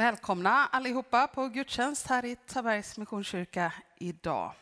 Välkomna 0.00 0.66
allihopa 0.66 1.26
på 1.26 1.48
gudstjänst 1.48 2.06
här 2.06 2.24
i 2.24 2.36
Tabergs 2.36 2.98
Missionskyrka 2.98 3.72
idag. 3.98 4.52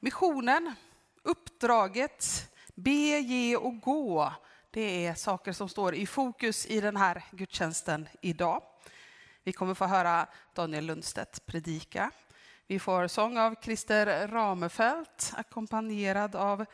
Missionen, 0.00 0.74
uppdraget, 1.22 2.50
be, 2.74 2.90
ge 2.90 3.56
och 3.56 3.80
gå. 3.80 4.32
Det 4.70 5.06
är 5.06 5.14
saker 5.14 5.52
som 5.52 5.68
står 5.68 5.94
i 5.94 6.06
fokus 6.06 6.66
i 6.66 6.80
den 6.80 6.96
här 6.96 7.24
gudstjänsten 7.30 8.08
idag. 8.20 8.62
Vi 9.44 9.52
kommer 9.52 9.74
få 9.74 9.84
höra 9.84 10.26
Daniel 10.54 10.84
Lundstedt 10.84 11.46
predika. 11.46 12.10
Vi 12.66 12.78
får 12.78 13.08
sång 13.08 13.38
av 13.38 13.54
Christer 13.62 14.28
Ramefelt 14.28 15.32
ackompanjerad 15.36 16.36
av 16.36 16.64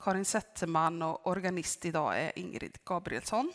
Karin 0.00 0.24
Zetterman 0.24 1.02
och 1.02 1.26
organist 1.26 1.84
idag 1.84 2.20
är 2.20 2.38
Ingrid 2.38 2.78
Gabrielsson. 2.84 3.52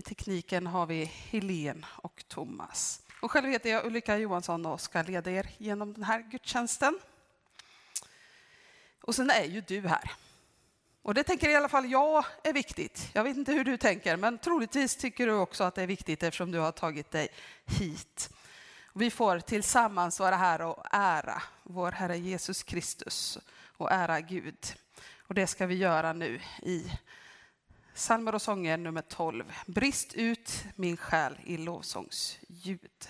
I 0.00 0.02
tekniken 0.02 0.66
har 0.66 0.86
vi 0.86 1.04
Helen 1.04 1.86
och 1.96 2.24
Thomas. 2.28 3.02
Och 3.20 3.30
själv 3.30 3.48
heter 3.48 3.70
jag 3.70 3.86
Ulrika 3.86 4.16
Johansson 4.18 4.66
och 4.66 4.80
ska 4.80 5.02
leda 5.02 5.30
er 5.30 5.50
genom 5.58 5.92
den 5.92 6.04
här 6.04 6.22
gudstjänsten. 6.30 6.98
Och 9.02 9.14
sen 9.14 9.30
är 9.30 9.44
ju 9.44 9.60
du 9.60 9.88
här. 9.88 10.12
Och 11.02 11.14
det 11.14 11.22
tänker 11.22 11.48
i 11.48 11.54
alla 11.54 11.68
fall 11.68 11.90
jag 11.90 12.24
är 12.44 12.52
viktigt. 12.52 13.10
Jag 13.12 13.24
vet 13.24 13.36
inte 13.36 13.52
hur 13.52 13.64
du 13.64 13.76
tänker, 13.76 14.16
men 14.16 14.38
troligtvis 14.38 14.96
tycker 14.96 15.26
du 15.26 15.32
också 15.32 15.64
att 15.64 15.74
det 15.74 15.82
är 15.82 15.86
viktigt 15.86 16.22
eftersom 16.22 16.50
du 16.50 16.58
har 16.58 16.72
tagit 16.72 17.10
dig 17.10 17.28
hit. 17.66 18.30
Vi 18.92 19.10
får 19.10 19.40
tillsammans 19.40 20.20
vara 20.20 20.36
här 20.36 20.62
och 20.62 20.84
ära 20.90 21.42
vår 21.62 21.92
Herre 21.92 22.18
Jesus 22.18 22.62
Kristus 22.62 23.38
och 23.76 23.92
ära 23.92 24.20
Gud. 24.20 24.74
Och 25.18 25.34
det 25.34 25.46
ska 25.46 25.66
vi 25.66 25.74
göra 25.74 26.12
nu 26.12 26.40
i 26.62 26.90
Psalmer 28.00 28.34
och 28.34 28.42
sånger 28.42 28.76
nummer 28.76 29.02
12. 29.02 29.52
Brist 29.66 30.14
ut 30.14 30.64
min 30.76 30.96
själ 30.96 31.38
i 31.44 31.56
lovsångsljud. 31.56 33.08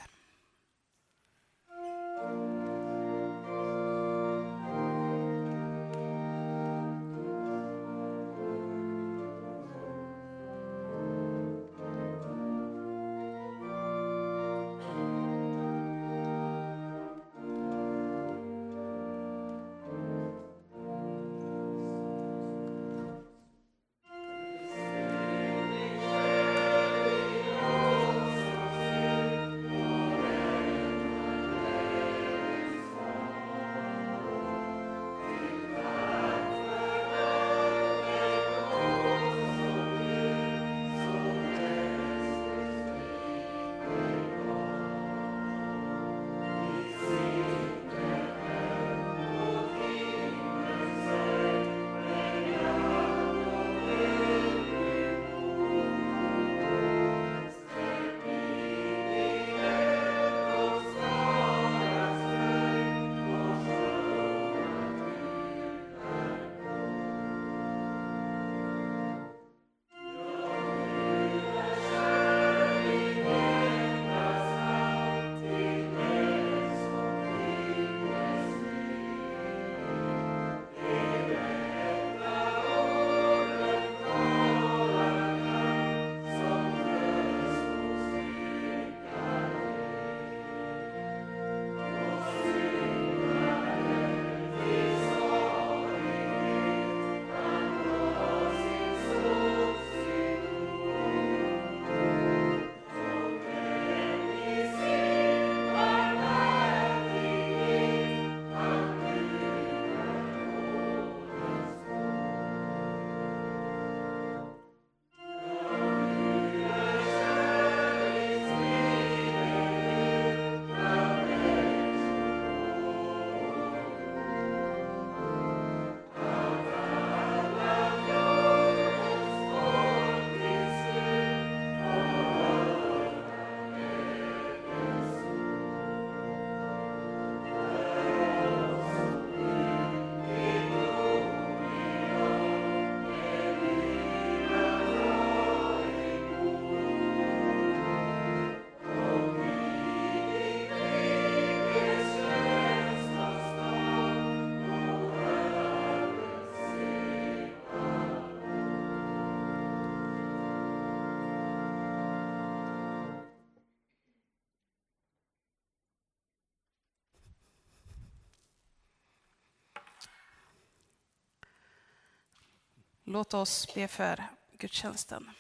Låt 173.13 173.35
oss 173.35 173.75
be 173.75 173.89
för 173.89 174.25
gudstjänsten. 174.53 175.31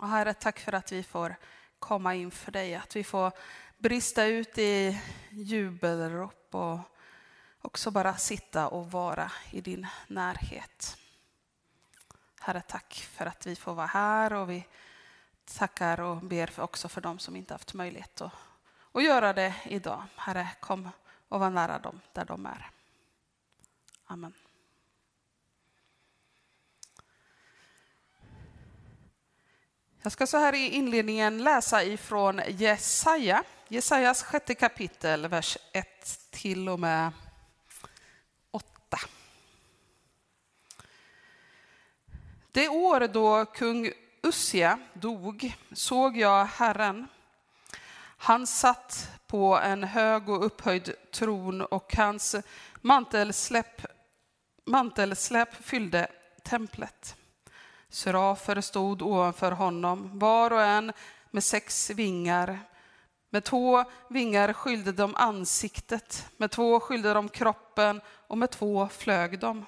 Och 0.00 0.08
herre, 0.08 0.34
tack 0.34 0.58
för 0.58 0.72
att 0.72 0.92
vi 0.92 1.02
får 1.02 1.36
komma 1.78 2.14
inför 2.14 2.52
dig, 2.52 2.74
att 2.74 2.96
vi 2.96 3.04
får 3.04 3.32
brista 3.78 4.24
ut 4.24 4.58
i 4.58 5.00
jubelrop 5.30 6.54
och 6.54 6.78
också 7.60 7.90
bara 7.90 8.16
sitta 8.16 8.68
och 8.68 8.90
vara 8.90 9.32
i 9.50 9.60
din 9.60 9.86
närhet. 10.06 10.96
Herre, 12.40 12.60
tack 12.60 12.94
för 12.94 13.26
att 13.26 13.46
vi 13.46 13.56
får 13.56 13.74
vara 13.74 13.86
här 13.86 14.32
och 14.32 14.50
vi 14.50 14.66
tackar 15.44 16.00
och 16.00 16.16
ber 16.16 16.60
också 16.60 16.88
för 16.88 17.00
dem 17.00 17.18
som 17.18 17.36
inte 17.36 17.54
haft 17.54 17.74
möjlighet 17.74 18.20
att, 18.20 18.32
att 18.92 19.04
göra 19.04 19.32
det 19.32 19.54
idag. 19.64 20.04
Herre, 20.16 20.48
kom 20.60 20.90
och 21.28 21.40
var 21.40 21.50
nära 21.50 21.78
dem 21.78 22.00
där 22.12 22.24
de 22.24 22.46
är. 22.46 22.70
Amen. 24.04 24.34
Jag 30.04 30.12
ska 30.12 30.26
så 30.26 30.38
här 30.38 30.54
i 30.54 30.68
inledningen 30.68 31.44
läsa 31.44 31.84
ifrån 31.84 32.40
Jesaja, 32.48 33.44
Jesajas 33.68 34.22
sjätte 34.22 34.54
kapitel, 34.54 35.28
vers 35.28 35.58
1 35.72 35.86
till 36.30 36.68
och 36.68 36.80
med 36.80 37.12
8. 38.50 38.98
Det 42.52 42.68
år 42.68 43.00
då 43.00 43.44
kung 43.44 43.90
Ussia 44.22 44.78
dog 44.92 45.52
såg 45.72 46.16
jag 46.16 46.44
Herren. 46.44 47.08
Han 48.16 48.46
satt 48.46 49.10
på 49.26 49.58
en 49.58 49.84
hög 49.84 50.28
och 50.28 50.46
upphöjd 50.46 50.94
tron 51.12 51.62
och 51.62 51.96
hans 51.96 52.36
mantelsläpp, 52.80 53.86
mantelsläpp 54.64 55.54
fyllde 55.64 56.08
templet. 56.42 57.16
Serafer 57.92 58.60
stod 58.60 59.02
ovanför 59.02 59.52
honom, 59.52 60.18
var 60.18 60.52
och 60.52 60.62
en 60.62 60.92
med 61.30 61.44
sex 61.44 61.90
vingar. 61.90 62.58
Med 63.30 63.44
två 63.44 63.84
vingar 64.08 64.52
skyllde 64.52 64.92
de 64.92 65.14
ansiktet, 65.14 66.26
med 66.36 66.50
två 66.50 66.80
skyllde 66.80 67.14
de 67.14 67.28
kroppen 67.28 68.00
och 68.26 68.38
med 68.38 68.50
två 68.50 68.88
flög 68.88 69.38
de. 69.38 69.66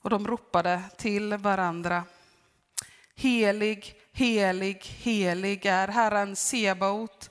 Och 0.00 0.10
de 0.10 0.26
ropade 0.26 0.82
till 0.96 1.34
varandra. 1.34 2.04
Helig, 3.16 3.94
helig, 4.12 4.84
helig 4.84 5.66
är 5.66 5.88
Herren 5.88 6.36
Sebaot. 6.36 7.30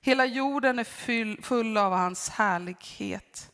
Hela 0.00 0.26
jorden 0.26 0.78
är 0.78 1.42
full 1.42 1.76
av 1.76 1.92
hans 1.92 2.28
härlighet. 2.28 3.50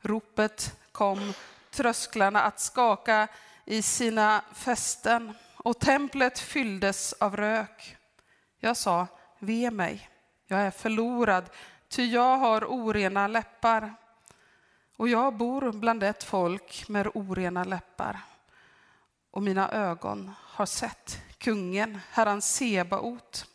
Ropet 0.00 0.76
kom 0.92 1.32
trösklarna 1.70 2.42
att 2.42 2.60
skaka 2.60 3.28
i 3.64 3.82
sina 3.82 4.44
fästen 4.52 5.32
och 5.56 5.78
templet 5.78 6.38
fylldes 6.38 7.12
av 7.12 7.36
rök. 7.36 7.96
Jag 8.58 8.76
sa, 8.76 9.06
ve 9.38 9.70
mig, 9.70 10.10
jag 10.46 10.60
är 10.60 10.70
förlorad, 10.70 11.50
ty 11.88 12.04
jag 12.04 12.38
har 12.38 12.64
orena 12.64 13.26
läppar 13.26 13.94
och 14.96 15.08
jag 15.08 15.36
bor 15.36 15.72
bland 15.72 16.02
ett 16.02 16.24
folk 16.24 16.88
med 16.88 17.10
orena 17.14 17.64
läppar 17.64 18.20
och 19.30 19.42
mina 19.42 19.70
ögon 19.70 20.30
har 20.40 20.66
sett 20.66 21.22
kungen, 21.38 22.00
Herran 22.10 22.42
Sebaot. 22.42 23.46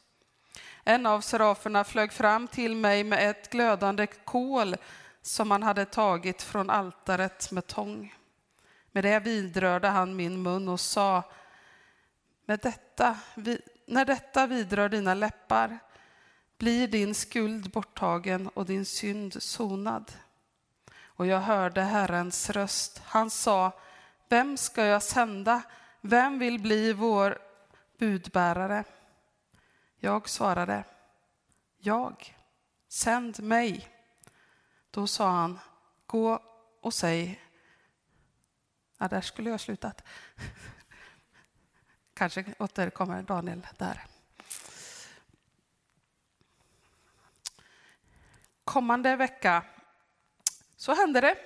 En 0.83 1.05
av 1.05 1.21
seraferna 1.21 1.83
flög 1.83 2.13
fram 2.13 2.47
till 2.47 2.75
mig 2.75 3.03
med 3.03 3.29
ett 3.29 3.49
glödande 3.49 4.07
kol 4.07 4.75
som 5.21 5.51
han 5.51 5.63
hade 5.63 5.85
tagit 5.85 6.41
från 6.41 6.69
altaret 6.69 7.51
med 7.51 7.67
tång. 7.67 8.15
Med 8.91 9.03
det 9.03 9.19
vidrörde 9.19 9.87
han 9.87 10.15
min 10.15 10.41
mun 10.41 10.67
och 10.67 10.79
sa, 10.79 11.23
med 12.45 12.59
detta, 12.59 13.17
när 13.85 14.05
detta 14.05 14.47
vidrör 14.47 14.89
dina 14.89 15.13
läppar 15.13 15.79
blir 16.57 16.87
din 16.87 17.15
skuld 17.15 17.71
borttagen 17.71 18.47
och 18.47 18.65
din 18.65 18.85
synd 18.85 19.43
sonad. 19.43 20.11
Och 21.03 21.25
jag 21.25 21.39
hörde 21.39 21.81
Herrens 21.81 22.49
röst. 22.49 23.01
Han 23.05 23.29
sa, 23.29 23.71
vem 24.29 24.57
ska 24.57 24.85
jag 24.85 25.03
sända? 25.03 25.61
Vem 26.01 26.39
vill 26.39 26.59
bli 26.59 26.93
vår 26.93 27.39
budbärare? 27.97 28.83
Jag 29.99 30.29
svarade, 30.29 30.83
jag, 31.77 32.37
sänd 32.87 33.43
mig. 33.43 33.87
Då 34.91 35.07
sa 35.07 35.29
han, 35.29 35.59
gå 36.05 36.39
och 36.81 36.93
säg, 36.93 37.39
ja, 38.99 39.07
där 39.07 39.21
skulle 39.21 39.49
jag 39.49 39.59
slutat. 39.59 40.03
Kanske 42.13 42.45
återkommer 42.59 43.23
Daniel 43.23 43.67
där. 43.77 44.05
Kommande 48.63 49.15
vecka 49.15 49.63
så 50.77 50.95
händer 50.95 51.21
det 51.21 51.37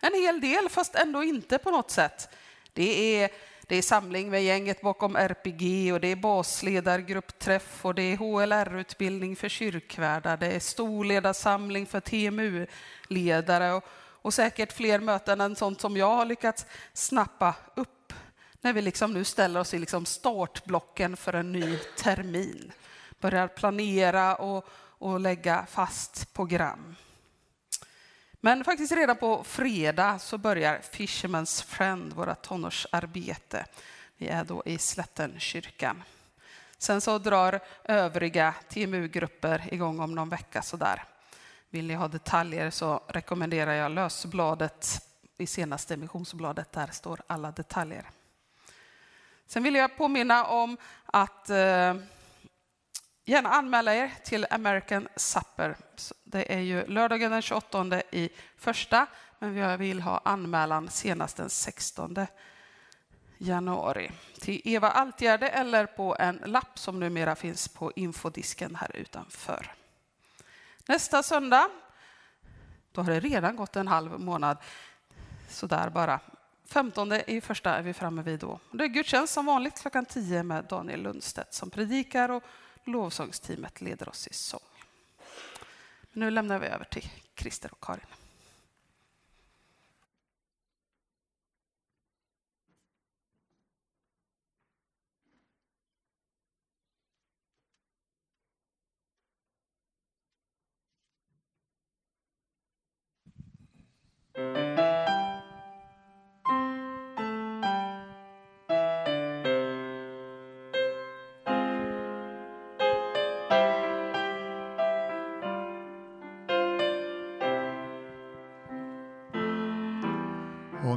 en 0.00 0.14
hel 0.14 0.40
del, 0.40 0.68
fast 0.68 0.94
ändå 0.94 1.24
inte 1.24 1.58
på 1.58 1.70
något 1.70 1.90
sätt. 1.90 2.28
Det 2.72 3.16
är, 3.22 3.30
det 3.66 3.76
är 3.76 3.82
samling 3.82 4.30
med 4.30 4.44
gänget 4.44 4.80
bakom 4.80 5.16
RPG 5.16 5.92
och 5.92 6.00
det 6.00 6.08
är 6.08 6.16
basledargruppträff 6.16 7.84
och 7.84 7.94
det 7.94 8.02
är 8.02 8.16
HLR-utbildning 8.16 9.36
för 9.36 9.48
kyrkvärdar. 9.48 10.36
Det 10.36 10.46
är 10.46 10.60
storledarsamling 10.60 11.86
för 11.86 12.00
TMU-ledare 12.00 13.72
och, 14.22 14.34
säkert 14.34 14.72
fler 14.72 15.00
möten 15.00 15.40
än 15.40 15.56
sånt 15.56 15.80
som 15.80 15.96
jag 15.96 16.16
har 16.16 16.24
lyckats 16.24 16.66
snappa 16.92 17.54
upp 17.74 18.12
när 18.60 18.72
vi 18.72 18.82
liksom 18.82 19.12
nu 19.12 19.24
ställer 19.24 19.60
oss 19.60 19.74
i 19.74 19.78
liksom 19.78 20.06
startblocken 20.06 21.16
för 21.16 21.32
en 21.32 21.52
ny 21.52 21.78
termin. 21.96 22.72
Börjar 23.20 23.48
planera 23.48 24.34
och, 24.36 24.68
och 24.74 25.20
lägga 25.20 25.66
fast 25.70 26.34
program. 26.34 26.96
Men 28.40 28.64
faktiskt 28.64 28.92
redan 28.92 29.16
på 29.16 29.44
fredag 29.44 30.18
så 30.18 30.38
börjar 30.38 30.78
Fisherman's 30.78 31.64
Friend, 31.64 32.12
våra 32.12 32.34
tonårsarbete. 32.34 33.66
Vi 34.16 34.28
är 34.28 34.44
då 34.44 34.62
i 34.66 34.78
Slättenkyrkan. 34.78 36.02
Sen 36.78 37.00
så 37.00 37.18
drar 37.18 37.60
övriga 37.84 38.54
TMU-grupper 38.68 39.68
igång 39.74 40.00
om 40.00 40.14
någon 40.14 40.28
vecka 40.28 40.62
sådär. 40.62 41.04
Vill 41.72 41.86
ni 41.86 41.94
ha 41.94 42.08
detaljer 42.08 42.70
så 42.70 43.02
rekommenderar 43.08 43.72
jag 43.72 43.92
lösbladet 43.92 45.06
i 45.38 45.46
senaste 45.46 45.96
missionsbladet. 45.96 46.72
Där 46.72 46.86
står 46.86 47.20
alla 47.26 47.50
detaljer. 47.50 48.10
Sen 49.46 49.62
vill 49.62 49.74
jag 49.74 49.96
påminna 49.96 50.44
om 50.44 50.76
att 51.06 51.50
eh, 51.50 51.94
gärna 53.24 53.48
anmäla 53.48 53.94
er 53.94 54.12
till 54.24 54.46
American 54.50 55.08
Supper. 55.16 55.76
Det 56.24 56.54
är 56.54 56.60
ju 56.60 56.86
lördagen 56.86 57.30
den 57.30 57.42
28 57.42 58.02
i 58.10 58.30
första, 58.56 59.06
men 59.38 59.56
jag 59.56 59.78
vill 59.78 60.00
ha 60.00 60.20
anmälan 60.24 60.88
senast 60.88 61.36
den 61.36 61.50
16 61.50 62.26
januari. 63.38 64.10
Till 64.40 64.60
Eva 64.64 64.90
Altgärde 64.90 65.48
eller 65.48 65.86
på 65.86 66.16
en 66.18 66.36
lapp 66.46 66.78
som 66.78 67.00
numera 67.00 67.34
finns 67.34 67.68
på 67.68 67.92
infodisken 67.96 68.74
här 68.74 68.96
utanför. 68.96 69.81
Nästa 70.88 71.22
söndag, 71.22 71.70
då 72.92 73.02
har 73.02 73.10
det 73.10 73.20
redan 73.20 73.56
gått 73.56 73.76
en 73.76 73.88
halv 73.88 74.20
månad, 74.20 74.58
sådär 75.48 75.90
bara. 75.90 76.20
15 76.66 77.12
i 77.12 77.40
första 77.40 77.74
är 77.74 77.82
vi 77.82 77.94
framme 77.94 78.22
vid 78.22 78.40
då. 78.40 78.58
Det 78.72 78.84
är 78.84 78.88
gudstjänst 78.88 79.32
som 79.32 79.46
vanligt 79.46 79.80
klockan 79.80 80.04
10 80.04 80.42
med 80.42 80.64
Daniel 80.64 81.02
Lundstedt 81.02 81.54
som 81.54 81.70
predikar 81.70 82.28
och 82.28 82.42
lovsångsteamet 82.84 83.80
leder 83.80 84.08
oss 84.08 84.26
i 84.26 84.34
sång. 84.34 84.60
Nu 86.12 86.30
lämnar 86.30 86.58
vi 86.58 86.66
över 86.66 86.84
till 86.84 87.10
Christer 87.36 87.72
och 87.72 87.80
Karin. 87.80 88.06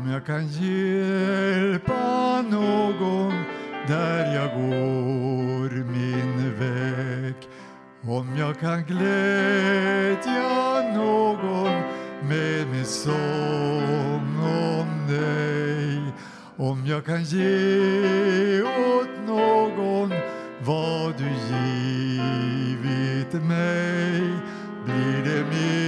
Om 0.05 0.11
jag 0.11 0.25
kan 0.25 0.47
hjälpa 0.47 2.41
någon 2.41 3.33
där 3.87 4.35
jag 4.35 4.49
går 4.61 5.69
min 5.83 6.59
väg. 6.59 7.35
Om 8.01 8.37
jag 8.37 8.59
kan 8.59 8.83
glädja 8.83 10.43
någon 10.95 11.81
med 12.29 12.67
min 12.71 12.85
sång 12.85 14.37
om 14.39 15.07
dig. 15.07 16.13
Om 16.57 16.85
jag 16.85 17.05
kan 17.05 17.23
ge 17.23 18.61
åt 18.61 19.27
någon 19.27 20.13
vad 20.65 21.13
du 21.17 21.29
givit 21.55 23.33
mig 23.33 24.21
blir 24.85 25.23
det 25.25 25.43
mer 25.43 25.84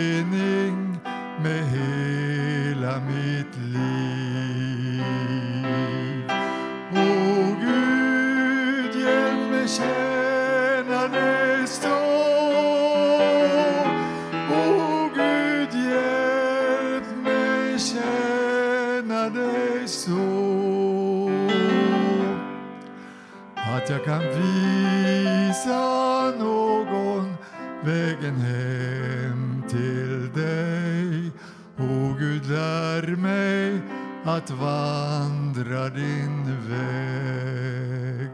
att 34.38 34.50
vandra 34.50 35.89
din 35.89 36.46
väg. 36.70 38.32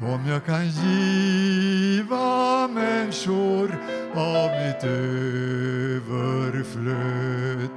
Om 0.00 0.26
jag 0.26 0.44
kan 0.44 0.68
giva 0.68 2.68
människor 2.68 3.78
av 4.14 4.50
mitt 4.50 4.84
överflöd 6.04 7.70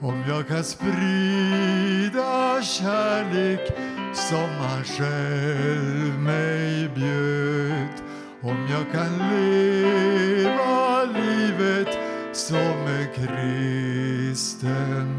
om 0.00 0.24
jag 0.28 0.48
kan 0.48 0.64
sprida 0.64 2.62
kärlek 2.62 3.72
som 4.14 4.48
han 4.58 4.84
själv 4.84 6.20
mig 6.20 6.88
bjöd 6.94 8.02
om 8.42 8.68
jag 8.70 8.92
kan 8.92 9.18
leva 9.18 11.04
livet 11.04 11.98
som 12.32 12.86
en 12.86 13.06
kristen 13.14 15.15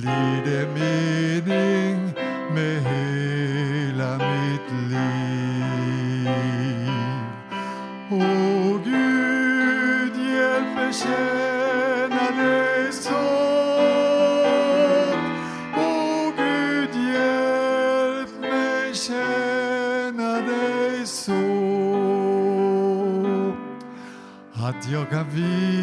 blir 0.00 0.44
det 0.44 0.66
mening 0.74 2.12
med 2.54 2.82
hela 2.82 4.18
mitt 4.18 4.68
liv. 4.90 6.28
Åh 8.10 8.80
Gud, 8.84 10.14
hjälp 10.16 10.74
mig 10.76 10.92
tjäna 10.92 12.24
dig 12.42 12.92
så. 12.92 13.24
Åh 15.76 16.32
Gud, 16.36 16.94
hjälp 17.12 18.40
mig 18.40 18.94
tjäna 18.94 20.32
dig 20.40 21.06
så. 21.06 21.32
Att 24.54 24.90
jag 24.92 25.10
kan 25.10 25.30
visa 25.30 25.75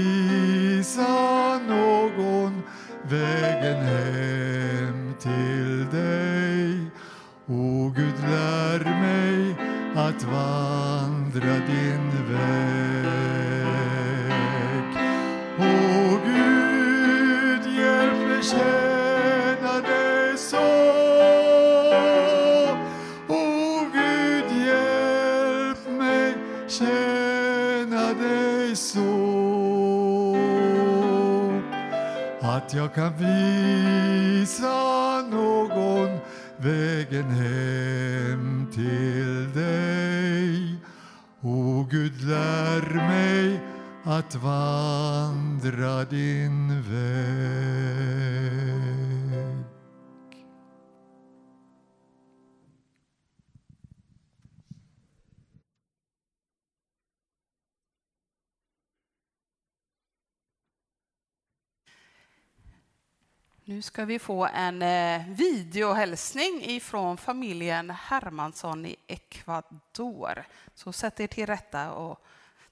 ska 63.94 64.06
vi 64.06 64.20
få 64.20 64.46
en 64.54 64.82
eh, 64.82 65.22
videohälsning 65.30 66.62
ifrån 66.64 67.18
familjen 67.18 67.90
Hermansson 67.90 68.86
i 68.86 68.96
Ecuador. 69.08 70.46
Så 70.74 70.94
sätt 70.94 71.20
er 71.20 71.28
till 71.28 71.46
rätta 71.46 71.92
och 71.92 72.24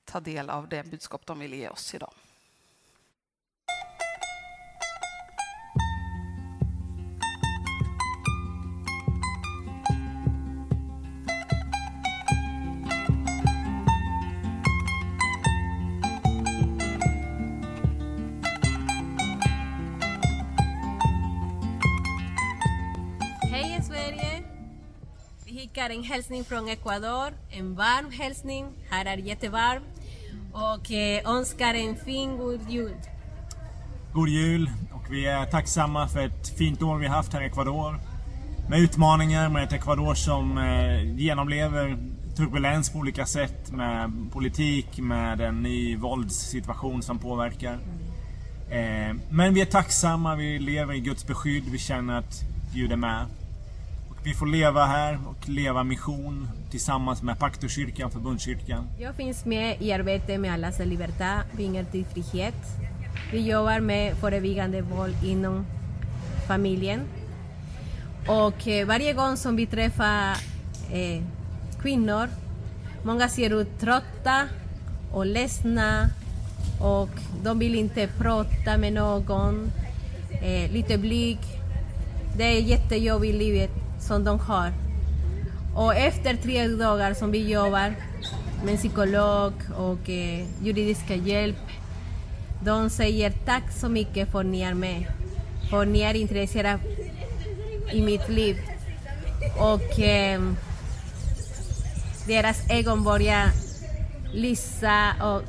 ta 0.06 0.20
del 0.20 0.50
av 0.50 0.68
det 0.68 0.84
budskap 0.84 1.26
de 1.26 1.40
vill 1.40 1.54
ge 1.54 1.70
oss 1.70 1.96
idag. 1.96 2.14
En 26.02 26.06
hälsning 26.06 26.44
från 26.44 26.68
Ecuador, 26.68 27.34
en 27.50 27.76
varm 27.76 28.12
hälsning. 28.12 28.66
Här 28.90 29.06
är 29.06 29.18
jättevarmt. 29.18 29.86
Och 30.52 30.92
eh, 30.92 31.30
önskar 31.30 31.74
en 31.74 31.96
fin 31.96 32.38
god 32.38 32.70
jul. 32.70 32.96
God 34.14 34.30
jul 34.30 34.70
och 34.94 35.14
vi 35.14 35.26
är 35.26 35.46
tacksamma 35.46 36.08
för 36.08 36.20
ett 36.20 36.58
fint 36.58 36.82
år 36.82 36.98
vi 36.98 37.08
har 37.08 37.16
haft 37.16 37.34
här 37.34 37.42
i 37.42 37.46
Ecuador. 37.46 38.00
Med 38.70 38.80
utmaningar, 38.80 39.50
med 39.50 39.64
ett 39.64 39.74
Ecuador 39.74 40.14
som 40.14 40.58
eh, 40.58 41.20
genomlever 41.20 41.98
turbulens 42.38 42.90
på 42.90 42.98
olika 42.98 43.26
sätt 43.26 43.72
med 43.72 44.12
politik, 44.34 45.00
med 45.00 45.42
en 45.42 45.64
ny 45.64 45.98
våldssituation 45.98 47.02
som 47.02 47.20
påverkar. 47.20 47.78
Eh, 48.70 49.16
men 49.30 49.54
vi 49.54 49.62
är 49.62 49.66
tacksamma, 49.66 50.36
vi 50.36 50.60
lever 50.60 50.94
i 50.94 51.00
Guds 51.00 51.28
beskydd, 51.28 51.64
vi 51.72 51.78
känner 51.78 52.18
att 52.18 52.42
Gud 52.74 52.92
är 52.92 52.96
med. 52.96 53.26
Vi 54.24 54.34
får 54.34 54.46
leva 54.46 54.86
här 54.86 55.20
och 55.28 55.50
leva 55.50 55.84
mission 55.84 56.50
tillsammans 56.70 57.22
med 57.22 57.40
Paktorkyrkan, 57.40 58.12
Förbundskyrkan. 58.12 58.88
Jag 59.00 59.16
finns 59.16 59.46
med 59.46 59.82
i 59.82 59.92
arbetet 59.92 60.40
med 60.40 60.54
Allas 60.54 60.78
de 60.78 60.86
Libertad, 60.86 61.44
Vingar 61.52 61.84
till 61.84 62.06
frihet. 62.06 62.56
Vi 63.32 63.50
jobbar 63.50 63.80
med 63.80 64.16
förebyggande 64.16 64.82
våld 64.82 65.16
inom 65.24 65.66
familjen. 66.48 67.02
Och 68.28 68.68
eh, 68.68 68.88
varje 68.88 69.14
gång 69.14 69.38
som 69.38 69.56
vi 69.56 69.66
träffar 69.66 70.32
eh, 70.92 71.24
kvinnor, 71.82 72.30
många 73.04 73.30
ser 73.30 73.62
ut 73.62 73.80
trötta 73.80 74.48
och 75.12 75.26
ledsna 75.26 76.10
och 76.82 77.10
de 77.44 77.60
vill 77.60 77.76
inte 77.76 78.08
prata 78.08 78.78
med 78.78 78.94
någon, 78.94 79.72
eh, 80.42 80.72
lite 80.72 80.98
blyg. 80.98 81.38
Det 82.38 82.44
är 82.44 82.62
jättejobbigt 82.62 83.36
i 83.36 83.38
livet 83.38 83.81
som 84.12 84.24
de 84.24 84.40
har. 84.40 84.72
Och 85.76 85.96
efter 85.96 86.36
tre 86.36 86.68
dagar 86.68 87.14
som 87.14 87.32
vi 87.32 87.52
jobbar 87.52 87.96
med 88.66 88.78
psykolog 88.78 89.54
och 89.78 90.10
eh, 90.10 90.46
juridiska 90.64 91.16
hjälp, 91.16 91.64
de 92.64 92.90
säger 92.90 93.32
tack 93.46 93.72
så 93.72 93.90
mycket 93.90 94.32
för 94.32 94.40
att 94.40 94.46
ni 94.46 94.62
är 94.62 94.74
med. 94.74 95.06
För 95.70 95.86
ni 95.86 96.02
är 96.02 96.14
intresserade 96.14 96.80
i 97.94 98.02
mitt 98.02 98.30
liv. 98.30 98.58
Och 99.58 100.00
eh, 100.00 100.42
deras 102.28 102.72
ögon 102.72 103.04
börjar 103.04 103.46
lysa 104.34 105.14
och 105.22 105.42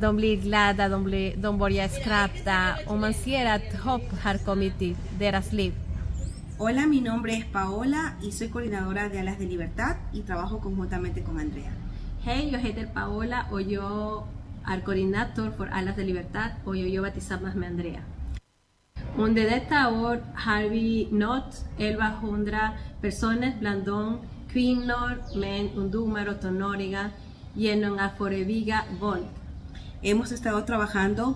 de 0.00 0.16
blir 0.16 0.36
glada, 0.36 0.88
de, 0.88 1.04
blir, 1.04 1.36
de 1.36 1.58
börjar 1.58 1.88
skratta 1.88 2.58
och 2.86 2.98
man 2.98 3.14
ser 3.14 3.46
att 3.46 3.80
hopp 3.84 4.08
har 4.22 4.38
kommit 4.38 4.78
till 4.78 4.96
deras 5.18 5.52
liv. 5.52 5.74
Hola, 6.62 6.86
mi 6.86 7.00
nombre 7.00 7.38
es 7.38 7.46
Paola 7.46 8.18
y 8.20 8.32
soy 8.32 8.48
coordinadora 8.48 9.08
de 9.08 9.18
Alas 9.18 9.38
de 9.38 9.46
Libertad 9.46 9.96
y 10.12 10.20
trabajo 10.20 10.60
conjuntamente 10.60 11.22
con 11.22 11.40
Andrea. 11.40 11.72
Hej, 12.22 12.50
jag 12.50 12.60
heter 12.60 12.92
Paola 12.92 13.46
och 13.50 13.62
jag 13.62 14.24
är 14.66 14.80
koordinator 14.80 15.50
för 15.56 15.66
Allas 15.68 15.96
de 15.96 16.04
Libertad 16.04 16.50
och 16.66 16.76
jag 16.76 16.88
jobbar 16.88 17.10
tillsammans 17.10 17.54
med 17.54 17.70
Andrea. 17.70 18.00
Under 19.16 19.42
detta 19.42 19.88
år 19.88 20.22
har 20.34 20.68
vi 20.68 21.08
nått 21.10 21.64
1100 21.78 22.70
personer, 23.00 23.56
bland 23.60 23.84
dem 23.84 24.18
kvinnor, 24.52 25.22
män, 25.36 25.70
ungdomar 25.76 26.28
och 26.28 26.40
tonåringar, 26.40 27.10
genom 27.54 27.98
att 27.98 28.18
förebygga 28.18 28.84
våld. 29.00 29.26
Hemos 30.02 30.32
estado 30.32 30.64
trabajando 30.64 31.34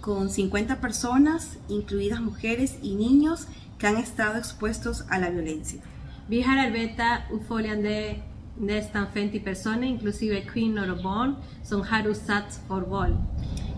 con 0.00 0.30
50 0.30 0.76
personas, 0.76 1.58
incluidas 1.68 2.20
mujeres 2.20 2.78
y 2.82 2.94
niños, 2.94 3.48
que 3.78 3.86
han 3.86 3.96
estado 3.96 4.38
expuestos 4.38 5.04
a 5.10 5.18
la 5.18 5.30
violencia. 5.30 5.80
Vi 6.28 6.42
har 6.42 6.58
arbetat 6.66 7.20
uppföljande 7.32 8.14
nästan 8.60 9.06
50 9.14 9.38
personer, 9.44 9.86
inklusive 9.86 10.40
kvinnor 10.40 10.90
och 10.90 11.02
barn, 11.02 11.34
som 11.62 11.82
har 11.82 12.08
utsatts 12.08 12.60
för 12.68 12.80
våld. 12.80 13.16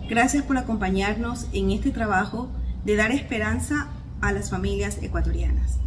Gracias 0.08 0.44
por 0.46 0.56
acompañarnos 0.56 1.46
en 1.54 1.70
este 1.70 1.90
trabajo 1.90 2.48
de 2.84 2.96
dar 2.96 3.10
esperanza 3.10 3.74
a 4.22 4.32
las 4.32 4.50
familias 4.50 4.98
ecuatorianas. 5.02 5.78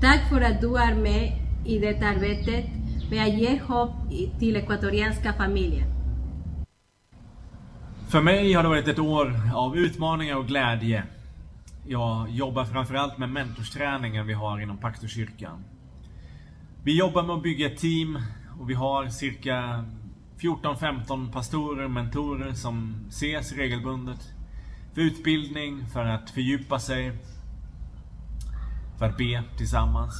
Tack 0.00 0.28
för 0.28 0.40
att 0.40 0.60
du 0.60 0.76
är 0.76 0.94
med 0.94 1.32
i 1.66 1.78
detta 1.78 2.06
arbetet 2.06 2.64
med 3.10 3.22
att 3.22 3.38
ge 3.38 3.60
hopp 3.68 4.12
i- 4.12 4.30
till 4.38 4.56
ekvatorianska 4.56 5.32
familjer. 5.32 5.84
För 8.08 8.20
mig 8.20 8.52
har 8.52 8.62
det 8.62 8.68
varit 8.68 8.88
ett 8.88 8.98
år 8.98 9.40
av 9.54 9.76
utmaningar 9.76 10.36
och 10.36 10.46
glädje. 10.46 11.02
Jag 11.86 12.30
jobbar 12.30 12.64
framförallt 12.64 13.18
med 13.18 13.30
mentorsträningen 13.30 14.26
vi 14.26 14.32
har 14.32 14.60
inom 14.60 14.78
Paktorkyrkan. 14.78 15.64
Vi 16.82 16.98
jobbar 16.98 17.22
med 17.22 17.36
att 17.36 17.42
bygga 17.42 17.66
ett 17.66 17.78
team 17.78 18.18
och 18.60 18.70
vi 18.70 18.74
har 18.74 19.08
cirka 19.08 19.84
14-15 20.38 21.32
pastorer 21.32 21.84
och 21.84 21.90
mentorer 21.90 22.52
som 22.52 23.06
ses 23.08 23.52
regelbundet. 23.52 24.32
För 24.94 25.00
utbildning, 25.00 25.86
för 25.86 26.04
att 26.04 26.30
fördjupa 26.30 26.78
sig, 26.78 27.12
för 28.98 29.06
att 29.06 29.16
be 29.16 29.44
tillsammans. 29.56 30.14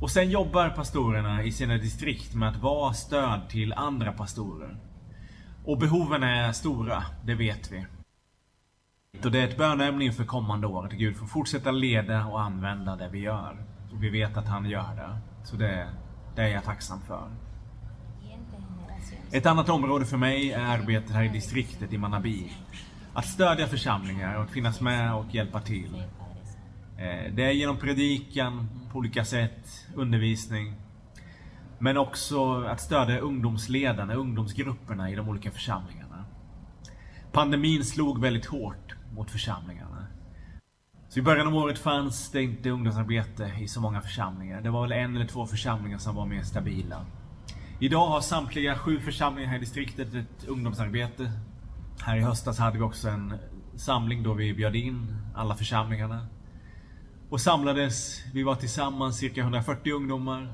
Och 0.00 0.10
sen 0.10 0.30
jobbar 0.30 0.70
pastorerna 0.70 1.42
i 1.42 1.52
sina 1.52 1.76
distrikt 1.76 2.34
med 2.34 2.48
att 2.48 2.62
vara 2.62 2.92
stöd 2.92 3.48
till 3.48 3.72
andra 3.72 4.12
pastorer. 4.12 4.76
Och 5.64 5.78
behoven 5.78 6.22
är 6.22 6.52
stora, 6.52 7.04
det 7.24 7.34
vet 7.34 7.72
vi. 7.72 7.86
Och 9.22 9.30
det 9.30 9.40
är 9.40 9.48
ett 9.48 9.56
böneämne 9.56 10.04
inför 10.04 10.24
kommande 10.24 10.66
år 10.66 10.86
att 10.86 10.92
Gud 10.92 11.16
får 11.16 11.26
fortsätta 11.26 11.70
leda 11.70 12.26
och 12.26 12.42
använda 12.42 12.96
det 12.96 13.08
vi 13.12 13.18
gör. 13.18 13.56
Och 13.92 14.02
vi 14.02 14.10
vet 14.10 14.36
att 14.36 14.48
han 14.48 14.70
gör 14.70 14.94
det. 14.96 15.18
Så 15.44 15.56
det, 15.56 15.88
det 16.34 16.42
är 16.42 16.48
jag 16.48 16.64
tacksam 16.64 17.00
för. 17.00 17.30
Ett 19.32 19.46
annat 19.46 19.68
område 19.68 20.06
för 20.06 20.16
mig 20.16 20.52
är 20.52 20.60
arbetet 20.60 21.10
här 21.10 21.22
i 21.22 21.28
distriktet 21.28 21.92
i 21.92 21.98
Manabi. 21.98 22.52
Att 23.14 23.26
stödja 23.26 23.66
församlingar 23.66 24.36
och 24.36 24.44
att 24.44 24.50
finnas 24.50 24.80
med 24.80 25.14
och 25.14 25.34
hjälpa 25.34 25.60
till. 25.60 25.94
Eh, 26.98 27.32
det 27.34 27.44
är 27.44 27.50
genom 27.50 27.76
predikan 27.76 28.68
på 28.92 28.98
olika 28.98 29.24
sätt, 29.24 29.86
undervisning. 29.94 30.74
Men 31.78 31.96
också 31.96 32.64
att 32.64 32.80
stödja 32.80 33.18
ungdomsledarna, 33.18 34.14
ungdomsgrupperna 34.14 35.10
i 35.10 35.14
de 35.14 35.28
olika 35.28 35.50
församlingarna. 35.50 36.24
Pandemin 37.32 37.84
slog 37.84 38.20
väldigt 38.20 38.46
hårt 38.46 38.83
mot 39.14 39.30
församlingarna. 39.30 40.06
Så 41.08 41.18
i 41.18 41.22
början 41.22 41.46
av 41.46 41.54
året 41.54 41.78
fanns 41.78 42.30
det 42.30 42.42
inte 42.42 42.70
ungdomsarbete 42.70 43.52
i 43.60 43.68
så 43.68 43.80
många 43.80 44.00
församlingar. 44.00 44.60
Det 44.60 44.70
var 44.70 44.82
väl 44.82 44.92
en 44.92 45.16
eller 45.16 45.26
två 45.26 45.46
församlingar 45.46 45.98
som 45.98 46.14
var 46.14 46.26
mer 46.26 46.42
stabila. 46.42 47.06
Idag 47.80 48.06
har 48.06 48.20
samtliga 48.20 48.78
sju 48.78 49.00
församlingar 49.00 49.48
här 49.48 49.56
i 49.56 49.60
distriktet 49.60 50.14
ett 50.14 50.44
ungdomsarbete. 50.48 51.32
Här 52.02 52.16
i 52.16 52.20
höstas 52.20 52.58
hade 52.58 52.78
vi 52.78 52.84
också 52.84 53.08
en 53.08 53.34
samling 53.76 54.22
då 54.22 54.34
vi 54.34 54.54
bjöd 54.54 54.76
in 54.76 55.16
alla 55.34 55.54
församlingarna. 55.56 56.26
Och 57.30 57.40
samlades, 57.40 58.22
vi 58.32 58.42
var 58.42 58.54
tillsammans 58.54 59.16
cirka 59.16 59.40
140 59.40 59.92
ungdomar. 59.92 60.52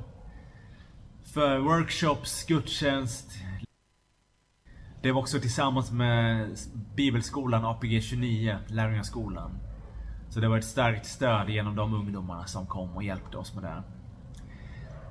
För 1.24 1.58
workshops, 1.58 2.44
gudstjänst. 2.44 3.32
Det 5.02 5.12
var 5.12 5.20
också 5.20 5.40
tillsammans 5.40 5.90
med 5.90 6.48
Bibelskolan 6.94 7.64
APG 7.64 8.02
29, 8.02 8.58
Lärjungaskolan. 8.66 9.50
Så 10.28 10.40
det 10.40 10.48
var 10.48 10.58
ett 10.58 10.64
starkt 10.64 11.06
stöd 11.06 11.50
genom 11.50 11.76
de 11.76 11.94
ungdomarna 11.94 12.46
som 12.46 12.66
kom 12.66 12.96
och 12.96 13.02
hjälpte 13.02 13.36
oss 13.36 13.54
med 13.54 13.64
det. 13.64 13.82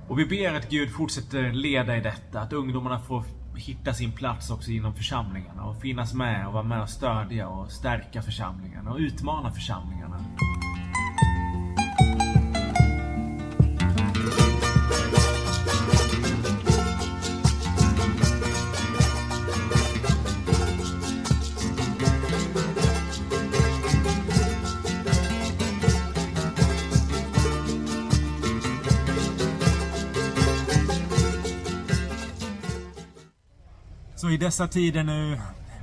Och 0.07 0.19
vi 0.19 0.25
ber 0.25 0.55
att 0.55 0.69
Gud 0.69 0.91
fortsätter 0.91 1.51
leda 1.51 1.97
i 1.97 2.01
detta, 2.01 2.41
att 2.41 2.53
ungdomarna 2.53 2.99
får 2.99 3.23
hitta 3.55 3.93
sin 3.93 4.11
plats 4.11 4.51
också 4.51 4.71
inom 4.71 4.93
församlingarna 4.93 5.63
och 5.63 5.81
finnas 5.81 6.13
med 6.13 6.47
och 6.47 6.53
vara 6.53 6.63
med 6.63 6.81
och 6.81 6.89
stödja 6.89 7.49
och 7.49 7.71
stärka 7.71 8.21
församlingarna 8.21 8.91
och 8.91 8.97
utmana 8.97 9.51
församlingarna. 9.51 10.25
Så 34.19 34.29
i 34.29 34.37
dessa 34.37 34.67
tider 34.67 35.03
nu, 35.03 35.39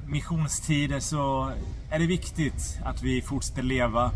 missionstider, 0.07 1.00
så 1.00 1.52
är 1.90 1.99
det 1.99 2.07
viktigt 2.07 2.78
att 2.85 3.02
vi 3.02 3.23
fortsätter 3.23 3.62
leva 3.62 4.11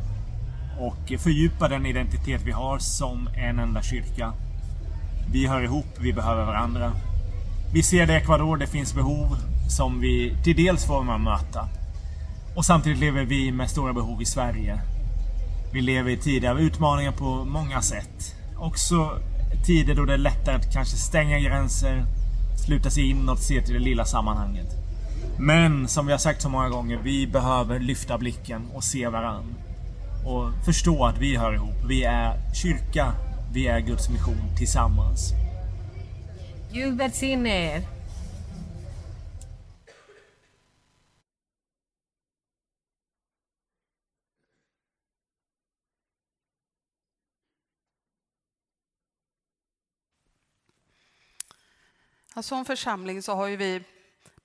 och 0.80 1.12
fördjupa 1.18 1.68
den 1.68 1.86
identitet 1.86 2.42
vi 2.44 2.50
har 2.50 2.78
som 2.78 3.28
en 3.36 3.58
enda 3.58 3.82
kyrka. 3.82 4.32
Vi 5.32 5.46
hör 5.46 5.62
ihop, 5.62 5.86
vi 6.00 6.12
behöver 6.12 6.44
varandra. 6.44 6.92
Vi 7.74 7.82
ser 7.82 8.06
det 8.06 8.12
i 8.12 8.16
Ecuador, 8.16 8.56
det 8.56 8.66
finns 8.66 8.94
behov 8.94 9.36
som 9.68 10.00
vi 10.00 10.36
till 10.44 10.56
dels 10.56 10.86
får 10.86 11.02
med 11.02 11.20
möta. 11.20 11.68
Och 12.56 12.64
samtidigt 12.64 12.98
lever 12.98 13.24
vi 13.24 13.52
med 13.52 13.70
stora 13.70 13.92
behov 13.92 14.22
i 14.22 14.26
Sverige. 14.26 14.80
Vi 15.72 15.80
lever 15.80 16.10
i 16.10 16.16
tider 16.16 16.50
av 16.50 16.60
utmaningar 16.60 17.12
på 17.12 17.44
många 17.44 17.82
sätt. 17.82 18.34
Också 18.56 19.18
tider 19.66 19.94
då 19.94 20.04
det 20.04 20.14
är 20.14 20.18
lättare 20.18 20.56
att 20.56 20.72
kanske 20.72 20.96
stänga 20.96 21.38
gränser, 21.38 22.06
sluta 22.60 22.90
sig 22.90 23.10
inåt, 23.10 23.42
se 23.42 23.62
till 23.62 23.74
det 23.74 23.80
lilla 23.80 24.04
sammanhanget. 24.04 24.66
Men 25.38 25.88
som 25.88 26.06
vi 26.06 26.12
har 26.12 26.18
sagt 26.18 26.42
så 26.42 26.48
många 26.48 26.68
gånger, 26.68 27.00
vi 27.04 27.26
behöver 27.26 27.78
lyfta 27.78 28.18
blicken 28.18 28.62
och 28.74 28.84
se 28.84 29.08
varann. 29.08 29.54
Och 30.26 30.64
förstå 30.64 31.04
att 31.04 31.18
vi 31.18 31.36
hör 31.36 31.54
ihop. 31.54 31.76
Vi 31.88 32.04
är 32.04 32.54
kyrka, 32.54 33.12
vi 33.52 33.66
är 33.66 33.80
Guds 33.80 34.10
mission 34.10 34.56
tillsammans. 34.58 35.32
Gud 36.72 36.98
välsigne 36.98 37.74
er. 37.74 37.99
Alltså, 52.34 52.48
som 52.48 52.64
församling 52.64 53.22
så 53.22 53.34
har 53.34 53.46
ju 53.46 53.56
vi 53.56 53.82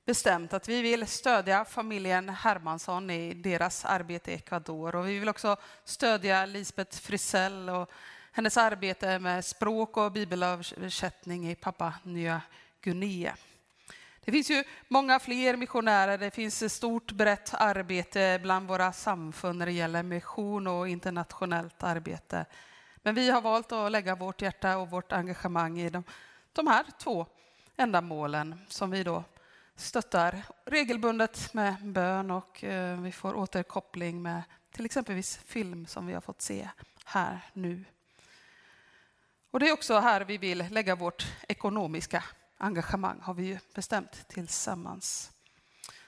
bestämt 0.05 0.53
att 0.53 0.69
vi 0.69 0.81
vill 0.81 1.07
stödja 1.07 1.65
familjen 1.65 2.29
Hermansson 2.29 3.09
i 3.09 3.33
deras 3.33 3.85
arbete 3.85 4.31
i 4.31 4.35
Ecuador 4.35 4.95
och 4.95 5.07
vi 5.07 5.19
vill 5.19 5.29
också 5.29 5.57
stödja 5.83 6.45
Lisbeth 6.45 6.97
Frisell 6.97 7.69
och 7.69 7.91
hennes 8.31 8.57
arbete 8.57 9.19
med 9.19 9.45
språk 9.45 9.97
och 9.97 10.11
bibelöversättning 10.11 11.51
i 11.51 11.55
Papua 11.55 11.93
Nya 12.03 12.41
Guinea. 12.81 13.35
Det 14.25 14.31
finns 14.31 14.51
ju 14.51 14.63
många 14.87 15.19
fler 15.19 15.55
missionärer, 15.55 16.17
det 16.17 16.31
finns 16.31 16.61
ett 16.61 16.71
stort 16.71 17.11
brett 17.11 17.53
arbete 17.53 18.39
bland 18.41 18.67
våra 18.67 18.93
samfund 18.93 19.59
när 19.59 19.65
det 19.65 19.71
gäller 19.71 20.03
mission 20.03 20.67
och 20.67 20.87
internationellt 20.87 21.83
arbete. 21.83 22.45
Men 22.97 23.15
vi 23.15 23.29
har 23.29 23.41
valt 23.41 23.71
att 23.71 23.91
lägga 23.91 24.15
vårt 24.15 24.41
hjärta 24.41 24.77
och 24.77 24.89
vårt 24.89 25.11
engagemang 25.11 25.79
i 25.79 25.89
de, 25.89 26.03
de 26.53 26.67
här 26.67 26.85
två 26.99 27.27
ändamålen 27.77 28.59
som 28.67 28.91
vi 28.91 29.03
då 29.03 29.23
stöttar 29.75 30.43
regelbundet 30.65 31.53
med 31.53 31.75
bön 31.81 32.31
och 32.31 32.63
eh, 32.63 33.01
vi 33.01 33.11
får 33.11 33.35
återkoppling 33.35 34.21
med 34.21 34.43
till 34.71 34.85
exempelvis 34.85 35.37
film 35.37 35.85
som 35.85 36.07
vi 36.07 36.13
har 36.13 36.21
fått 36.21 36.41
se 36.41 36.69
här 37.05 37.39
nu. 37.53 37.85
Och 39.51 39.59
det 39.59 39.69
är 39.69 39.73
också 39.73 39.99
här 39.99 40.21
vi 40.21 40.37
vill 40.37 40.65
lägga 40.69 40.95
vårt 40.95 41.27
ekonomiska 41.47 42.23
engagemang, 42.57 43.19
har 43.21 43.33
vi 43.33 43.45
ju 43.45 43.59
bestämt 43.73 44.27
tillsammans. 44.27 45.31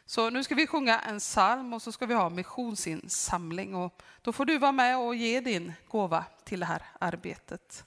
Så 0.06 0.30
nu 0.30 0.44
ska 0.44 0.56
vi 0.56 0.68
sjunga 0.68 1.00
en 1.00 1.20
psalm 1.20 1.74
och 1.74 1.82
så 1.82 1.92
ska 1.92 2.06
vi 2.06 2.14
ha 2.14 2.30
missionsinsamling 2.30 3.76
och 3.76 4.02
då 4.22 4.34
får 4.34 4.46
du 4.46 4.58
vara 4.58 4.72
med 4.72 4.98
och 4.98 5.16
ge 5.16 5.40
din 5.40 5.74
gåva 5.88 6.26
till 6.44 6.60
det 6.60 6.66
här 6.66 6.84
arbetet. 7.00 7.86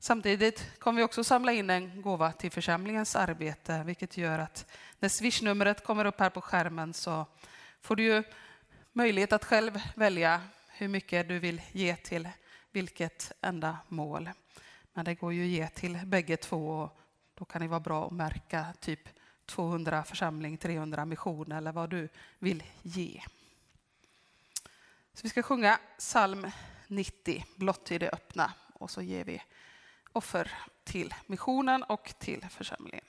Samtidigt 0.00 0.78
kommer 0.78 0.96
vi 0.96 1.04
också 1.04 1.24
samla 1.24 1.52
in 1.52 1.70
en 1.70 2.02
gåva 2.02 2.32
till 2.32 2.50
församlingens 2.50 3.16
arbete, 3.16 3.82
vilket 3.86 4.16
gör 4.16 4.38
att 4.38 4.66
när 4.98 5.08
swishnumret 5.08 5.84
kommer 5.84 6.04
upp 6.04 6.20
här 6.20 6.30
på 6.30 6.40
skärmen 6.40 6.94
så 6.94 7.26
får 7.80 7.96
du 7.96 8.02
ju 8.02 8.22
möjlighet 8.92 9.32
att 9.32 9.44
själv 9.44 9.80
välja 9.94 10.40
hur 10.68 10.88
mycket 10.88 11.28
du 11.28 11.38
vill 11.38 11.62
ge 11.72 11.96
till 11.96 12.28
vilket 12.72 13.32
enda 13.40 13.78
mål. 13.88 14.30
Men 14.92 15.04
det 15.04 15.14
går 15.14 15.32
ju 15.32 15.42
att 15.42 15.48
ge 15.48 15.68
till 15.68 15.98
bägge 16.06 16.36
två 16.36 16.68
och 16.68 17.00
då 17.34 17.44
kan 17.44 17.62
det 17.62 17.68
vara 17.68 17.80
bra 17.80 18.06
att 18.06 18.12
märka 18.12 18.66
typ 18.80 19.08
200 19.46 20.04
församling, 20.04 20.58
300 20.58 21.04
mission 21.04 21.52
eller 21.52 21.72
vad 21.72 21.90
du 21.90 22.08
vill 22.38 22.62
ge. 22.82 23.22
Så 25.14 25.22
vi 25.22 25.28
ska 25.28 25.42
sjunga 25.42 25.78
psalm 25.98 26.50
90, 26.86 27.44
blott 27.56 27.90
i 27.90 27.98
det 27.98 28.10
öppna, 28.10 28.52
och 28.72 28.90
så 28.90 29.02
ger 29.02 29.24
vi 29.24 29.42
offer 30.12 30.52
till 30.84 31.14
missionen 31.26 31.82
och 31.82 32.14
till 32.18 32.46
församlingen. 32.50 33.04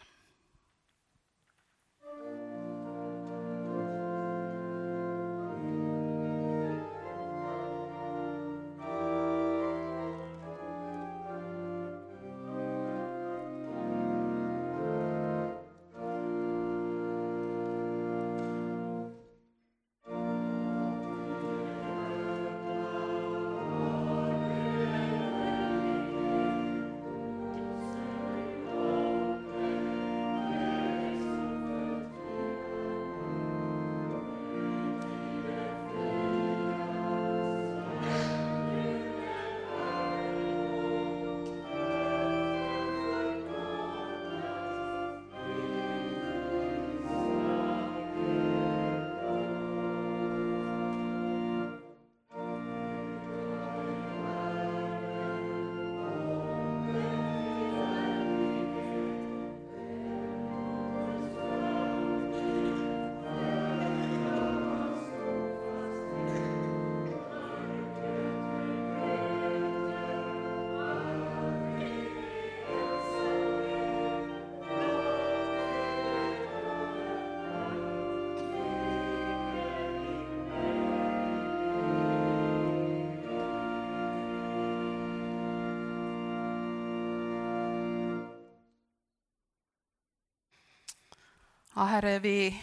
Ja, 91.80 91.86
Herre, 91.86 92.20
vi, 92.20 92.62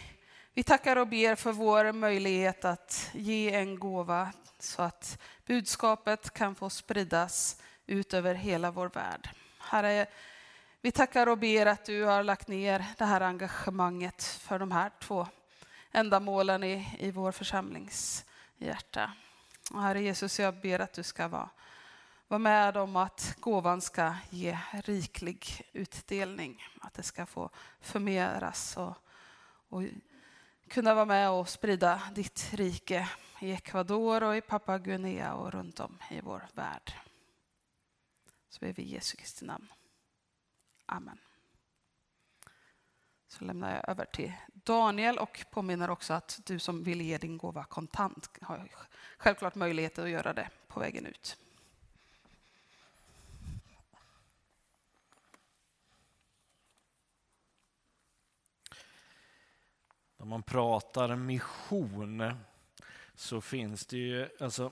vi 0.53 0.63
tackar 0.63 0.95
och 0.95 1.07
ber 1.07 1.35
för 1.35 1.51
vår 1.51 1.91
möjlighet 1.91 2.65
att 2.65 3.09
ge 3.13 3.53
en 3.53 3.79
gåva 3.79 4.33
så 4.59 4.81
att 4.81 5.19
budskapet 5.45 6.33
kan 6.33 6.55
få 6.55 6.69
spridas 6.69 7.61
ut 7.85 8.13
över 8.13 8.35
hela 8.35 8.71
vår 8.71 8.89
värld. 8.89 9.29
Herre, 9.59 10.05
vi 10.81 10.91
tackar 10.91 11.27
och 11.27 11.37
ber 11.37 11.65
att 11.65 11.85
du 11.85 12.03
har 12.03 12.23
lagt 12.23 12.47
ner 12.47 12.85
det 12.97 13.05
här 13.05 13.21
engagemanget 13.21 14.23
för 14.23 14.59
de 14.59 14.71
här 14.71 14.91
två 14.99 15.27
ändamålen 15.91 16.63
i, 16.63 16.97
i 16.99 17.11
vår 17.11 17.31
församlings 17.31 18.25
hjärta. 18.57 19.11
Och 19.71 19.81
Herre 19.81 20.01
Jesus, 20.01 20.39
jag 20.39 20.55
ber 20.61 20.79
att 20.79 20.93
du 20.93 21.03
ska 21.03 21.27
vara, 21.27 21.49
vara 22.27 22.39
med 22.39 22.77
om 22.77 22.95
att 22.95 23.35
gåvan 23.39 23.81
ska 23.81 24.13
ge 24.29 24.57
riklig 24.71 25.61
utdelning. 25.73 26.63
Att 26.81 26.93
det 26.93 27.03
ska 27.03 27.25
få 27.25 27.49
förmeras 27.81 28.77
och, 28.77 28.93
och 29.69 29.83
kunna 30.67 30.93
vara 30.93 31.05
med 31.05 31.29
och 31.29 31.49
sprida 31.49 32.01
ditt 32.15 32.53
rike 32.53 33.09
i 33.41 33.51
Ecuador 33.51 34.23
och 34.23 34.37
i 34.37 34.41
Papua 34.41 34.77
Guinea 34.77 35.33
och 35.33 35.51
runt 35.51 35.79
om 35.79 35.99
i 36.09 36.21
vår 36.21 36.47
värld. 36.53 36.93
Så 38.49 38.59
ber 38.59 38.73
vi 38.73 38.83
i 38.83 38.93
Jesu 38.93 39.17
Kristi 39.17 39.45
namn. 39.45 39.67
Amen. 40.85 41.17
Så 43.27 43.45
lämnar 43.45 43.75
jag 43.75 43.89
över 43.89 44.05
till 44.05 44.33
Daniel 44.53 45.17
och 45.17 45.45
påminner 45.51 45.89
också 45.89 46.13
att 46.13 46.39
du 46.45 46.59
som 46.59 46.83
vill 46.83 47.01
ge 47.01 47.17
din 47.17 47.37
gåva 47.37 47.63
kontant 47.63 48.29
har 48.41 48.71
självklart 49.17 49.55
möjlighet 49.55 49.99
att 49.99 50.09
göra 50.09 50.33
det 50.33 50.49
på 50.67 50.79
vägen 50.79 51.05
ut. 51.05 51.37
När 60.27 60.29
man 60.29 60.43
pratar 60.43 61.15
mission 61.15 62.31
så 63.15 63.41
finns 63.41 63.85
det 63.85 63.97
ju, 63.97 64.27
alltså, 64.39 64.71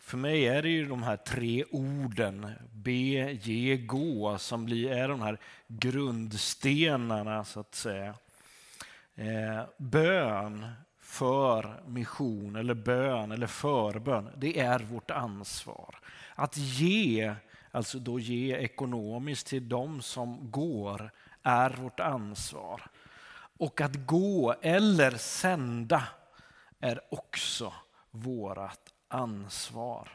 för 0.00 0.16
mig 0.16 0.48
är 0.48 0.62
det 0.62 0.68
ju 0.68 0.88
de 0.88 1.02
här 1.02 1.16
tre 1.16 1.64
orden, 1.64 2.52
be, 2.72 2.92
ge, 3.32 3.76
gå, 3.76 4.38
som 4.38 4.64
blir, 4.64 4.92
är 4.92 5.08
de 5.08 5.22
här 5.22 5.38
grundstenarna 5.66 7.44
så 7.44 7.60
att 7.60 7.74
säga. 7.74 8.14
Eh, 9.14 9.62
bön 9.76 10.66
för 11.00 11.82
mission 11.86 12.56
eller 12.56 12.74
bön 12.74 13.32
eller 13.32 13.46
förbön, 13.46 14.30
det 14.36 14.60
är 14.60 14.78
vårt 14.78 15.10
ansvar. 15.10 15.98
Att 16.34 16.56
ge, 16.56 17.34
alltså 17.70 17.98
då 17.98 18.18
ge 18.18 18.56
ekonomiskt 18.56 19.46
till 19.46 19.68
de 19.68 20.02
som 20.02 20.50
går, 20.50 21.10
är 21.42 21.70
vårt 21.70 22.00
ansvar. 22.00 22.82
Och 23.58 23.80
att 23.80 24.06
gå 24.06 24.54
eller 24.62 25.10
sända 25.10 26.02
är 26.80 27.00
också 27.14 27.72
vårt 28.10 28.92
ansvar. 29.08 30.08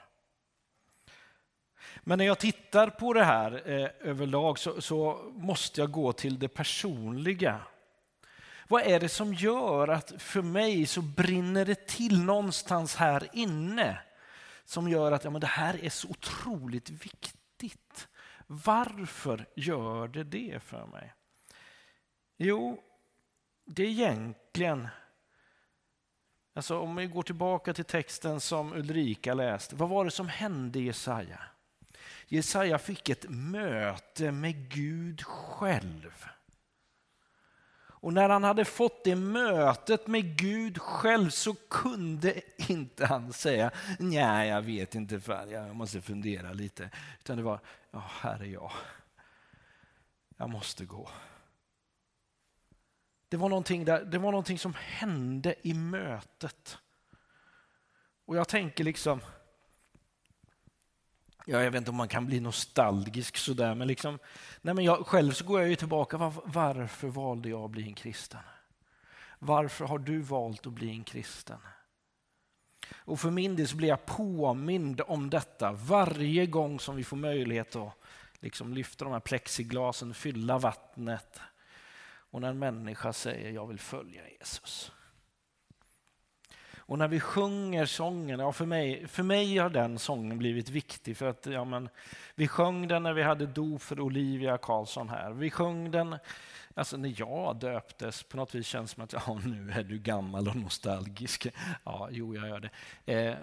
Men 2.04 2.18
när 2.18 2.26
jag 2.26 2.40
tittar 2.40 2.90
på 2.90 3.14
det 3.14 3.24
här 3.24 3.70
eh, 3.70 3.90
överlag 4.00 4.60
så, 4.60 4.82
så 4.82 5.32
måste 5.36 5.82
jag 5.82 5.92
gå 5.92 6.14
till 6.14 6.40
det 6.40 6.48
personliga. 6.48 7.62
Vad 8.68 8.82
är 8.82 9.00
det 9.00 9.10
som 9.10 9.34
gör 9.34 9.88
att 9.88 10.14
för 10.22 10.42
mig 10.42 10.86
så 10.86 11.02
brinner 11.02 11.66
det 11.66 11.88
till 11.88 12.24
någonstans 12.24 12.96
här 12.96 13.30
inne 13.34 14.00
som 14.66 14.90
gör 14.90 15.12
att 15.12 15.24
ja, 15.24 15.30
men 15.30 15.42
det 15.42 15.48
här 15.48 15.86
är 15.86 15.90
så 15.90 16.10
otroligt 16.10 16.90
viktigt? 16.90 18.08
Varför 18.48 19.46
gör 19.56 20.08
det 20.08 20.24
det 20.24 20.64
för 20.64 20.86
mig? 20.86 21.14
Jo, 22.38 22.84
det 23.76 23.84
är 23.84 23.88
egentligen 23.88 24.88
Alltså 26.54 26.80
om 26.80 26.96
vi 26.96 27.08
går 27.08 27.24
tillbaka 27.24 27.74
till 27.74 27.86
texten 27.86 28.40
som 28.40 28.74
Ulrika 28.74 29.34
läste. 29.34 29.76
Vad 29.76 29.90
var 29.90 30.06
det 30.06 30.12
som 30.12 30.28
hände 30.28 30.80
Jesaja? 30.80 31.40
Jesaja 32.28 32.78
fick 32.78 33.10
ett 33.10 33.26
möte 33.30 34.32
med 34.32 34.70
Gud 34.70 35.22
själv. 35.22 36.26
Och 38.02 38.14
när 38.14 38.30
han 38.30 38.44
hade 38.44 38.66
fått 38.66 39.04
det 39.04 39.16
mötet 39.16 40.08
med 40.08 40.38
Gud 40.38 40.82
själv 40.82 41.30
så 41.30 41.56
kunde 41.70 42.42
inte 42.70 43.06
han 43.06 43.34
säga 43.34 43.72
nej, 44.00 44.50
jag 44.50 44.62
vet 44.62 44.96
inte, 44.96 45.22
jag 45.28 45.76
måste 45.76 46.02
fundera 46.02 46.54
lite. 46.54 46.90
Utan 47.20 47.38
det 47.38 47.44
var, 47.44 47.60
ja, 47.92 48.04
här 48.22 48.40
är 48.40 48.46
jag. 48.46 48.72
Jag 50.38 50.50
måste 50.50 50.86
gå. 50.86 51.10
Det 53.30 53.38
var, 53.38 53.50
någonting 53.50 53.86
där, 53.86 54.06
det 54.06 54.18
var 54.18 54.32
någonting 54.32 54.60
som 54.60 54.74
hände 54.74 55.56
i 55.62 55.74
mötet. 55.74 56.78
Och 58.26 58.38
jag 58.38 58.48
tänker 58.48 58.84
liksom, 58.84 59.20
ja, 61.46 61.64
jag 61.64 61.72
vet 61.72 61.78
inte 61.78 61.92
om 61.92 61.98
man 61.98 62.08
kan 62.08 62.26
bli 62.26 62.40
nostalgisk 62.40 63.38
sådär, 63.38 63.76
men, 63.76 63.88
liksom, 63.88 64.20
nej, 64.62 64.74
men 64.74 64.86
jag, 64.86 65.08
själv 65.08 65.32
så 65.32 65.46
går 65.46 65.60
jag 65.60 65.70
ju 65.70 65.76
tillbaka, 65.76 66.18
var, 66.18 66.34
varför 66.46 67.08
valde 67.08 67.50
jag 67.50 67.64
att 67.64 67.72
bli 67.72 67.84
en 67.84 67.94
kristen? 67.94 68.42
Varför 69.40 69.86
har 69.86 70.00
du 70.00 70.22
valt 70.22 70.68
att 70.68 70.74
bli 70.74 70.90
en 70.90 71.04
kristen? 71.04 71.60
Och 72.96 73.20
för 73.20 73.32
min 73.32 73.56
del 73.56 73.68
så 73.68 73.76
blir 73.76 73.90
jag 73.90 74.06
påmind 74.06 75.02
om 75.08 75.30
detta 75.30 75.72
varje 75.72 76.46
gång 76.46 76.80
som 76.80 76.96
vi 76.96 77.04
får 77.04 77.18
möjlighet 77.18 77.76
att 77.76 77.94
liksom 78.40 78.74
lyfta 78.74 79.06
de 79.06 79.14
här 79.14 79.20
plexiglasen, 79.20 80.14
fylla 80.14 80.58
vattnet, 80.58 81.40
och 82.32 82.42
när 82.42 82.50
en 82.50 82.60
människa 82.60 83.14
säger 83.14 83.52
jag 83.52 83.68
vill 83.68 83.80
följa 83.80 84.30
Jesus. 84.40 84.92
Och 86.90 86.98
när 86.98 87.08
vi 87.08 87.20
sjunger 87.20 87.86
sången, 87.86 88.40
ja 88.40 88.52
för, 88.52 88.66
mig, 88.66 89.08
för 89.08 89.24
mig 89.24 89.58
har 89.58 89.70
den 89.70 90.00
sången 90.00 90.38
blivit 90.38 90.70
viktig 90.70 91.18
för 91.18 91.26
att 91.26 91.46
ja 91.46 91.66
men, 91.66 91.90
vi 92.36 92.48
sjöng 92.48 92.88
den 92.88 93.04
när 93.04 93.14
vi 93.14 93.24
hade 93.24 93.46
dop 93.46 93.82
för 93.82 94.00
Olivia 94.00 94.58
Karlsson 94.58 95.10
här. 95.10 95.32
Vi 95.32 95.50
sjöng 95.50 95.92
den 95.92 96.16
alltså 96.74 96.98
när 96.98 97.14
jag 97.18 97.60
döptes, 97.60 98.24
på 98.24 98.38
något 98.38 98.56
vis 98.56 98.68
känns 98.68 98.92
det 98.92 98.96
som 98.96 99.04
att 99.04 99.14
ja, 99.14 99.40
nu 99.46 99.72
är 99.72 99.84
du 99.84 100.00
gammal 100.00 100.48
och 100.48 100.56
nostalgisk. 100.56 101.48
Ja, 101.84 102.08
jo, 102.12 102.36
jag 102.36 102.48
gör 102.48 102.60
det. 103.06 103.14
Eh, 103.14 103.36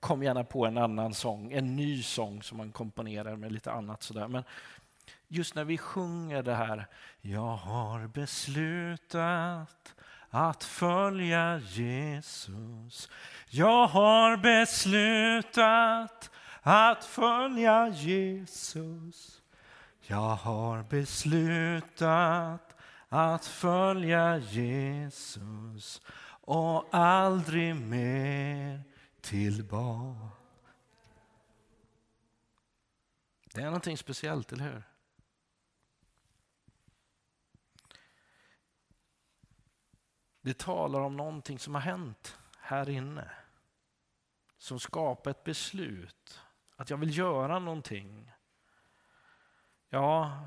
kom 0.00 0.22
gärna 0.22 0.44
på 0.44 0.66
en 0.66 0.78
annan 0.78 1.14
sång, 1.14 1.52
en 1.52 1.76
ny 1.76 2.02
sång 2.02 2.42
som 2.42 2.58
man 2.58 2.72
komponerar 2.72 3.36
med 3.36 3.52
lite 3.52 3.72
annat 3.72 4.02
sådär. 4.02 4.28
Men 4.28 4.44
just 5.32 5.54
när 5.54 5.64
vi 5.64 5.78
sjunger 5.78 6.42
det 6.42 6.54
här, 6.54 6.86
jag 7.20 7.56
har 7.56 8.06
beslutat 8.06 9.94
att 10.30 10.64
följa 10.64 11.58
Jesus. 11.58 13.08
Jag 13.48 13.86
har 13.86 14.36
beslutat 14.36 16.30
att 16.62 17.04
följa 17.04 17.88
Jesus. 17.88 19.42
Jag 20.00 20.36
har 20.36 20.82
beslutat 20.82 22.76
att 23.08 23.46
följa 23.46 24.38
Jesus 24.38 26.02
och 26.44 26.88
aldrig 26.94 27.76
mer 27.76 28.82
tillbaka. 29.20 30.28
Det 33.54 33.60
är 33.60 33.64
någonting 33.64 33.96
speciellt, 33.96 34.52
eller 34.52 34.64
hur? 34.64 34.89
Det 40.40 40.58
talar 40.58 41.00
om 41.00 41.16
någonting 41.16 41.58
som 41.58 41.74
har 41.74 41.82
hänt 41.82 42.38
här 42.60 42.90
inne. 42.90 43.30
Som 44.58 44.80
skapar 44.80 45.30
ett 45.30 45.44
beslut. 45.44 46.40
Att 46.76 46.90
jag 46.90 46.96
vill 46.96 47.18
göra 47.18 47.58
någonting. 47.58 48.32
Ja, 49.88 50.40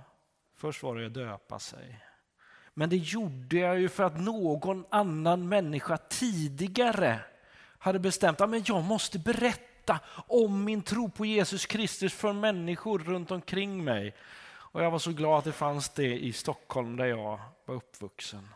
först 0.56 0.84
var 0.84 0.96
det 0.96 1.06
att 1.06 1.14
döpa 1.14 1.60
sig. 1.60 2.06
Men 2.74 2.90
det 2.90 2.98
gjorde 2.98 3.58
jag 3.58 3.80
ju 3.80 3.90
för 3.90 4.04
att 4.04 4.20
någon 4.20 4.86
annan 4.90 5.50
människa 5.50 5.98
tidigare 5.98 7.20
hade 7.78 8.00
bestämt 8.00 8.42
att 8.42 8.70
jag 8.70 8.84
måste 8.84 9.20
berätta 9.20 10.00
om 10.28 10.64
min 10.64 10.82
tro 10.82 11.10
på 11.10 11.26
Jesus 11.26 11.66
Kristus 11.66 12.14
för 12.14 12.34
människor 12.34 13.00
runt 13.00 13.32
omkring 13.32 13.84
mig. 13.84 14.16
Och 14.46 14.84
jag 14.84 14.92
var 14.92 15.00
så 15.00 15.12
glad 15.12 15.38
att 15.38 15.44
det 15.44 15.52
fanns 15.52 15.90
det 15.90 16.20
i 16.20 16.34
Stockholm 16.34 16.98
där 16.98 17.06
jag 17.06 17.40
var 17.66 17.76
uppvuxen. 17.76 18.48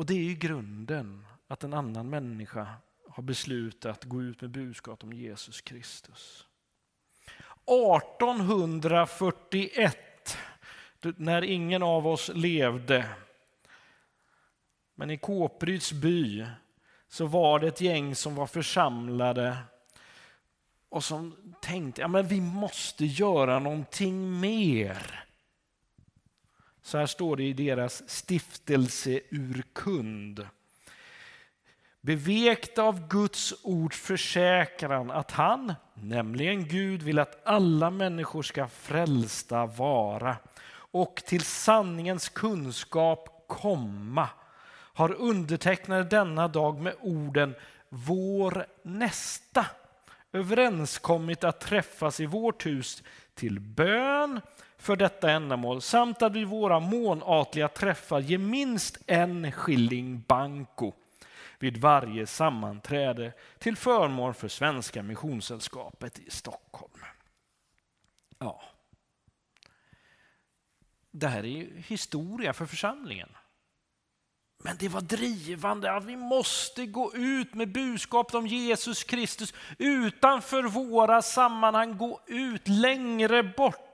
Och 0.00 0.06
det 0.06 0.14
är 0.14 0.22
ju 0.22 0.34
grunden, 0.34 1.26
att 1.48 1.64
en 1.64 1.74
annan 1.74 2.10
människa 2.10 2.68
har 3.08 3.22
beslutat 3.22 3.98
att 3.98 4.04
gå 4.04 4.22
ut 4.22 4.40
med 4.40 4.50
budskap 4.50 5.04
om 5.04 5.12
Jesus 5.12 5.60
Kristus. 5.60 6.46
1841, 7.66 10.38
när 11.02 11.44
ingen 11.44 11.82
av 11.82 12.06
oss 12.06 12.30
levde, 12.34 13.08
men 14.94 15.10
i 15.10 15.18
Kåpryds 15.18 15.92
by 15.92 16.46
så 17.08 17.26
var 17.26 17.58
det 17.58 17.68
ett 17.68 17.80
gäng 17.80 18.14
som 18.14 18.34
var 18.34 18.46
församlade 18.46 19.56
och 20.88 21.04
som 21.04 21.54
tänkte 21.62 22.04
att 22.04 22.12
ja, 22.12 22.22
vi 22.22 22.40
måste 22.40 23.06
göra 23.06 23.58
någonting 23.58 24.40
mer 24.40 25.24
så 26.90 26.98
här 26.98 27.06
står 27.06 27.36
det 27.36 27.42
i 27.42 27.52
deras 27.52 28.08
stiftelseurkund. 28.08 30.46
Bevekt 32.00 32.78
av 32.78 33.08
Guds 33.08 33.54
ords 33.62 34.00
försäkran 34.00 35.10
att 35.10 35.30
han, 35.30 35.74
nämligen 35.94 36.68
Gud, 36.68 37.02
vill 37.02 37.18
att 37.18 37.46
alla 37.46 37.90
människor 37.90 38.42
ska 38.42 38.68
frälsta 38.68 39.66
vara 39.66 40.36
och 40.72 41.22
till 41.26 41.44
sanningens 41.44 42.28
kunskap 42.28 43.44
komma 43.48 44.28
har 44.72 45.12
undertecknare 45.12 46.02
denna 46.02 46.48
dag 46.48 46.80
med 46.80 46.94
orden 47.00 47.54
vår 47.88 48.66
nästa 48.82 49.66
överenskommit 50.32 51.44
att 51.44 51.60
träffas 51.60 52.20
i 52.20 52.26
vårt 52.26 52.66
hus 52.66 53.02
till 53.34 53.60
bön 53.60 54.40
för 54.80 54.96
detta 54.96 55.30
ändamål 55.30 55.82
samt 55.82 56.22
att 56.22 56.32
vid 56.32 56.46
våra 56.46 56.80
månatliga 56.80 57.68
träffar 57.68 58.20
ge 58.20 58.38
minst 58.38 58.98
en 59.06 59.52
skilling 59.52 60.24
banko 60.28 60.92
vid 61.58 61.76
varje 61.76 62.26
sammanträde 62.26 63.32
till 63.58 63.76
förmån 63.76 64.34
för 64.34 64.48
Svenska 64.48 65.02
Missionssällskapet 65.02 66.18
i 66.18 66.30
Stockholm. 66.30 67.04
Ja. 68.38 68.62
Det 71.10 71.28
här 71.28 71.44
är 71.44 71.82
historia 71.86 72.52
för 72.52 72.66
församlingen. 72.66 73.28
Men 74.62 74.76
det 74.78 74.88
var 74.88 75.00
drivande 75.00 75.92
att 75.92 76.04
vi 76.04 76.16
måste 76.16 76.86
gå 76.86 77.14
ut 77.14 77.54
med 77.54 77.72
budskapet 77.72 78.34
om 78.34 78.46
Jesus 78.46 79.04
Kristus 79.04 79.54
utanför 79.78 80.62
våra 80.62 81.22
sammanhang, 81.22 81.96
gå 81.96 82.20
ut 82.26 82.68
längre 82.68 83.42
bort. 83.42 83.89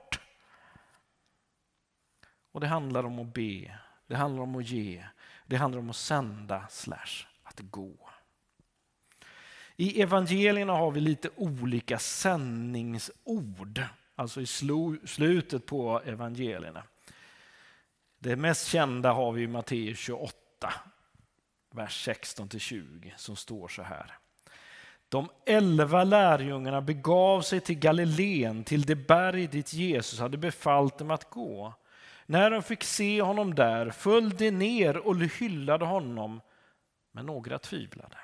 Och 2.57 2.61
det 2.61 2.67
handlar 2.67 3.03
om 3.03 3.19
att 3.19 3.33
be, 3.33 3.77
det 4.07 4.15
handlar 4.15 4.43
om 4.43 4.55
att 4.55 4.69
ge, 4.69 5.03
det 5.45 5.55
handlar 5.55 5.79
om 5.79 5.89
att 5.89 5.95
sända 5.95 6.67
slash 6.69 7.25
att 7.43 7.59
gå. 7.59 8.09
I 9.75 10.01
evangelierna 10.01 10.73
har 10.73 10.91
vi 10.91 10.99
lite 10.99 11.29
olika 11.35 11.99
sändningsord, 11.99 13.81
alltså 14.15 14.41
i 14.41 14.45
slutet 15.05 15.65
på 15.65 16.01
evangelierna. 16.05 16.83
Det 18.19 18.35
mest 18.35 18.67
kända 18.67 19.11
har 19.11 19.31
vi 19.31 19.41
i 19.41 19.47
Matteus 19.47 19.99
28 19.99 20.73
vers 21.71 22.07
16-20 22.07 23.11
som 23.17 23.35
står 23.35 23.67
så 23.67 23.81
här. 23.81 24.17
De 25.09 25.29
elva 25.45 26.03
lärjungarna 26.03 26.81
begav 26.81 27.41
sig 27.41 27.59
till 27.59 27.79
Galileen, 27.79 28.63
till 28.63 28.81
det 28.81 28.95
berg 28.95 29.47
dit 29.47 29.73
Jesus 29.73 30.19
hade 30.19 30.37
befallt 30.37 30.97
dem 30.97 31.11
att 31.11 31.29
gå. 31.29 31.73
När 32.29 32.51
de 32.51 32.63
fick 32.63 32.83
se 32.83 33.21
honom 33.21 33.55
där 33.55 33.89
föll 33.89 34.29
de 34.29 34.51
ner 34.51 34.97
och 34.97 35.15
hyllade 35.15 35.85
honom, 35.85 36.41
men 37.11 37.25
några 37.25 37.59
tvivlade. 37.59 38.17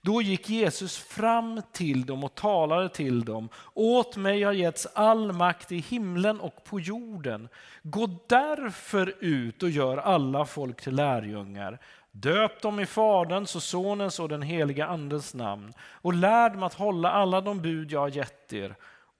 Då 0.00 0.22
gick 0.22 0.48
Jesus 0.48 0.98
fram 0.98 1.62
till 1.72 2.06
dem 2.06 2.24
och 2.24 2.34
talade 2.34 2.88
till 2.88 3.24
dem. 3.24 3.48
Åt 3.74 4.16
mig 4.16 4.42
har 4.42 4.52
getts 4.52 4.86
all 4.94 5.32
makt 5.32 5.72
i 5.72 5.78
himlen 5.78 6.40
och 6.40 6.64
på 6.64 6.80
jorden. 6.80 7.48
Gå 7.82 8.06
därför 8.28 9.14
ut 9.20 9.62
och 9.62 9.70
gör 9.70 9.96
alla 9.96 10.46
folk 10.46 10.82
till 10.82 10.94
lärjungar. 10.94 11.78
Döp 12.10 12.62
dem 12.62 12.80
i 12.80 12.86
Faderns 12.86 13.56
och 13.56 13.62
Sonens 13.62 14.20
och 14.20 14.28
den 14.28 14.42
heliga 14.42 14.86
Andens 14.86 15.34
namn 15.34 15.72
och 15.80 16.14
lär 16.14 16.50
dem 16.50 16.62
att 16.62 16.74
hålla 16.74 17.10
alla 17.10 17.40
de 17.40 17.62
bud 17.62 17.92
jag 17.92 18.00
har 18.00 18.08
gett 18.08 18.52
er. 18.52 18.74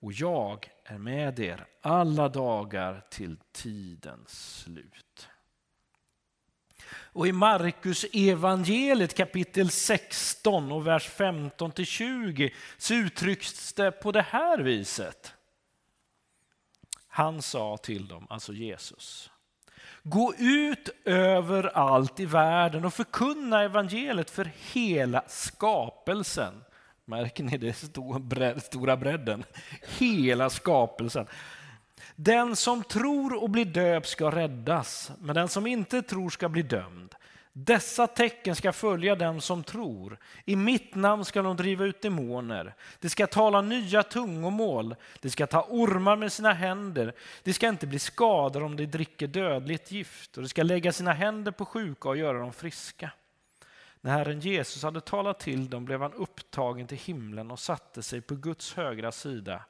Och 0.05 0.13
jag 0.13 0.69
är 0.85 0.99
med 0.99 1.41
er 1.41 1.67
alla 1.81 2.29
dagar 2.29 3.03
till 3.11 3.37
tidens 3.53 4.61
slut. 4.63 5.29
Och 6.87 7.27
i 7.27 7.33
Markus 7.33 8.05
evangeliet 8.13 9.15
kapitel 9.15 9.71
16 9.71 10.73
och 10.73 10.87
vers 10.87 11.09
15 11.09 11.73
till 11.73 11.87
20 11.87 12.55
så 12.79 12.95
uttrycks 12.95 13.73
det 13.73 13.91
på 13.91 14.13
det 14.13 14.23
här 14.23 14.59
viset. 14.59 15.35
Han 17.09 17.43
sa 17.43 17.77
till 17.77 18.09
dem, 18.09 18.27
alltså 18.31 18.53
Jesus, 18.53 19.31
gå 20.03 20.35
ut 20.39 20.89
överallt 21.05 22.21
i 22.21 22.27
världen 22.27 22.85
och 22.85 22.95
förkunna 22.95 23.63
evangeliet 23.63 24.31
för 24.31 24.51
hela 24.73 25.25
skapelsen. 25.29 26.65
Märker 27.05 27.45
ni 27.45 27.59
det 27.59 27.73
stora 28.63 28.97
bredden? 28.97 29.45
Hela 29.99 30.51
skapelsen. 30.51 31.27
Den 32.17 32.57
som 32.57 32.83
tror 32.83 33.43
och 33.43 33.51
blir 33.51 33.65
döpt 33.65 34.09
ska 34.09 34.31
räddas, 34.31 35.13
men 35.19 35.35
den 35.35 35.49
som 35.49 35.67
inte 35.67 36.03
tror 36.03 36.31
ska 36.31 36.49
bli 36.49 36.63
dömd. 36.63 37.15
Dessa 37.57 38.07
tecken 38.07 38.57
ska 38.57 38.73
följa 38.73 39.17
den 39.17 39.41
som 39.41 39.65
tror. 39.65 40.19
I 40.45 40.57
mitt 40.57 40.95
namn 40.95 41.25
ska 41.25 41.43
de 41.43 41.57
driva 41.57 41.85
ut 41.85 42.03
demoner. 42.03 42.75
De 43.01 43.09
ska 43.09 43.27
tala 43.27 43.61
nya 43.61 44.03
tungomål. 44.03 44.97
De 45.21 45.31
ska 45.31 45.47
ta 45.47 45.67
ormar 45.71 46.17
med 46.17 46.33
sina 46.33 46.53
händer. 46.53 47.15
De 47.43 47.53
ska 47.53 47.69
inte 47.69 47.87
bli 47.87 47.99
skadade 47.99 48.65
om 48.65 48.77
de 48.77 48.87
dricker 48.87 49.27
dödligt 49.27 49.91
gift 49.91 50.37
och 50.37 50.43
de 50.43 50.49
ska 50.49 50.63
lägga 50.63 50.93
sina 50.93 51.13
händer 51.13 51.53
på 51.53 51.65
sjuka 51.65 52.09
och 52.09 52.17
göra 52.17 52.39
dem 52.39 52.53
friska. 52.53 53.11
När 54.05 54.13
Herren 54.13 54.41
Jesus 54.41 54.83
hade 54.83 55.01
talat 55.01 55.41
till 55.41 55.71
dem 55.71 55.85
blev 55.85 56.01
han 56.01 56.13
upptagen 56.13 56.87
till 56.87 56.99
himlen 56.99 57.51
och 57.51 57.59
satte 57.59 58.03
sig 58.03 58.21
på 58.21 58.35
Guds 58.35 58.75
högra 58.75 59.13
sida. 59.13 59.65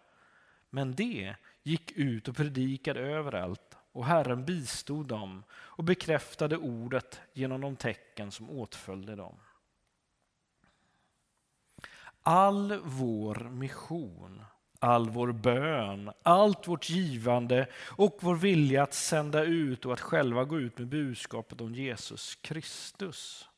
Men 0.71 0.95
det 0.95 1.37
gick 1.63 1.93
ut 1.93 2.29
och 2.29 2.37
predikade 2.37 3.01
överallt 3.01 3.77
och 3.93 4.07
Herren 4.07 4.45
bistod 4.45 5.07
dem 5.07 5.45
och 5.53 5.85
bekräftade 5.85 6.57
ordet 6.57 7.21
genom 7.33 7.61
de 7.61 7.77
tecken 7.77 8.31
som 8.31 8.51
åtföljde 8.51 9.17
dem. 9.17 9.37
All 12.23 12.81
vår 12.85 13.35
mission, 13.35 14.43
all 14.79 15.11
vår 15.11 15.33
bön, 15.33 16.11
allt 16.23 16.69
vårt 16.69 16.91
givande 16.91 17.69
och 17.97 18.19
vår 18.21 18.37
vilja 18.37 18.83
att 18.83 18.95
sända 18.95 19.43
ut 19.43 19.87
och 19.87 19.93
att 19.93 20.01
själva 20.01 20.45
gå 20.45 20.61
ut 20.61 20.79
med 20.79 20.89
budskapet 20.89 21.61
om 21.61 21.75
Jesus 21.75 22.35
Kristus. 22.35 23.49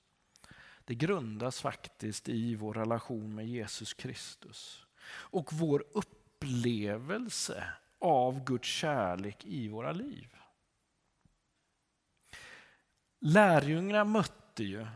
Det 0.86 0.94
grundas 0.94 1.60
faktiskt 1.60 2.28
i 2.28 2.54
vår 2.54 2.74
relation 2.74 3.34
med 3.34 3.46
Jesus 3.46 3.94
Kristus 3.94 4.86
och 5.08 5.52
vår 5.52 5.84
upplevelse 5.92 7.64
av 7.98 8.44
Guds 8.44 8.68
kärlek 8.68 9.44
i 9.44 9.68
våra 9.68 9.92
liv. 9.92 10.28
Lärjungarna 13.20 14.04
mötte 14.04 14.64
ju, 14.64 14.86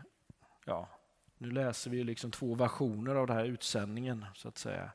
ja, 0.65 0.89
nu 1.37 1.51
läser 1.51 1.89
vi 1.91 2.03
liksom 2.03 2.31
två 2.31 2.55
versioner 2.55 3.15
av 3.15 3.27
den 3.27 3.37
här 3.37 3.45
utsändningen 3.45 4.25
så 4.35 4.47
att 4.47 4.57
säga. 4.57 4.91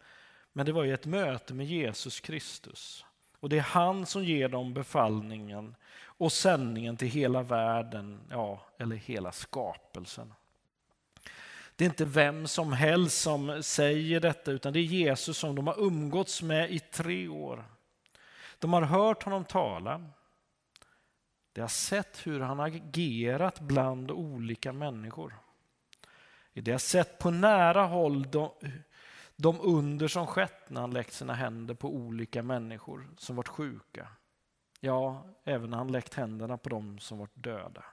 Men 0.53 0.67
det 0.67 0.73
var 0.73 0.85
ju 0.85 0.95
ett 0.95 1.07
möte 1.07 1.55
med 1.55 1.67
Jesus 1.67 2.21
Kristus. 2.21 3.05
Och 3.41 3.49
det 3.49 3.59
är 3.59 3.63
han 3.63 4.07
som 4.07 4.25
ger 4.25 4.49
dem 4.49 4.75
befallningen 4.75 5.77
och 6.03 6.33
sändningen 6.33 6.97
till 6.97 7.09
hela 7.09 7.43
världen, 7.43 8.21
ja, 8.31 8.67
eller 8.79 8.97
hela 8.97 9.33
skapelsen. 9.33 10.33
Det 11.77 11.85
är 11.85 11.89
inte 11.89 12.05
vem 12.05 12.49
som 12.49 12.73
helst 12.73 13.21
som 13.23 13.63
säger 13.63 14.21
detta, 14.21 14.51
utan 14.51 14.73
det 14.73 14.79
är 14.79 14.83
Jesus 14.83 15.39
som 15.39 15.55
de 15.55 15.67
har 15.67 15.81
umgåtts 15.81 16.43
med 16.43 16.71
i 16.71 16.79
tre 16.79 17.29
år. 17.29 17.65
De 18.59 18.73
har 18.73 18.83
hört 18.83 19.23
honom 19.23 19.45
tala. 19.45 20.11
De 21.53 21.61
har 21.61 21.69
sett 21.69 22.27
hur 22.27 22.41
han 22.41 22.61
agerat 22.61 23.61
bland 23.61 24.11
olika 24.11 24.73
människor. 24.73 25.35
De 26.53 26.71
har 26.71 26.79
sett 26.79 27.19
på 27.19 27.31
nära 27.31 27.87
håll 27.87 28.31
de, 28.31 28.51
de 29.37 29.61
under 29.61 30.09
som 30.09 30.27
skett 30.27 30.71
när 30.71 30.81
han 30.81 30.91
läckt 30.91 31.13
sina 31.13 31.35
händer 31.35 31.75
på 31.75 31.95
olika 31.95 32.43
människor 32.43 33.09
som 33.19 33.37
varit 33.37 33.49
sjuka. 33.49 34.09
Ja, 34.81 35.27
även 35.45 35.71
när 35.71 35.79
han 35.79 35.93
läckt 35.93 36.15
händerna 36.15 36.59
på 36.59 36.69
dem 36.69 36.99
som 36.99 37.19
varit 37.19 37.45
döda 37.45 37.85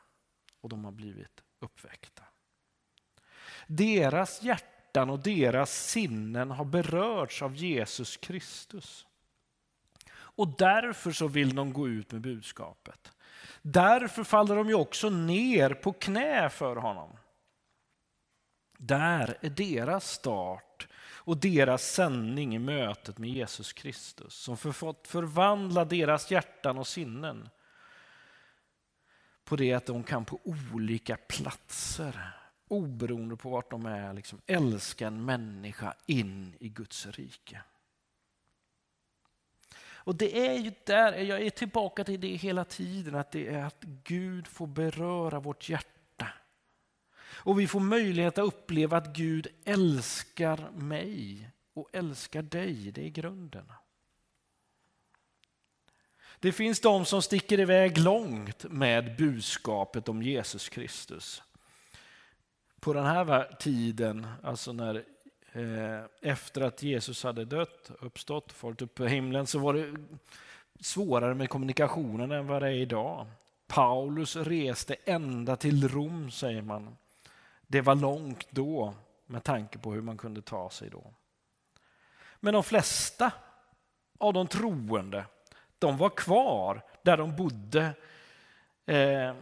och 0.61 0.69
de 0.69 0.85
har 0.85 0.91
blivit 0.91 1.43
uppväckta. 1.59 2.23
Deras 3.75 4.41
hjärtan 4.41 5.09
och 5.09 5.19
deras 5.19 5.71
sinnen 5.71 6.51
har 6.51 6.65
berörts 6.65 7.41
av 7.41 7.55
Jesus 7.55 8.17
Kristus. 8.17 9.05
Och 10.13 10.57
därför 10.57 11.11
så 11.11 11.27
vill 11.27 11.55
de 11.55 11.73
gå 11.73 11.87
ut 11.87 12.11
med 12.11 12.21
budskapet. 12.21 13.11
Därför 13.61 14.23
faller 14.23 14.55
de 14.55 14.67
ju 14.67 14.73
också 14.73 15.09
ner 15.09 15.73
på 15.73 15.93
knä 15.93 16.49
för 16.49 16.75
honom. 16.75 17.17
Där 18.77 19.37
är 19.41 19.49
deras 19.49 20.09
start 20.11 20.87
och 21.25 21.37
deras 21.37 21.91
sändning 21.91 22.55
i 22.55 22.59
mötet 22.59 23.17
med 23.17 23.29
Jesus 23.29 23.73
Kristus 23.73 24.33
som 24.33 24.57
fått 24.57 25.07
förvandla 25.07 25.85
deras 25.85 26.31
hjärtan 26.31 26.77
och 26.77 26.87
sinnen 26.87 27.49
på 29.43 29.55
det 29.55 29.73
att 29.73 29.85
de 29.85 30.03
kan 30.03 30.25
på 30.25 30.39
olika 30.43 31.17
platser, 31.17 32.33
oberoende 32.67 33.35
på 33.35 33.49
vart 33.49 33.71
de 33.71 33.85
är, 33.85 34.13
liksom 34.13 34.41
älska 34.45 35.07
en 35.07 35.25
människa 35.25 35.93
in 36.05 36.55
i 36.59 36.69
Guds 36.69 37.05
rike. 37.05 37.61
Och 40.05 40.15
det 40.15 40.47
är 40.47 40.53
ju 40.53 40.71
där, 40.85 41.13
jag 41.13 41.41
är 41.41 41.49
tillbaka 41.49 42.03
till 42.03 42.21
det 42.21 42.35
hela 42.35 42.65
tiden, 42.65 43.15
att 43.15 43.31
det 43.31 43.47
är 43.47 43.63
att 43.63 43.83
Gud 44.03 44.47
får 44.47 44.67
beröra 44.67 45.39
vårt 45.39 45.69
hjärta. 45.69 46.27
Och 47.35 47.59
vi 47.59 47.67
får 47.67 47.79
möjlighet 47.79 48.37
att 48.37 48.47
uppleva 48.47 48.97
att 48.97 49.15
Gud 49.15 49.47
älskar 49.63 50.71
mig 50.71 51.49
och 51.73 51.89
älskar 51.93 52.41
dig, 52.41 52.91
det 52.91 53.05
är 53.05 53.09
grunden. 53.09 53.71
Det 56.39 56.51
finns 56.51 56.79
de 56.79 57.05
som 57.05 57.21
sticker 57.21 57.59
iväg 57.59 57.97
långt 57.97 58.63
med 58.63 59.15
budskapet 59.17 60.09
om 60.09 60.23
Jesus 60.23 60.69
Kristus. 60.69 61.43
På 62.83 62.93
den 62.93 63.05
här 63.05 63.55
tiden, 63.59 64.27
alltså 64.43 64.73
när 64.73 65.03
Eh, 65.55 66.03
efter 66.21 66.61
att 66.61 66.83
Jesus 66.83 67.23
hade 67.23 67.45
dött, 67.45 67.91
uppstått, 67.99 68.51
farit 68.51 68.81
upp 68.81 68.95
på 68.95 69.05
himlen, 69.05 69.47
så 69.47 69.59
var 69.59 69.73
det 69.73 69.95
svårare 70.79 71.33
med 71.33 71.49
kommunikationen 71.49 72.31
än 72.31 72.47
vad 72.47 72.61
det 72.61 72.67
är 72.67 72.71
idag. 72.71 73.27
Paulus 73.67 74.35
reste 74.35 74.95
ända 75.05 75.55
till 75.55 75.87
Rom, 75.87 76.31
säger 76.31 76.61
man. 76.61 76.97
Det 77.67 77.81
var 77.81 77.95
långt 77.95 78.47
då, 78.49 78.93
med 79.25 79.43
tanke 79.43 79.77
på 79.77 79.93
hur 79.93 80.01
man 80.01 80.17
kunde 80.17 80.41
ta 80.41 80.69
sig 80.69 80.89
då. 80.89 81.03
Men 82.39 82.53
de 82.53 82.63
flesta 82.63 83.31
av 84.17 84.33
de 84.33 84.47
troende, 84.47 85.25
de 85.79 85.97
var 85.97 86.09
kvar 86.09 86.81
där 87.01 87.17
de 87.17 87.35
bodde, 87.35 87.93
eh, 88.85 89.33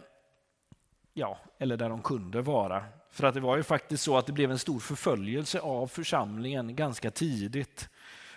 ja, 1.13 1.37
eller 1.57 1.77
där 1.77 1.89
de 1.89 2.01
kunde 2.01 2.41
vara 2.41 2.85
för 3.11 3.23
att 3.23 3.33
det 3.33 3.39
var 3.39 3.57
ju 3.57 3.63
faktiskt 3.63 4.03
så 4.03 4.17
att 4.17 4.25
det 4.25 4.33
blev 4.33 4.51
en 4.51 4.59
stor 4.59 4.79
förföljelse 4.79 5.59
av 5.59 5.87
församlingen 5.87 6.75
ganska 6.75 7.11
tidigt. 7.11 7.89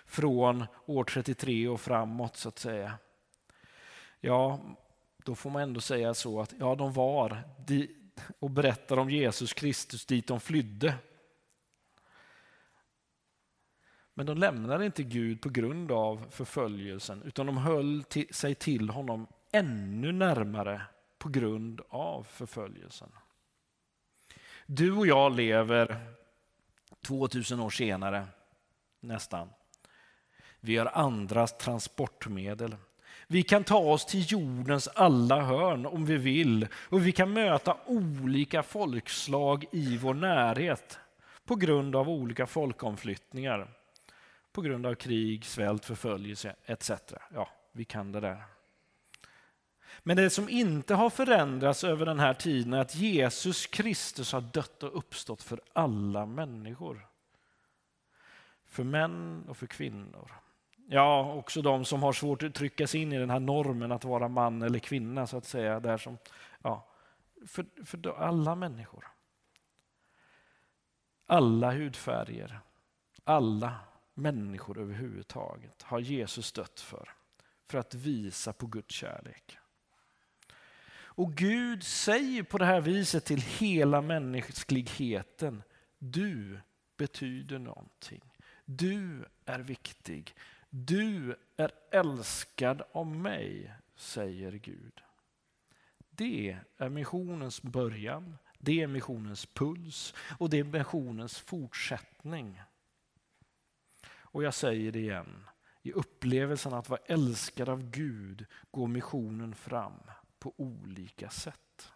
Från 0.07 0.67
år 0.87 1.05
33 1.05 1.69
och 1.69 1.81
framåt 1.81 2.37
så 2.37 2.49
att 2.49 2.59
säga. 2.59 2.99
Ja, 4.21 4.61
då 5.25 5.35
får 5.35 5.51
man 5.51 5.63
ändå 5.63 5.81
säga 5.81 6.15
så 6.15 6.41
att 6.41 6.55
ja, 6.59 6.75
de 6.75 6.93
var 6.93 7.43
och 8.39 8.51
berättar 8.51 8.97
om 8.97 9.11
Jesus 9.11 9.53
Kristus 9.53 10.07
dit 10.07 10.27
de 10.27 10.41
flydde. 10.41 10.95
Men 14.15 14.27
de 14.27 14.39
lämnade 14.39 14.87
inte 14.87 15.03
Gud 15.03 15.41
på 15.41 15.49
grund 15.49 15.93
av 15.93 16.27
förföljelsen 16.31 17.23
utan 17.23 17.47
de 17.47 17.57
höll 17.57 18.05
sig 18.31 18.55
till 18.55 18.91
honom 18.91 19.27
ännu 19.53 20.13
närmare 20.13 20.83
på 21.19 21.29
grund 21.29 21.81
av 21.89 22.23
förföljelsen. 22.23 23.13
Du 24.67 24.93
och 24.93 25.07
jag 25.07 25.37
lever 25.37 25.97
2000 27.07 27.61
år 27.61 27.71
senare, 27.71 28.27
nästan. 29.01 29.49
Vi 30.61 30.77
har 30.77 30.87
andras 30.87 31.59
transportmedel. 31.59 32.77
Vi 33.27 33.43
kan 33.43 33.65
ta 33.65 33.79
oss 33.79 34.07
till 34.07 34.33
jordens 34.33 34.89
alla 34.89 35.43
hörn 35.43 35.87
om 35.87 36.07
vi 36.07 36.17
vill 36.17 36.67
och 36.75 37.07
vi 37.07 37.13
kan 37.13 37.33
möta 37.33 37.77
olika 37.87 38.63
folkslag 38.63 39.65
i 39.73 39.97
vår 39.97 40.15
närhet 40.15 40.99
på 41.45 41.57
grund 41.57 41.97
av 41.97 42.09
olika 42.09 42.47
folkomflyttningar, 42.47 43.69
på 44.53 44.63
grund 44.63 44.87
av 44.87 44.95
krig, 44.95 45.45
svält, 45.45 45.85
förföljelse 45.85 46.57
etc. 46.65 46.91
Ja, 47.35 47.49
vi 47.73 47.85
kan 47.85 48.13
det 48.13 48.21
där. 48.21 48.54
Men 50.07 50.17
det 50.17 50.31
som 50.31 50.49
inte 50.49 50.95
har 50.95 51.11
förändrats 51.11 51.85
över 51.85 52.07
den 52.07 52.19
här 52.19 52.35
tiden 52.35 52.73
är 52.73 52.81
att 52.81 52.95
Jesus 52.95 53.67
Kristus 53.67 54.33
har 54.33 54.41
dött 54.41 54.83
och 54.83 54.99
uppstått 54.99 55.43
för 55.43 55.61
alla 55.73 56.27
människor. 56.27 57.07
För 58.65 58.85
män 58.85 59.45
och 59.49 59.57
för 59.57 59.67
kvinnor. 59.67 60.33
Ja, 60.89 61.33
också 61.33 61.63
de 61.63 61.85
som 61.85 62.03
har 62.03 62.13
svårt 62.13 62.43
att 62.43 62.55
trycka 62.55 62.87
sig 62.87 63.03
in 63.03 63.13
i 63.13 63.19
den 63.19 63.31
här 63.31 63.41
normen 63.41 63.93
att 63.93 64.05
vara 64.05 64.29
man 64.29 64.63
eller 64.63 64.79
kvinna, 64.79 65.27
så 65.27 65.37
att 65.37 65.45
säga. 65.45 65.81
Där 65.81 65.99
som, 65.99 66.19
ja, 66.63 66.89
för, 67.47 67.67
för 67.85 68.19
alla 68.19 68.55
människor. 68.55 69.07
Alla 71.27 71.71
hudfärger, 71.71 72.61
alla 73.25 73.75
människor 74.15 74.79
överhuvudtaget 74.79 75.83
har 75.83 76.01
Jesus 76.01 76.53
dött 76.53 76.81
för. 76.81 77.09
För 77.67 77.79
att 77.79 77.95
visa 77.95 78.53
på 78.53 78.67
Guds 78.67 78.95
kärlek. 78.95 79.59
Och 81.15 81.35
Gud 81.35 81.83
säger 81.83 82.43
på 82.43 82.59
det 82.59 82.65
här 82.65 82.81
viset 82.81 83.25
till 83.25 83.41
hela 83.41 84.01
mänskligheten, 84.01 85.63
du 85.99 86.61
betyder 86.97 87.59
någonting. 87.59 88.23
Du 88.65 89.25
är 89.45 89.59
viktig. 89.59 90.35
Du 90.71 91.37
är 91.57 91.71
älskad 91.91 92.83
av 92.93 93.07
mig, 93.07 93.73
säger 93.97 94.53
Gud. 94.53 95.01
Det 96.11 96.59
är 96.77 96.89
missionens 96.89 97.63
början, 97.63 98.39
det 98.59 98.83
är 98.83 98.87
missionens 98.87 99.47
puls 99.47 100.15
och 100.39 100.51
det 100.51 100.59
är 100.59 100.65
missionens 100.65 101.39
fortsättning. 101.39 102.63
Och 104.07 104.43
jag 104.45 104.55
säger 104.55 104.93
det 104.93 104.99
igen, 104.99 105.45
i 105.83 105.93
upplevelsen 105.93 106.75
att 106.75 106.89
vara 106.89 107.01
älskad 107.07 107.69
av 107.69 107.91
Gud 107.91 108.47
går 108.71 108.89
missionen 108.89 109.55
fram 109.55 110.01
på 110.45 110.55
olika 110.57 111.31
sätt. 111.31 111.93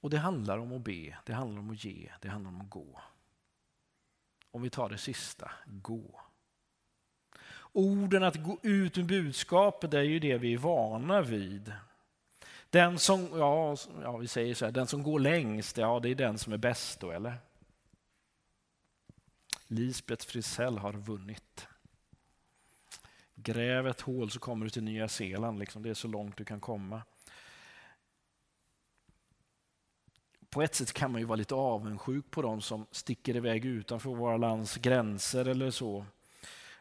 Och 0.00 0.10
det 0.10 0.18
handlar 0.18 0.58
om 0.58 0.72
att 0.72 0.82
be, 0.82 1.18
det 1.24 1.32
handlar 1.32 1.60
om 1.60 1.70
att 1.70 1.84
ge, 1.84 2.12
det 2.20 2.28
handlar 2.28 2.50
om 2.50 2.60
att 2.60 2.70
gå. 2.70 3.00
Om 4.50 4.62
vi 4.62 4.70
tar 4.70 4.88
det 4.88 4.98
sista, 4.98 5.50
gå. 5.66 6.20
Orden 7.72 8.22
att 8.22 8.36
gå 8.36 8.58
ut 8.62 8.96
med 8.96 9.06
budskapet 9.06 9.94
är 9.94 10.02
ju 10.02 10.18
det 10.18 10.38
vi 10.38 10.54
är 10.54 10.58
vana 10.58 11.22
vid. 11.22 11.72
Den 12.70 12.98
som, 12.98 13.28
ja, 13.32 13.76
ja, 14.02 14.16
vi 14.16 14.28
säger 14.28 14.54
så 14.54 14.64
här, 14.64 14.72
den 14.72 14.86
som 14.86 15.02
går 15.02 15.20
längst, 15.20 15.76
ja 15.76 16.00
det 16.00 16.08
är 16.08 16.14
den 16.14 16.38
som 16.38 16.52
är 16.52 16.56
bäst 16.56 17.00
då, 17.00 17.10
eller? 17.10 17.38
Lisbeth 19.66 20.26
Frisell 20.26 20.78
har 20.78 20.92
vunnit. 20.92 21.68
Gräv 23.42 23.86
ett 23.86 24.00
hål 24.00 24.30
så 24.30 24.40
kommer 24.40 24.64
du 24.66 24.70
till 24.70 24.82
Nya 24.84 25.08
Zeeland. 25.08 25.58
Liksom. 25.58 25.82
Det 25.82 25.90
är 25.90 25.94
så 25.94 26.08
långt 26.08 26.36
du 26.36 26.44
kan 26.44 26.60
komma. 26.60 27.02
På 30.50 30.62
ett 30.62 30.74
sätt 30.74 30.92
kan 30.92 31.12
man 31.12 31.20
ju 31.20 31.26
vara 31.26 31.36
lite 31.36 31.54
avundsjuk 31.54 32.30
på 32.30 32.42
de 32.42 32.60
som 32.60 32.86
sticker 32.90 33.36
iväg 33.36 33.64
utanför 33.64 34.10
våra 34.10 34.36
lands 34.36 34.76
gränser 34.76 35.44
eller 35.44 35.70
så. 35.70 36.06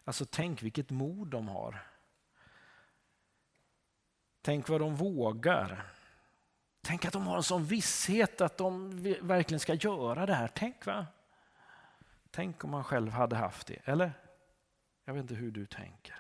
Alltså 0.03 0.25
tänk 0.25 0.63
vilket 0.63 0.89
mod 0.89 1.27
de 1.27 1.47
har. 1.47 1.83
Tänk 4.41 4.69
vad 4.69 4.81
de 4.81 4.95
vågar. 4.95 5.85
Tänk 6.81 7.05
att 7.05 7.13
de 7.13 7.27
har 7.27 7.37
en 7.37 7.43
sån 7.43 7.65
visshet 7.65 8.41
att 8.41 8.57
de 8.57 8.89
verkligen 9.21 9.59
ska 9.59 9.73
göra 9.73 10.25
det 10.25 10.33
här. 10.33 10.47
Tänk 10.55 10.85
va? 10.85 11.07
Tänk 12.31 12.63
om 12.63 12.69
man 12.69 12.83
själv 12.83 13.11
hade 13.11 13.35
haft 13.35 13.67
det, 13.67 13.79
eller? 13.83 14.13
Jag 15.05 15.13
vet 15.13 15.21
inte 15.21 15.35
hur 15.35 15.51
du 15.51 15.65
tänker. 15.65 16.18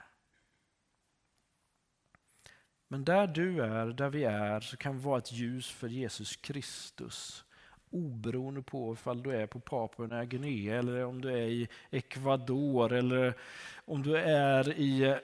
Men 2.91 3.05
där 3.05 3.27
du 3.27 3.63
är, 3.63 3.85
där 3.85 4.09
vi 4.09 4.23
är, 4.23 4.59
så 4.59 4.77
kan 4.77 4.97
vi 4.97 5.03
vara 5.03 5.17
ett 5.17 5.31
ljus 5.31 5.71
för 5.71 5.87
Jesus 5.87 6.35
Kristus. 6.35 7.45
Oberoende 7.89 8.61
på 8.61 8.93
ifall 8.93 9.23
du 9.23 9.35
är 9.35 9.47
på 9.47 9.59
Papua 9.59 10.07
Nya 10.07 10.25
Guinea 10.25 10.79
eller 10.79 11.05
om 11.05 11.21
du 11.21 11.29
är 11.29 11.47
i 11.47 11.69
Ecuador 11.91 12.93
eller 12.93 13.33
om 13.85 14.03
du 14.03 14.17
är 14.17 14.69
i 14.69 15.19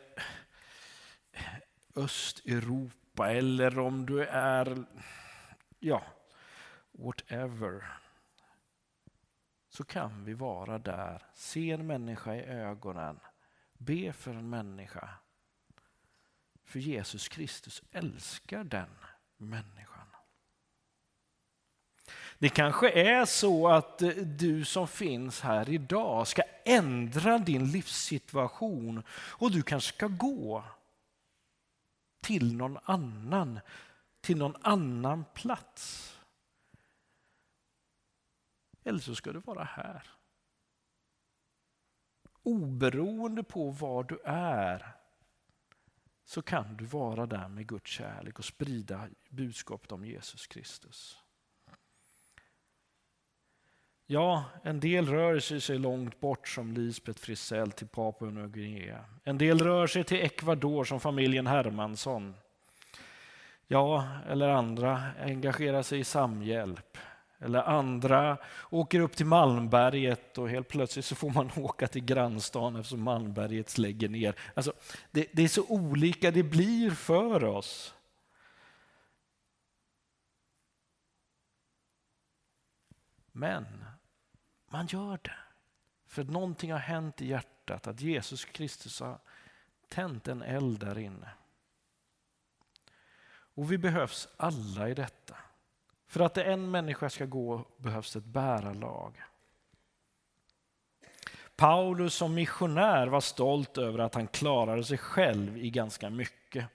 Östeuropa 1.96 3.32
eller 3.32 3.80
om 3.80 4.06
du 4.06 4.26
är, 4.26 4.86
ja, 5.80 6.04
whatever. 6.92 7.84
Så 9.70 9.84
kan 9.84 10.26
vi 10.26 10.34
vara 10.34 10.80
där, 10.80 11.22
se 11.34 11.72
en 11.72 11.88
människa 11.88 12.36
i 12.36 12.44
ögonen, 12.44 13.20
be 13.78 14.14
för 14.14 14.32
en 14.32 14.50
människa 14.50 15.10
för 16.66 16.80
Jesus 16.80 17.28
Kristus 17.28 17.84
älskar 17.92 18.64
den 18.64 18.90
människan. 19.38 20.08
Det 22.38 22.50
kanske 22.50 22.90
är 22.90 23.26
så 23.26 23.68
att 23.68 24.02
eh, 24.02 24.10
du 24.16 24.66
som 24.66 24.88
finns 24.88 25.42
här 25.42 25.70
idag 25.70 26.28
ska 26.28 26.42
ändra 26.66 27.38
din 27.38 27.72
livssituation 27.72 29.04
och 29.10 29.52
du 29.52 29.64
kanske 29.64 29.96
ska 29.96 30.08
gå 30.08 30.64
till 32.22 32.56
någon 32.56 32.78
annan, 32.84 33.60
till 34.22 34.38
någon 34.38 34.56
annan 34.62 35.26
plats. 35.34 36.12
Eller 38.84 39.00
så 39.00 39.16
ska 39.16 39.32
du 39.32 39.40
vara 39.40 39.64
här. 39.64 40.08
Oberoende 42.44 43.44
på 43.44 43.70
var 43.70 44.04
du 44.04 44.20
är 44.26 44.95
så 46.36 46.42
kan 46.42 46.78
du 46.78 46.86
vara 46.86 47.26
där 47.26 47.48
med 47.48 47.68
Guds 47.68 47.92
kärlek 47.92 48.40
och 48.40 48.46
sprida 48.46 49.08
budskapet 49.30 49.92
om 49.92 50.06
Jesus 50.06 50.48
Kristus. 50.48 51.18
Ja, 54.06 54.44
en 54.64 54.80
del 54.80 55.08
rör 55.08 55.40
sig, 55.40 55.62
sig 55.62 55.80
långt 55.80 56.20
bort 56.20 56.48
som 56.48 56.74
Lisbeth 56.74 57.20
Frisell 57.20 57.72
till 57.72 57.88
Papua 57.88 58.30
Nya 58.30 58.48
Guinea. 58.48 59.06
En 59.24 59.38
del 59.38 59.60
rör 59.60 59.88
sig 59.88 60.04
till 60.04 60.18
Ecuador 60.18 60.84
som 60.84 61.00
familjen 61.00 61.48
Hermansson. 61.48 62.36
Ja, 63.68 64.08
eller 64.30 64.48
andra 64.48 65.04
engagerar 65.20 65.84
sig 65.84 66.00
i 66.00 66.04
samhjälp. 66.04 66.98
Eller 67.40 67.64
andra 67.64 68.38
åker 68.70 69.00
upp 69.00 69.16
till 69.16 69.26
Malmberget 69.26 70.38
och 70.38 70.50
helt 70.50 70.68
plötsligt 70.68 71.06
så 71.06 71.16
får 71.16 71.30
man 71.30 71.52
åka 71.58 71.88
till 71.88 72.06
grannstan 72.06 72.76
eftersom 72.76 73.04
Malmberget 73.04 73.78
lägger 73.78 74.10
ner. 74.10 74.36
Alltså, 74.54 74.74
det, 75.12 75.28
det 75.34 75.44
är 75.44 75.48
så 75.48 75.66
olika 75.68 76.32
det 76.32 76.44
blir 76.44 76.92
för 76.92 77.44
oss. 77.44 77.96
Men 83.32 83.66
man 84.70 84.88
gör 84.88 85.20
det. 85.22 85.38
För 86.08 86.22
att 86.22 86.30
någonting 86.30 86.72
har 86.72 86.80
hänt 86.80 87.22
i 87.22 87.28
hjärtat, 87.28 87.88
att 87.88 88.02
Jesus 88.02 88.46
Kristus 88.46 89.00
har 89.00 89.20
tänt 89.88 90.28
en 90.28 90.42
eld 90.42 90.80
där 90.80 90.98
inne. 90.98 91.30
Och 93.56 93.72
vi 93.72 93.78
behövs 93.78 94.28
alla 94.38 94.90
i 94.90 94.94
detta. 94.94 95.38
För 96.08 96.20
att 96.20 96.38
en 96.38 96.72
människa 96.72 97.10
ska 97.10 97.26
gå 97.26 97.66
behövs 97.78 98.16
ett 98.16 98.26
bärarlag. 98.26 99.22
Paulus 101.56 102.14
som 102.14 102.34
missionär 102.34 103.08
var 103.08 103.22
stolt 103.22 103.78
över 103.78 104.00
att 104.00 104.16
han 104.16 104.28
klarade 104.28 104.84
sig 104.84 104.98
själv 104.98 105.58
i 105.58 105.70
ganska 105.70 106.10
mycket. 106.10 106.66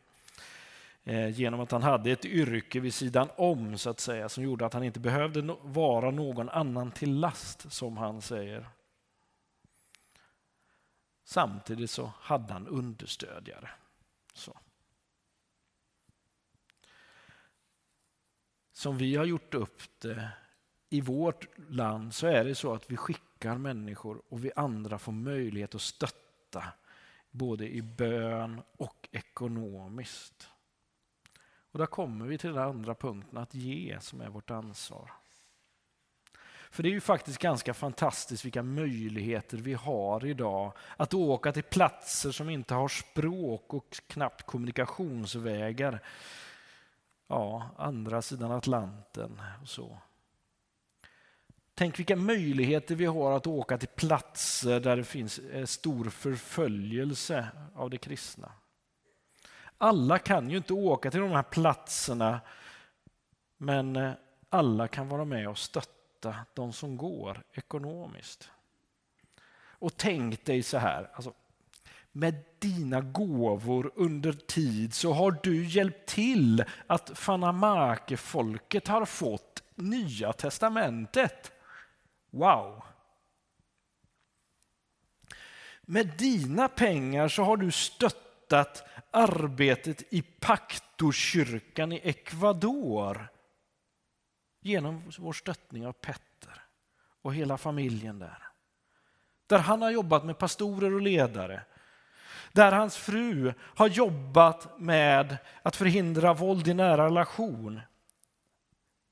Eh, 1.04 1.28
genom 1.28 1.60
att 1.60 1.70
han 1.70 1.82
hade 1.82 2.10
ett 2.10 2.24
yrke 2.24 2.80
vid 2.80 2.94
sidan 2.94 3.28
om 3.36 3.78
så 3.78 3.90
att 3.90 4.00
säga 4.00 4.28
som 4.28 4.44
gjorde 4.44 4.66
att 4.66 4.74
han 4.74 4.84
inte 4.84 5.00
behövde 5.00 5.56
vara 5.62 6.10
någon 6.10 6.48
annan 6.48 6.90
till 6.90 7.14
last 7.14 7.72
som 7.72 7.96
han 7.96 8.22
säger. 8.22 8.68
Samtidigt 11.24 11.90
så 11.90 12.12
hade 12.20 12.52
han 12.52 12.66
understödjare. 12.66 13.70
Så. 14.34 14.56
Som 18.80 18.98
vi 18.98 19.16
har 19.16 19.24
gjort 19.24 19.54
upp 19.54 19.82
det 19.98 20.30
i 20.90 21.00
vårt 21.00 21.46
land 21.70 22.14
så 22.14 22.26
är 22.26 22.44
det 22.44 22.54
så 22.54 22.74
att 22.74 22.90
vi 22.90 22.96
skickar 22.96 23.58
människor 23.58 24.22
och 24.28 24.44
vi 24.44 24.50
andra 24.56 24.98
får 24.98 25.12
möjlighet 25.12 25.74
att 25.74 25.80
stötta 25.80 26.64
både 27.30 27.68
i 27.68 27.82
bön 27.82 28.62
och 28.76 29.08
ekonomiskt. 29.12 30.48
Och 31.72 31.78
där 31.78 31.86
kommer 31.86 32.26
vi 32.26 32.38
till 32.38 32.52
den 32.52 32.62
andra 32.62 32.94
punkten, 32.94 33.38
att 33.38 33.54
ge 33.54 33.98
som 34.00 34.20
är 34.20 34.28
vårt 34.28 34.50
ansvar. 34.50 35.12
För 36.70 36.82
det 36.82 36.88
är 36.88 36.94
ju 36.94 37.00
faktiskt 37.00 37.38
ganska 37.38 37.74
fantastiskt 37.74 38.44
vilka 38.44 38.62
möjligheter 38.62 39.56
vi 39.56 39.74
har 39.74 40.26
idag 40.26 40.72
att 40.96 41.14
åka 41.14 41.52
till 41.52 41.62
platser 41.62 42.30
som 42.30 42.50
inte 42.50 42.74
har 42.74 42.88
språk 42.88 43.74
och 43.74 44.00
knappt 44.06 44.46
kommunikationsvägar. 44.46 46.02
Ja, 47.30 47.70
andra 47.76 48.22
sidan 48.22 48.52
Atlanten 48.52 49.42
och 49.62 49.68
så. 49.68 49.98
Tänk 51.74 51.98
vilka 51.98 52.16
möjligheter 52.16 52.94
vi 52.94 53.04
har 53.04 53.32
att 53.32 53.46
åka 53.46 53.78
till 53.78 53.88
platser 53.88 54.80
där 54.80 54.96
det 54.96 55.04
finns 55.04 55.38
eh, 55.38 55.64
stor 55.64 56.10
förföljelse 56.10 57.48
av 57.74 57.90
det 57.90 57.98
kristna. 57.98 58.52
Alla 59.78 60.18
kan 60.18 60.50
ju 60.50 60.56
inte 60.56 60.72
åka 60.72 61.10
till 61.10 61.20
de 61.20 61.30
här 61.30 61.42
platserna, 61.42 62.40
men 63.56 63.96
eh, 63.96 64.12
alla 64.48 64.88
kan 64.88 65.08
vara 65.08 65.24
med 65.24 65.48
och 65.48 65.58
stötta 65.58 66.36
de 66.54 66.72
som 66.72 66.96
går 66.96 67.42
ekonomiskt. 67.52 68.50
Och 69.56 69.96
tänk 69.96 70.44
dig 70.44 70.62
så 70.62 70.78
här, 70.78 71.10
alltså, 71.14 71.32
med 72.12 72.44
dina 72.58 73.00
gåvor 73.00 73.92
under 73.94 74.32
tid 74.32 74.94
så 74.94 75.12
har 75.12 75.38
du 75.42 75.66
hjälpt 75.66 76.08
till 76.08 76.64
att 76.86 77.18
Fanamake-folket 77.18 78.88
har 78.88 79.04
fått 79.04 79.62
Nya 79.74 80.32
testamentet. 80.32 81.52
Wow! 82.30 82.82
Med 85.82 86.10
dina 86.18 86.68
pengar 86.68 87.28
så 87.28 87.42
har 87.42 87.56
du 87.56 87.70
stöttat 87.70 88.84
arbetet 89.10 90.02
i 90.10 90.22
Pactokyrkan 90.22 91.92
i 91.92 91.96
Ecuador 91.96 93.28
genom 94.60 95.02
vår 95.18 95.32
stöttning 95.32 95.86
av 95.86 95.92
Petter 95.92 96.64
och 97.22 97.34
hela 97.34 97.58
familjen 97.58 98.18
där. 98.18 98.48
Där 99.46 99.58
han 99.58 99.82
har 99.82 99.90
jobbat 99.90 100.24
med 100.24 100.38
pastorer 100.38 100.94
och 100.94 101.00
ledare. 101.00 101.62
Där 102.52 102.72
hans 102.72 102.96
fru 102.96 103.52
har 103.60 103.88
jobbat 103.88 104.78
med 104.78 105.36
att 105.62 105.76
förhindra 105.76 106.34
våld 106.34 106.68
i 106.68 106.74
nära 106.74 107.06
relation. 107.06 107.80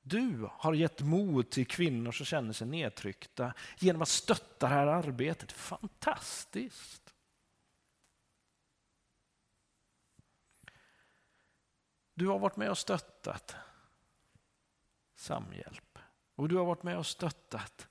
Du 0.03 0.49
har 0.53 0.75
gett 0.75 1.01
mod 1.01 1.51
till 1.51 1.67
kvinnor 1.67 2.13
som 2.13 2.27
känner 2.27 2.53
sig 2.53 2.67
nedtryckta 2.67 3.55
genom 3.79 4.03
att 4.03 4.09
stötta 4.09 4.69
det 4.69 4.75
här 4.75 4.87
arbetet. 4.87 5.53
Fantastiskt! 5.53 7.15
Du 12.15 12.27
har 12.27 12.39
varit 12.39 12.57
med 12.57 12.71
och 12.71 12.79
stöttat 12.79 13.57
Samhjälp. 15.17 15.99
Och 16.35 16.49
du 16.49 16.57
har 16.57 16.65
varit 16.65 16.83
med 16.83 16.99
och 16.99 17.07
stöttat 17.07 17.89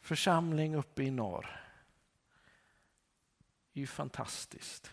församling 0.00 0.74
uppe 0.74 1.02
i 1.02 1.10
norr. 1.10 1.69
Det 3.80 3.82
är 3.82 3.86
ju 3.86 3.94
fantastiskt. 3.96 4.92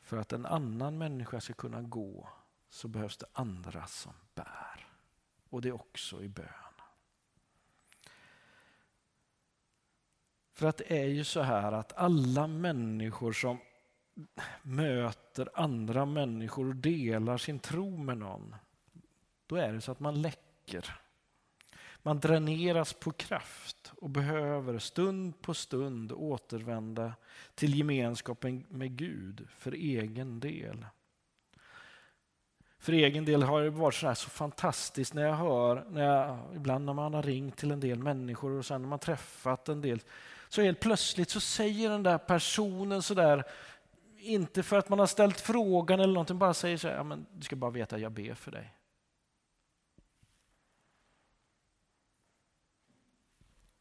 För 0.00 0.16
att 0.16 0.32
en 0.32 0.46
annan 0.46 0.98
människa 0.98 1.40
ska 1.40 1.52
kunna 1.54 1.82
gå 1.82 2.28
så 2.68 2.88
behövs 2.88 3.16
det 3.16 3.26
andra 3.32 3.86
som 3.86 4.12
bär. 4.34 4.88
Och 5.48 5.62
det 5.62 5.68
är 5.68 5.72
också 5.72 6.22
i 6.22 6.28
bön. 6.28 6.74
För 10.52 10.66
att 10.66 10.76
det 10.76 11.00
är 11.02 11.06
ju 11.06 11.24
så 11.24 11.40
här 11.40 11.72
att 11.72 11.92
alla 11.92 12.46
människor 12.46 13.32
som 13.32 13.58
möter 14.62 15.48
andra 15.54 16.06
människor 16.06 16.68
och 16.68 16.76
delar 16.76 17.38
sin 17.38 17.58
tro 17.58 17.96
med 17.96 18.18
någon, 18.18 18.54
då 19.46 19.56
är 19.56 19.72
det 19.72 19.80
så 19.80 19.92
att 19.92 20.00
man 20.00 20.22
läcker. 20.22 21.00
Man 22.02 22.20
dräneras 22.20 22.92
på 22.92 23.12
kraft 23.12 23.92
och 23.96 24.10
behöver 24.10 24.78
stund 24.78 25.42
på 25.42 25.54
stund 25.54 26.12
återvända 26.12 27.14
till 27.54 27.74
gemenskapen 27.74 28.64
med 28.68 28.96
Gud 28.96 29.48
för 29.56 29.72
egen 29.72 30.40
del. 30.40 30.86
För 32.78 32.92
egen 32.92 33.24
del 33.24 33.42
har 33.42 33.62
det 33.62 33.70
varit 33.70 33.94
så, 33.94 34.06
här 34.06 34.14
så 34.14 34.30
fantastiskt 34.30 35.14
när 35.14 35.22
jag 35.22 35.34
hör, 35.34 35.84
när 35.90 36.04
jag, 36.04 36.38
ibland 36.54 36.84
när 36.84 36.92
man 36.92 37.14
har 37.14 37.22
ringt 37.22 37.56
till 37.56 37.70
en 37.70 37.80
del 37.80 37.98
människor 37.98 38.50
och 38.50 38.66
sen 38.66 38.82
när 38.82 38.88
man 38.88 38.98
träffat 38.98 39.68
en 39.68 39.80
del, 39.80 40.00
så 40.48 40.62
helt 40.62 40.80
plötsligt 40.80 41.30
så 41.30 41.40
säger 41.40 41.90
den 41.90 42.02
där 42.02 42.18
personen 42.18 43.02
sådär, 43.02 43.44
inte 44.18 44.62
för 44.62 44.78
att 44.78 44.88
man 44.88 44.98
har 44.98 45.06
ställt 45.06 45.40
frågan 45.40 46.00
eller 46.00 46.12
någonting, 46.12 46.38
bara 46.38 46.54
säger 46.54 46.76
så 46.76 46.88
här, 46.88 46.96
ja, 46.96 47.02
men 47.02 47.26
du 47.32 47.42
ska 47.42 47.56
bara 47.56 47.70
veta 47.70 47.96
att 47.96 48.02
jag 48.02 48.12
ber 48.12 48.34
för 48.34 48.50
dig. 48.50 48.74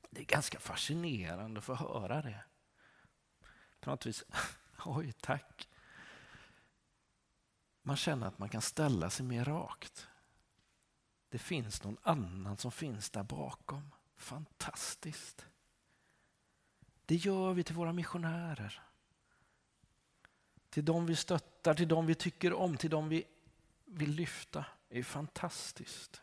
Det 0.10 0.22
är 0.22 0.26
ganska 0.26 0.60
fascinerande 0.60 1.58
att 1.58 1.66
få 1.66 1.74
höra 1.74 2.22
det. 2.22 2.44
På 3.80 3.90
något 3.90 4.06
vis, 4.06 4.24
oj 4.86 5.14
tack. 5.22 5.70
Man 7.82 7.98
känner 7.98 8.28
att 8.28 8.40
man 8.40 8.50
kan 8.50 8.62
ställa 8.62 9.10
sig 9.10 9.26
mer 9.26 9.46
rakt. 9.46 10.08
Det 11.30 11.40
finns 11.40 11.84
någon 11.84 11.98
annan 12.04 12.58
som 12.58 12.72
finns 12.72 13.10
där 13.10 13.24
bakom. 13.24 13.92
Fantastiskt. 14.16 15.46
Det 17.06 17.16
gör 17.16 17.54
vi 17.54 17.64
till 17.64 17.76
våra 17.76 17.94
missionärer 17.94 18.90
till 20.70 20.86
de 20.86 21.06
vi 21.06 21.16
stöttar, 21.16 21.74
till 21.74 21.88
de 21.88 22.06
vi 22.06 22.16
tycker 22.16 22.54
om, 22.54 22.78
till 22.78 22.90
de 22.90 23.10
vi 23.10 23.24
vill 23.86 24.12
lyfta. 24.12 24.66
Det 24.88 25.00
är 25.00 25.04
fantastiskt. 25.04 26.22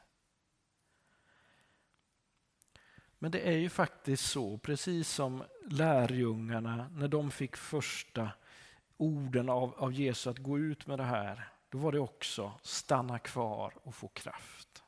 Men 3.18 3.30
det 3.30 3.40
är 3.40 3.56
ju 3.56 3.68
faktiskt 3.68 4.30
så, 4.30 4.58
precis 4.58 5.08
som 5.08 5.44
lärjungarna 5.70 6.90
när 6.94 7.08
de 7.08 7.30
fick 7.30 7.56
första 7.56 8.30
orden 8.96 9.48
av, 9.48 9.74
av 9.74 9.92
Jesus 9.92 10.26
att 10.26 10.38
gå 10.38 10.58
ut 10.58 10.86
med 10.86 10.98
det 10.98 11.04
här, 11.04 11.48
då 11.68 11.78
var 11.78 11.92
det 11.92 12.00
också 12.00 12.52
stanna 12.62 13.18
kvar 13.18 13.72
och 13.82 13.94
få 13.94 14.08
kraft. 14.08 14.82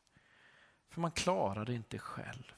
För 0.88 1.00
man 1.00 1.10
klarar 1.10 1.64
det 1.64 1.74
inte 1.74 1.98
själv. 1.98 2.52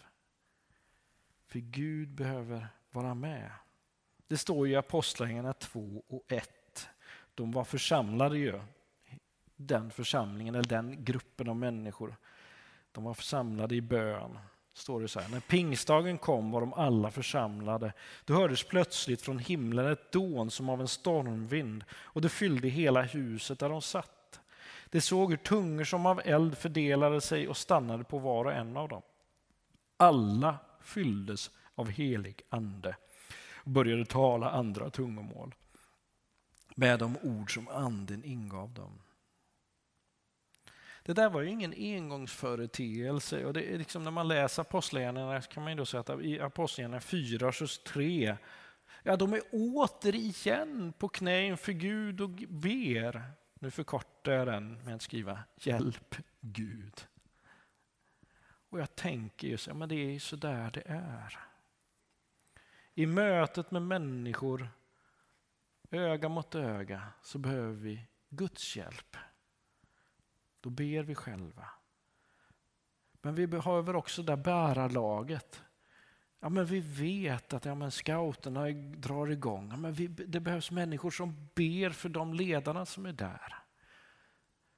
För 1.47 1.59
Gud 1.59 2.09
behöver 2.09 2.69
vara 2.91 3.15
med. 3.15 3.51
Det 4.27 4.39
står 4.39 4.69
i 4.69 4.77
Apostlagärningarna 4.77 5.53
2 5.53 6.05
och 6.09 6.33
1 6.33 6.51
de 7.41 7.53
var 7.53 7.65
församlade 7.65 8.39
ju, 8.39 8.61
den 9.57 9.91
församlingen 9.91 10.55
eller 10.55 10.69
den 10.69 11.05
gruppen 11.05 11.49
av 11.49 11.57
människor. 11.57 12.17
De 12.93 13.05
var 13.05 13.15
församlade 13.15 13.75
i 13.75 13.81
bön. 13.81 14.39
Står 14.73 15.01
det 15.01 15.09
så 15.09 15.21
här. 15.21 15.29
När 15.29 15.41
pingstdagen 15.41 16.19
kom 16.19 16.51
var 16.51 16.61
de 16.61 16.73
alla 16.73 17.11
församlade. 17.11 17.93
Då 18.25 18.35
hördes 18.35 18.65
plötsligt 18.65 19.23
från 19.23 19.39
himlen 19.39 19.87
ett 19.87 20.13
dån 20.13 20.51
som 20.51 20.69
av 20.69 20.81
en 20.81 20.89
stormvind 20.89 21.85
och 21.93 22.21
det 22.21 22.29
fyllde 22.29 22.69
hela 22.69 23.03
huset 23.03 23.59
där 23.59 23.69
de 23.69 23.83
satt. 23.83 24.41
De 24.91 25.01
såg 25.01 25.31
hur 25.31 25.37
tungor 25.37 25.85
som 25.85 26.07
av 26.07 26.21
eld 26.25 26.59
fördelade 26.59 27.21
sig 27.21 27.49
och 27.49 27.57
stannade 27.57 28.05
på 28.05 28.19
var 28.19 28.45
och 28.45 28.53
en 28.53 28.77
av 28.77 28.89
dem. 28.89 29.03
Alla 29.97 30.59
fylldes 30.81 31.51
av 31.75 31.89
helig 31.89 32.43
ande 32.49 32.97
och 33.55 33.71
började 33.71 34.05
tala 34.05 34.51
andra 34.51 34.91
tungomål 34.91 35.55
med 36.75 36.99
de 36.99 37.17
ord 37.23 37.55
som 37.55 37.69
anden 37.69 38.25
ingav 38.25 38.73
dem. 38.75 38.99
Det 41.03 41.13
där 41.13 41.31
var 41.31 41.41
ju 41.41 41.49
ingen 41.49 41.73
engångsföreteelse. 41.73 43.45
Och 43.45 43.53
det 43.53 43.75
är 43.75 43.79
liksom 43.79 44.05
när 44.05 44.11
man 44.11 44.29
läser 44.29 44.63
Apostlagärningarna 44.63 45.41
kan 45.41 45.63
man 45.63 45.73
ju 45.73 45.79
då 45.79 45.87
säga 45.87 46.01
att 46.01 46.21
i 46.21 46.41
Apostlagärningarna 46.41 47.01
4, 47.01 47.53
23, 47.53 48.37
ja 49.03 49.17
de 49.17 49.33
är 49.33 49.43
återigen 49.53 50.93
på 50.99 51.09
knä 51.09 51.43
inför 51.43 51.73
Gud 51.73 52.21
och 52.21 52.31
ber. 52.49 53.23
Nu 53.61 53.71
förkortar 53.71 54.33
jag 54.33 54.47
den 54.47 54.85
med 54.85 54.95
att 54.95 55.03
skriva 55.03 55.39
Hjälp 55.57 56.17
Gud. 56.41 57.07
Och 58.71 58.81
jag 58.81 58.97
tänker 58.97 59.49
ju 59.49 59.57
så, 59.57 59.71
ja, 59.71 59.75
men 59.75 59.89
det 59.89 59.95
är 59.95 60.11
ju 60.11 60.21
så 60.21 60.37
där 60.37 60.71
det 60.71 60.83
är. 60.87 61.39
I 62.95 63.07
mötet 63.07 63.71
med 63.71 63.83
människor, 63.83 64.69
öga 65.91 66.29
mot 66.29 66.55
öga, 66.55 67.03
så 67.23 67.39
behöver 67.39 67.73
vi 67.73 68.07
Guds 68.29 68.77
hjälp. 68.77 69.17
Då 70.61 70.71
ber 70.71 71.03
vi 71.03 71.15
själva. 71.15 71.67
Men 73.23 73.35
vi 73.35 73.47
behöver 73.47 73.97
också 73.97 74.23
det 74.23 74.37
bärarlaget. 74.37 75.63
Ja, 76.41 76.49
men 76.49 76.67
vi 76.67 76.81
vet 76.81 77.53
att 77.53 77.65
ja, 77.65 77.75
men 77.75 77.91
scouterna 77.91 78.71
drar 78.97 79.31
igång. 79.31 79.69
Ja, 79.71 79.77
men 79.77 79.93
vi, 79.93 80.07
det 80.07 80.41
behövs 80.41 80.71
människor 80.71 81.11
som 81.11 81.49
ber 81.55 81.91
för 81.91 82.09
de 82.09 82.35
ledarna 82.35 82.87
som 82.87 83.07
är 83.07 83.13
där. 83.13 83.55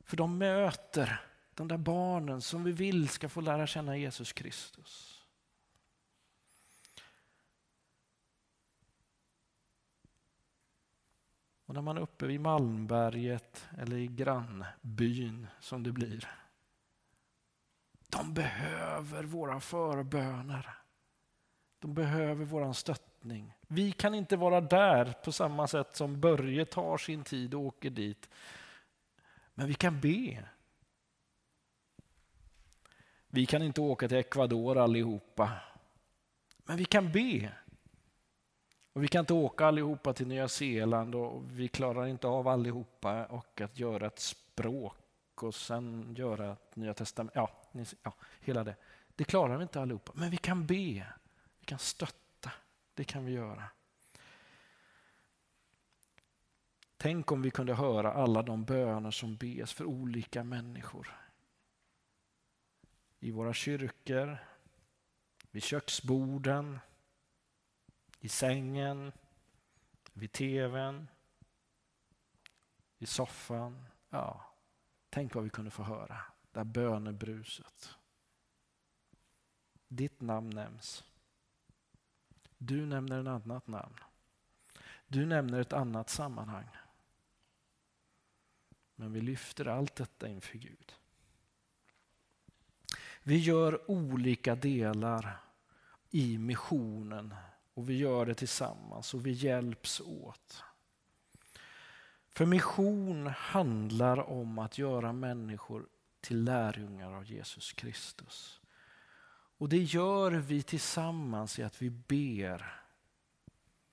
För 0.05 0.17
de 0.17 0.39
möter 0.39 1.21
de 1.55 1.69
där 1.69 1.79
barnen 1.79 2.41
som 2.41 2.65
vi 2.65 2.73
vill 2.73 3.09
ska 3.09 3.29
få 3.29 3.41
lära 3.41 3.67
känna 3.67 3.97
Jesus 3.97 4.33
Kristus. 4.33 5.22
Och 11.73 11.77
när 11.77 11.83
man 11.83 11.97
är 11.97 12.01
uppe 12.01 12.27
vid 12.27 12.41
Malmberget 12.41 13.69
eller 13.79 13.97
i 13.97 14.07
grannbyn 14.07 15.47
som 15.61 15.83
det 15.83 15.93
blir. 15.93 16.29
De 18.09 18.35
behöver 18.35 19.25
våra 19.25 19.61
förböner. 19.61 20.75
De 21.79 21.95
behöver 21.95 22.45
vår 22.45 22.73
stöttning. 22.73 23.55
Vi 23.69 23.93
kan 23.93 24.15
inte 24.15 24.37
vara 24.37 24.61
där 24.61 25.13
på 25.25 25.33
samma 25.33 25.67
sätt 25.67 25.97
som 25.97 26.21
Börje 26.21 26.65
tar 26.65 26.97
sin 26.97 27.25
tid 27.25 27.55
och 27.55 27.61
åker 27.61 27.91
dit. 27.91 28.29
Men 29.55 29.67
vi 29.67 29.75
kan 29.75 30.01
be. 30.01 30.45
Vi 33.29 33.47
kan 33.47 33.63
inte 33.63 33.81
åka 33.81 34.09
till 34.09 34.17
Ecuador 34.17 34.79
allihopa. 34.79 35.51
Men 36.65 36.77
vi 36.77 36.85
kan 36.85 37.13
be. 37.13 37.53
Och 38.93 39.03
vi 39.03 39.09
kan 39.09 39.21
inte 39.21 39.35
åka 39.35 39.67
allihopa 39.67 40.13
till 40.13 40.27
Nya 40.27 40.49
Zeeland 40.49 41.15
och 41.15 41.43
vi 41.51 41.69
klarar 41.69 42.07
inte 42.07 42.27
av 42.27 42.49
allihopa 42.49 43.27
och 43.27 43.61
att 43.61 43.79
göra 43.79 44.07
ett 44.07 44.19
språk 44.19 45.43
och 45.43 45.55
sen 45.55 46.15
göra 46.19 46.53
ett 46.53 46.77
Nya 46.77 46.95
Testament. 46.95 47.33
Ja, 47.35 47.51
ja, 48.03 48.15
hela 48.41 48.65
det. 48.65 48.77
Det 49.17 49.25
klarar 49.25 49.57
vi 49.57 49.63
inte 49.63 49.81
allihopa, 49.81 50.13
men 50.15 50.31
vi 50.31 50.37
kan 50.37 50.67
be. 50.67 51.07
Vi 51.59 51.65
kan 51.65 51.79
stötta. 51.79 52.51
Det 52.95 53.05
kan 53.05 53.25
vi 53.25 53.33
göra. 53.33 53.65
Tänk 56.97 57.33
om 57.33 57.43
vi 57.43 57.51
kunde 57.51 57.75
höra 57.75 58.13
alla 58.13 58.43
de 58.43 58.65
böner 58.65 59.11
som 59.11 59.37
bes 59.37 59.73
för 59.73 59.85
olika 59.85 60.45
människor. 60.45 61.17
I 63.21 63.31
våra 63.31 63.53
kyrkor, 63.53 64.39
vid 65.51 65.63
köksborden, 65.63 66.79
i 68.23 68.29
sängen, 68.29 69.13
vid 70.13 70.33
tvn, 70.33 71.09
i 72.99 73.07
soffan. 73.07 73.87
Ja, 74.11 74.55
tänk 75.11 75.35
vad 75.35 75.45
vi 75.45 75.51
kunde 75.51 75.71
få 75.71 75.83
höra, 75.83 76.21
det 76.53 76.61
här 76.61 76.65
bönebruset. 76.65 77.95
Ditt 79.89 80.21
namn 80.21 80.51
nämns. 80.51 81.05
Du 82.59 82.87
nämner 82.87 83.21
ett 83.21 83.27
annat 83.27 83.67
namn. 83.67 83.97
Du 85.07 85.27
nämner 85.27 85.61
ett 85.61 85.73
annat 85.73 86.11
sammanhang. 86.11 86.69
Men 88.95 89.13
vi 89.13 89.21
lyfter 89.21 89.69
allt 89.69 89.95
detta 89.95 90.29
inför 90.29 90.59
Gud. 90.59 90.93
Vi 93.23 93.39
gör 93.39 93.91
olika 93.91 94.55
delar 94.55 95.41
i 96.11 96.39
missionen 96.39 97.35
och 97.75 97.91
vi 97.91 97.97
gör 97.97 98.27
det 98.27 98.35
tillsammans 98.35 99.15
och 99.15 99.27
vi 99.27 99.31
hjälps 99.31 100.01
åt. 100.01 100.65
För 102.31 102.47
mission 102.47 103.27
handlar 103.27 104.31
om 104.31 104.59
att 104.59 104.79
göra 104.79 105.13
människor 105.13 105.87
till 106.21 106.45
lärjungar 106.45 107.13
av 107.13 107.25
Jesus 107.25 107.73
Kristus. 107.73 108.61
Och 109.59 109.69
det 109.69 109.83
gör 109.83 110.31
vi 110.31 110.63
tillsammans 110.63 111.59
i 111.59 111.63
att 111.63 111.83
vi 111.83 111.91
ber. 111.91 112.83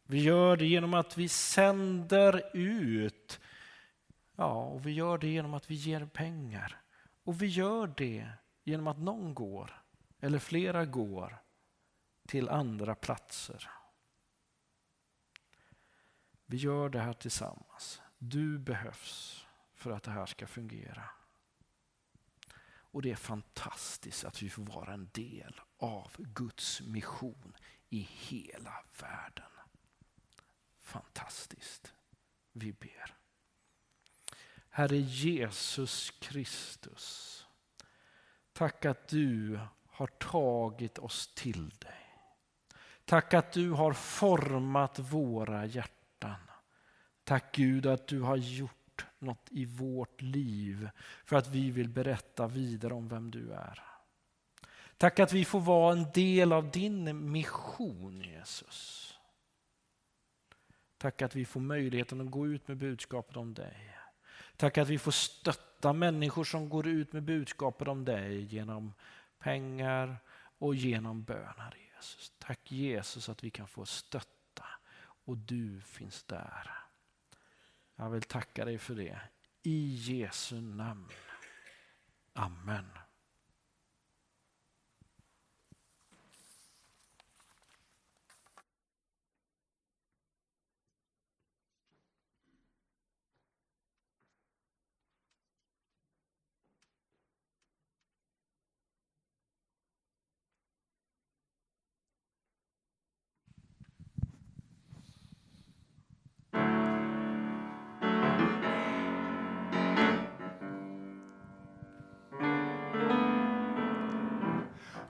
Vi 0.04 0.24
gör 0.24 0.58
det 0.58 0.66
genom 0.66 0.94
att 0.94 1.18
vi 1.18 1.30
sänder 1.30 2.58
ut. 2.58 3.40
Ja, 4.36 4.64
och 4.64 4.86
vi 4.86 4.92
gör 4.92 5.18
det 5.18 5.28
genom 5.28 5.54
att 5.54 5.72
vi 5.72 5.76
ger 5.76 6.06
pengar. 6.06 6.82
Och 7.24 7.42
vi 7.42 7.48
gör 7.48 7.94
det 7.98 8.30
genom 8.64 8.88
att 8.88 9.00
någon 9.00 9.34
går, 9.34 9.84
eller 10.20 10.40
flera 10.40 10.86
går, 10.86 11.42
till 12.30 12.50
andra 12.50 12.96
platser. 12.96 13.70
Vi 16.46 16.58
gör 16.58 16.90
det 16.90 17.00
här 17.00 17.14
tillsammans. 17.14 18.02
Du 18.18 18.60
behövs 18.60 19.46
för 19.74 19.92
att 19.92 20.04
det 20.04 20.12
här 20.12 20.26
ska 20.26 20.48
fungera. 20.48 21.10
Och 22.68 23.02
det 23.02 23.12
är 23.12 23.16
fantastiskt 23.16 24.26
att 24.26 24.42
vi 24.42 24.50
får 24.50 24.64
vara 24.64 24.94
en 24.94 25.10
del 25.14 25.62
av 25.78 26.12
Guds 26.18 26.82
mission 26.82 27.56
i 27.90 28.00
hela 28.00 28.84
världen. 29.02 29.52
Fantastiskt. 30.82 31.94
Vi 32.52 32.74
ber. 32.74 33.16
Herre 34.70 34.98
Jesus 34.98 36.12
Kristus. 36.12 37.46
Tack 38.54 38.86
att 38.86 39.08
du 39.08 39.60
har 39.88 40.08
tagit 40.08 40.98
oss 40.98 41.34
till 41.36 41.70
dig. 41.70 41.99
Tack 43.10 43.34
att 43.34 43.52
du 43.52 43.72
har 43.72 43.94
format 43.94 45.00
våra 45.00 45.66
hjärtan. 45.66 46.36
Tack 47.24 47.56
Gud 47.56 47.86
att 47.86 48.08
du 48.08 48.22
har 48.22 48.36
gjort 48.36 49.06
något 49.20 49.48
i 49.52 49.66
vårt 49.66 50.22
liv 50.22 50.90
för 51.26 51.36
att 51.36 51.48
vi 51.48 51.72
vill 51.72 51.90
berätta 51.90 52.48
vidare 52.48 52.94
om 52.94 53.08
vem 53.08 53.32
du 53.32 53.52
är. 53.52 53.84
Tack 54.98 55.20
att 55.20 55.34
vi 55.34 55.46
får 55.46 55.60
vara 55.60 55.94
en 55.94 56.12
del 56.14 56.54
av 56.54 56.72
din 56.72 57.32
mission 57.32 58.22
Jesus. 58.22 59.14
Tack 60.98 61.22
att 61.22 61.36
vi 61.36 61.46
får 61.46 61.60
möjligheten 61.60 62.22
att 62.22 62.32
gå 62.32 62.48
ut 62.48 62.68
med 62.68 62.78
budskapet 62.78 63.38
om 63.38 63.54
dig. 63.54 63.98
Tack 64.58 64.78
att 64.78 64.90
vi 64.90 65.00
får 65.00 65.12
stötta 65.12 65.94
människor 65.94 66.44
som 66.44 66.70
går 66.70 66.88
ut 66.88 67.14
med 67.14 67.24
budskapet 67.24 67.88
om 67.88 68.06
dig 68.06 68.56
genom 68.56 68.94
pengar 69.40 70.18
och 70.58 70.76
genom 70.76 71.24
böner. 71.24 71.89
Jesus. 72.00 72.32
Tack 72.40 72.72
Jesus 72.72 73.30
att 73.30 73.44
vi 73.44 73.50
kan 73.50 73.68
få 73.68 73.86
stötta 73.86 74.66
och 75.26 75.38
du 75.38 75.82
finns 75.82 76.24
där. 76.24 76.72
Jag 77.96 78.10
vill 78.10 78.24
tacka 78.24 78.66
dig 78.66 78.78
för 78.78 78.96
det. 78.96 79.22
I 79.64 79.96
Jesu 79.96 80.62
namn. 80.62 81.10
Amen. 82.34 82.90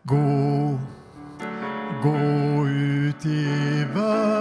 Gå, 0.10 0.80
gå 2.04 2.68
ut 2.68 3.26
i 3.26 3.86
världen. 3.94 4.39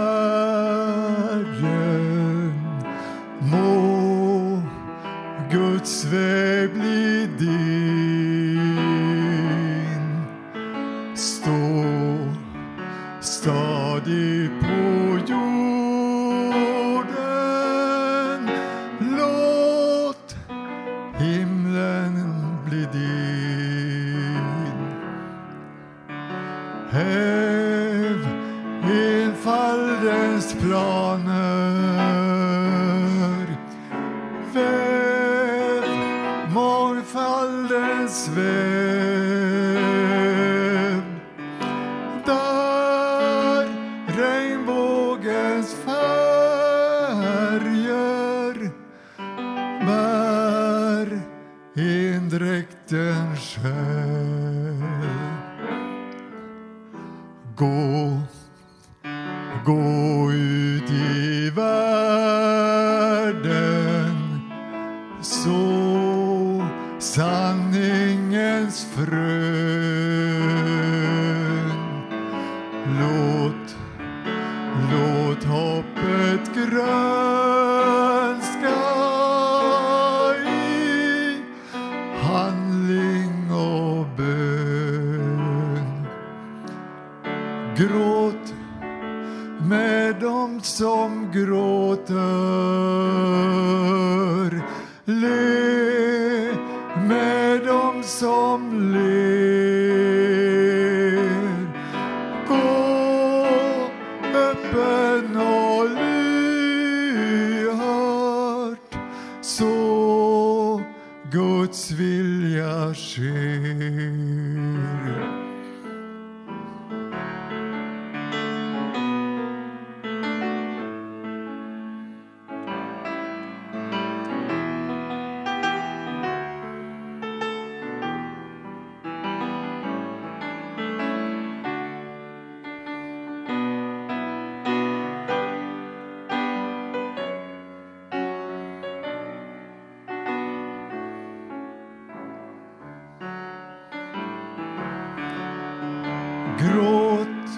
Gråt 146.59 147.49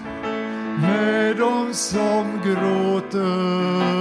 med 0.81 1.37
dem 1.37 1.73
som 1.73 2.41
gråter. 2.43 4.00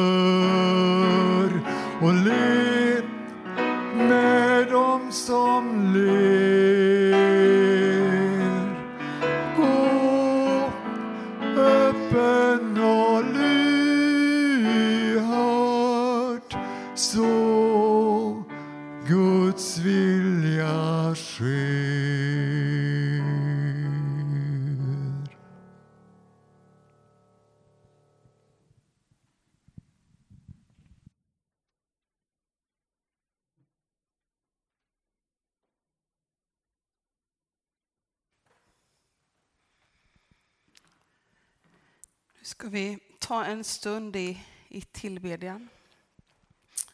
Ta 43.31 43.45
en 43.45 43.65
stund 43.65 44.17
i, 44.17 44.43
i 44.69 44.83
tillbedjan. 44.83 45.69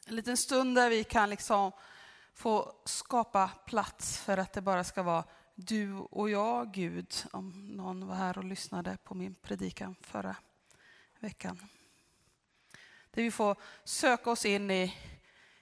En 0.07 0.17
liten 0.17 0.37
stund 0.37 0.77
där 0.77 0.91
vi 0.91 1.05
kan 1.05 1.31
liksom 1.31 1.73
få 2.35 2.75
skapa 2.85 3.49
plats 3.67 4.19
för 4.19 4.39
att 4.39 4.53
det 4.53 4.61
bara 4.61 4.85
ska 4.85 5.03
vara 5.03 5.25
du 5.55 5.93
och 5.93 6.31
jag, 6.31 6.73
Gud, 6.73 7.15
om 7.33 7.69
någon 7.77 8.07
var 8.07 8.15
här 8.15 8.39
och 8.39 8.45
lyssnade 8.45 8.97
på 9.05 9.15
min 9.15 9.35
predikan 9.35 9.97
förra 10.01 10.37
veckan. 11.19 11.59
Där 13.11 13.23
vi 13.23 13.31
får 13.31 13.57
söka 13.85 14.31
oss 14.31 14.45
in 14.45 14.71
i, 14.71 14.95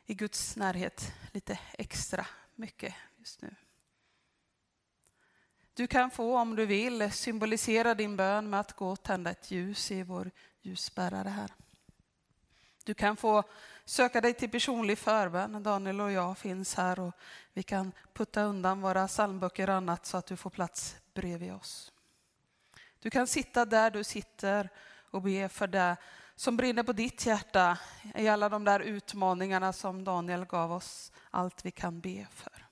i 0.07 0.15
Guds 0.15 0.57
närhet 0.57 1.13
lite 1.33 1.59
extra 1.73 2.27
mycket 2.55 2.95
just 3.17 3.43
nu. 3.43 3.55
Du 5.75 5.87
kan 5.87 6.11
få, 6.11 6.39
om 6.39 6.57
du 6.57 6.67
vill, 6.67 7.13
symbolisera 7.13 7.95
din 7.95 8.17
bön 8.17 8.51
med 8.51 8.61
att 8.61 8.73
gå 8.73 8.89
och 8.91 9.03
tända 9.03 9.31
ett 9.31 9.51
ljus 9.51 9.91
i 9.91 10.03
vår 10.03 10.31
ljusbärare 10.65 11.29
här. 11.29 11.51
Du 12.85 12.95
kan 12.95 13.17
få 13.17 13.43
söka 13.85 14.21
dig 14.21 14.35
till 14.35 14.51
personlig 14.51 14.99
förbön. 14.99 15.63
Daniel 15.63 16.01
och 16.01 16.13
jag 16.13 16.39
finns 16.39 16.75
här 16.75 17.01
och 17.01 17.15
vi 17.53 17.63
kan 17.63 17.93
putta 18.13 18.43
undan 18.43 18.81
våra 18.81 19.09
psalmböcker 19.09 19.71
och 19.71 19.77
annat 19.77 20.07
så 20.07 20.17
att 20.17 20.27
du 20.27 20.37
får 20.37 20.51
plats 20.51 20.97
bredvid 21.15 21.53
oss. 21.53 21.93
Du 22.99 23.11
kan 23.11 23.27
sitta 23.27 23.65
där 23.65 23.91
du 23.91 24.05
sitter 24.05 24.69
och 25.11 25.23
be 25.23 25.49
för 25.49 25.67
det 25.67 25.97
som 26.37 26.57
brinner 26.57 26.83
på 26.83 26.93
ditt 26.93 27.27
hjärta 27.27 27.79
i 28.15 28.29
alla 28.29 28.49
de 28.49 28.65
där 28.65 28.81
utmaningarna 28.81 29.73
som 29.73 30.05
Daniel 30.05 30.45
gav 30.45 30.73
oss 30.73 31.13
allt 31.31 31.65
vi 31.65 31.71
kan 31.71 32.01
be 32.01 32.27
för. 32.31 32.67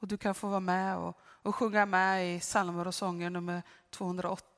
Och 0.00 0.08
du 0.08 0.16
kan 0.16 0.34
få 0.34 0.48
vara 0.48 0.60
med 0.60 0.96
och, 0.96 1.18
och 1.20 1.54
sjunga 1.54 1.86
med 1.86 2.36
i 2.36 2.40
psalmer 2.40 2.86
och 2.86 2.94
sånger 2.94 3.30
nummer 3.30 3.62
208 3.90 4.55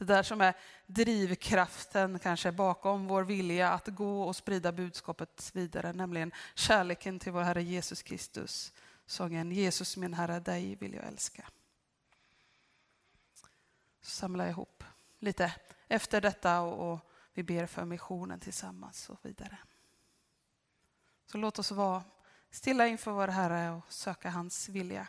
det 0.00 0.06
där 0.06 0.22
som 0.22 0.40
är 0.40 0.54
drivkraften 0.86 2.18
kanske 2.18 2.52
bakom 2.52 3.06
vår 3.06 3.22
vilja 3.22 3.72
att 3.72 3.88
gå 3.88 4.22
och 4.22 4.36
sprida 4.36 4.72
budskapet 4.72 5.50
vidare, 5.54 5.92
nämligen 5.92 6.32
kärleken 6.54 7.18
till 7.18 7.32
vår 7.32 7.42
Herre 7.42 7.62
Jesus 7.62 8.02
Kristus. 8.02 8.72
Sången 9.06 9.52
Jesus 9.52 9.96
min 9.96 10.14
Herre, 10.14 10.40
dig 10.40 10.74
vill 10.74 10.94
jag 10.94 11.04
älska. 11.04 11.48
Så 14.00 14.10
samla 14.10 14.48
ihop 14.48 14.84
lite 15.18 15.54
efter 15.88 16.20
detta 16.20 16.60
och, 16.60 16.92
och 16.92 17.00
vi 17.34 17.42
ber 17.42 17.66
för 17.66 17.84
missionen 17.84 18.40
tillsammans 18.40 19.10
och 19.10 19.18
vidare. 19.22 19.58
Så 21.26 21.38
låt 21.38 21.58
oss 21.58 21.70
vara 21.70 22.02
stilla 22.50 22.86
inför 22.86 23.10
vår 23.10 23.28
Herre 23.28 23.70
och 23.70 23.92
söka 23.92 24.30
hans 24.30 24.68
vilja. 24.68 25.06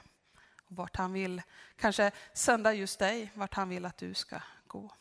Och 0.57 0.75
vart 0.75 0.95
han 0.95 1.13
vill 1.13 1.41
kanske 1.75 2.11
sända 2.33 2.73
just 2.73 2.99
dig, 2.99 3.31
vart 3.35 3.53
han 3.53 3.69
vill 3.69 3.85
att 3.85 3.97
du 3.97 4.13
ska 4.13 4.39
gå. 4.71 5.00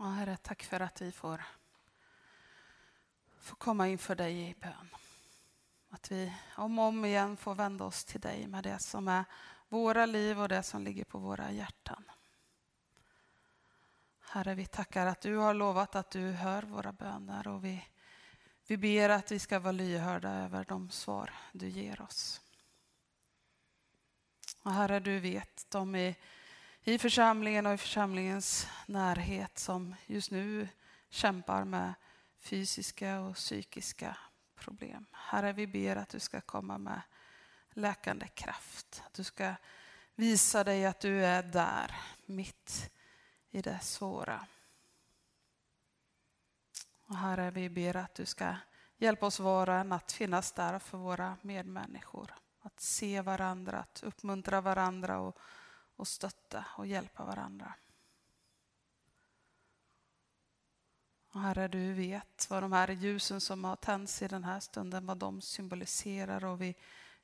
Ja, 0.00 0.04
Herre, 0.04 0.36
tack 0.36 0.62
för 0.62 0.80
att 0.80 1.02
vi 1.02 1.12
får, 1.12 1.44
får 3.40 3.56
komma 3.56 3.88
inför 3.88 4.14
dig 4.14 4.50
i 4.50 4.54
bön. 4.54 4.88
Att 5.90 6.10
vi 6.10 6.34
om 6.56 6.78
och 6.78 6.84
om 6.84 7.04
igen 7.04 7.36
får 7.36 7.54
vända 7.54 7.84
oss 7.84 8.04
till 8.04 8.20
dig 8.20 8.46
med 8.46 8.64
det 8.64 8.78
som 8.78 9.08
är 9.08 9.24
våra 9.68 10.06
liv 10.06 10.40
och 10.40 10.48
det 10.48 10.62
som 10.62 10.82
ligger 10.82 11.04
på 11.04 11.18
våra 11.18 11.50
hjärtan. 11.50 12.04
Herre, 14.20 14.54
vi 14.54 14.66
tackar 14.66 15.06
att 15.06 15.20
du 15.20 15.36
har 15.36 15.54
lovat 15.54 15.94
att 15.94 16.10
du 16.10 16.30
hör 16.30 16.62
våra 16.62 16.92
böner 16.92 17.48
och 17.48 17.64
vi, 17.64 17.84
vi 18.66 18.76
ber 18.76 19.08
att 19.08 19.32
vi 19.32 19.38
ska 19.38 19.58
vara 19.58 19.72
lyhörda 19.72 20.30
över 20.30 20.64
de 20.64 20.90
svar 20.90 21.34
du 21.52 21.68
ger 21.68 22.02
oss. 22.02 22.40
Och 24.62 24.72
Herre, 24.72 25.00
du 25.00 25.20
vet 25.20 25.66
de 25.70 25.96
i, 25.96 26.16
i 26.88 26.98
församlingen 26.98 27.66
och 27.66 27.74
i 27.74 27.76
församlingens 27.76 28.66
närhet 28.86 29.58
som 29.58 29.94
just 30.06 30.30
nu 30.30 30.68
kämpar 31.08 31.64
med 31.64 31.94
fysiska 32.40 33.20
och 33.20 33.34
psykiska 33.34 34.16
problem. 34.54 35.06
Herre, 35.12 35.52
vi 35.52 35.66
ber 35.66 35.96
att 35.96 36.08
du 36.08 36.20
ska 36.20 36.40
komma 36.40 36.78
med 36.78 37.00
läkande 37.70 38.28
kraft. 38.28 39.02
Att 39.06 39.14
du 39.14 39.24
ska 39.24 39.54
visa 40.14 40.64
dig 40.64 40.86
att 40.86 41.00
du 41.00 41.24
är 41.24 41.42
där, 41.42 41.96
mitt 42.26 42.90
i 43.50 43.62
det 43.62 43.78
svåra. 43.82 44.46
Och 47.06 47.16
Herre, 47.16 47.50
vi 47.50 47.70
ber 47.70 47.96
att 47.96 48.14
du 48.14 48.26
ska 48.26 48.54
hjälpa 48.96 49.26
oss 49.26 49.40
var 49.40 49.68
och 49.68 49.74
en 49.74 49.92
att 49.92 50.12
finnas 50.12 50.52
där 50.52 50.78
för 50.78 50.98
våra 50.98 51.36
medmänniskor. 51.42 52.34
Att 52.60 52.80
se 52.80 53.20
varandra, 53.20 53.78
att 53.78 54.02
uppmuntra 54.02 54.60
varandra 54.60 55.18
och, 55.18 55.38
och 55.98 56.08
stötta 56.08 56.64
och 56.76 56.86
hjälpa 56.86 57.24
varandra. 57.24 57.74
Och 61.32 61.40
Herre, 61.40 61.68
du 61.68 61.92
vet 61.92 62.50
vad 62.50 62.62
de 62.62 62.72
här 62.72 62.88
ljusen 62.88 63.40
som 63.40 63.64
har 63.64 63.76
tänts 63.76 64.22
i 64.22 64.28
den 64.28 64.44
här 64.44 64.60
stunden, 64.60 65.06
vad 65.06 65.18
de 65.18 65.40
symboliserar 65.40 66.44
och 66.44 66.60
vi, 66.60 66.74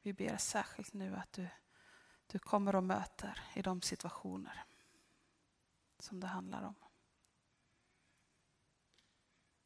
vi 0.03 0.13
ber 0.13 0.37
särskilt 0.37 0.93
nu 0.93 1.17
att 1.17 1.33
du, 1.33 1.49
du 2.27 2.39
kommer 2.39 2.77
och 2.77 2.85
möter 2.85 3.41
i 3.55 3.63
de 3.63 3.83
situationer 3.83 4.65
som 5.99 6.21
det 6.21 6.27
handlar 6.27 6.63
om. 6.63 6.75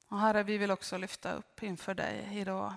Och 0.08 0.18
Herre, 0.18 0.42
vi 0.42 0.58
vill 0.58 0.70
också 0.70 0.98
lyfta 0.98 1.32
upp 1.32 1.62
inför 1.62 1.94
dig 1.94 2.38
idag 2.38 2.74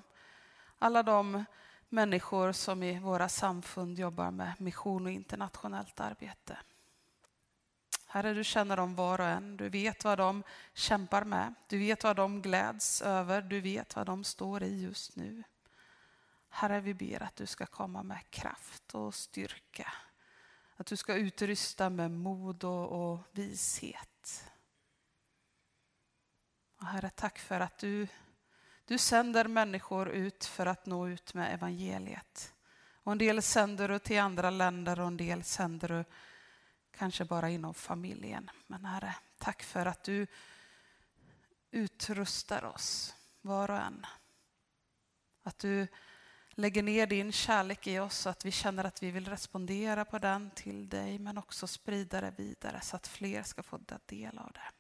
alla 0.80 1.04
de 1.04 1.46
människor 1.92 2.52
som 2.52 2.84
i 2.84 3.00
våra 3.00 3.30
samfund 3.30 4.00
jobbar 4.00 4.32
med 4.32 4.54
mission 4.58 5.06
och 5.06 5.12
internationellt 5.12 6.00
arbete. 6.00 6.58
Herre, 8.08 8.34
du 8.34 8.44
känner 8.44 8.78
dem 8.78 8.96
var 8.96 9.22
och 9.22 9.28
en. 9.28 9.58
Du 9.58 9.70
vet 9.70 10.04
vad 10.04 10.18
de 10.18 10.44
kämpar 10.74 11.24
med. 11.24 11.54
Du 11.68 11.80
vet 11.80 12.04
vad 12.04 12.16
de 12.16 12.42
gläds 12.42 13.02
över. 13.02 13.42
Du 13.42 13.62
vet 13.62 13.96
vad 13.96 14.06
de 14.06 14.24
står 14.24 14.64
i 14.64 14.82
just 14.82 15.16
nu. 15.16 15.44
Herre, 16.50 16.80
vi 16.80 16.94
ber 16.94 17.24
att 17.24 17.36
du 17.36 17.46
ska 17.46 17.66
komma 17.66 18.04
med 18.04 18.30
kraft 18.30 18.96
och 18.96 19.16
styrka. 19.16 19.94
Att 20.78 20.88
du 20.88 20.98
ska 20.98 21.16
utrusta 21.16 21.90
med 21.90 22.12
mod 22.12 22.64
och, 22.64 23.12
och 23.12 23.20
vishet. 23.32 24.52
Och 26.78 26.86
herre, 26.86 27.10
tack 27.10 27.40
för 27.40 27.60
att 27.60 27.78
du, 27.78 28.08
du 28.92 28.98
sänder 28.98 29.48
människor 29.48 30.10
ut 30.10 30.46
för 30.46 30.66
att 30.66 30.86
nå 30.86 31.08
ut 31.08 31.34
med 31.34 31.54
evangeliet. 31.54 32.54
Och 32.94 33.12
en 33.12 33.18
del 33.18 33.42
sänder 33.42 33.88
du 33.88 34.00
till 34.00 34.20
andra 34.20 34.50
länder 34.50 35.00
och 35.00 35.08
en 35.08 35.18
del 35.18 35.44
sänder 35.44 35.88
du 35.88 36.04
kanske 36.98 37.26
bara 37.26 37.50
inom 37.50 37.74
familjen. 37.74 38.52
Men 38.68 38.86
Herre, 38.86 39.16
tack 39.38 39.64
för 39.64 39.86
att 39.86 40.04
du 40.04 40.28
utrustar 41.72 42.64
oss, 42.64 43.16
var 43.42 43.72
och 43.72 43.78
en. 43.78 44.06
Att 45.44 45.60
du 45.60 45.88
lägger 46.50 46.84
ner 46.84 47.08
din 47.08 47.32
kärlek 47.32 47.88
i 47.88 48.00
oss 48.00 48.18
så 48.18 48.30
att 48.30 48.46
vi 48.46 48.52
känner 48.52 48.84
att 48.84 49.04
vi 49.04 49.12
vill 49.12 49.28
respondera 49.28 50.06
på 50.06 50.20
den 50.20 50.52
till 50.52 50.90
dig 50.90 51.20
men 51.20 51.38
också 51.38 51.68
sprida 51.68 52.22
det 52.22 52.34
vidare 52.38 52.82
så 52.82 52.96
att 52.96 53.08
fler 53.08 53.44
ska 53.44 53.64
få 53.64 53.78
ta 53.78 54.00
del 54.06 54.38
av 54.38 54.52
det. 54.52 54.72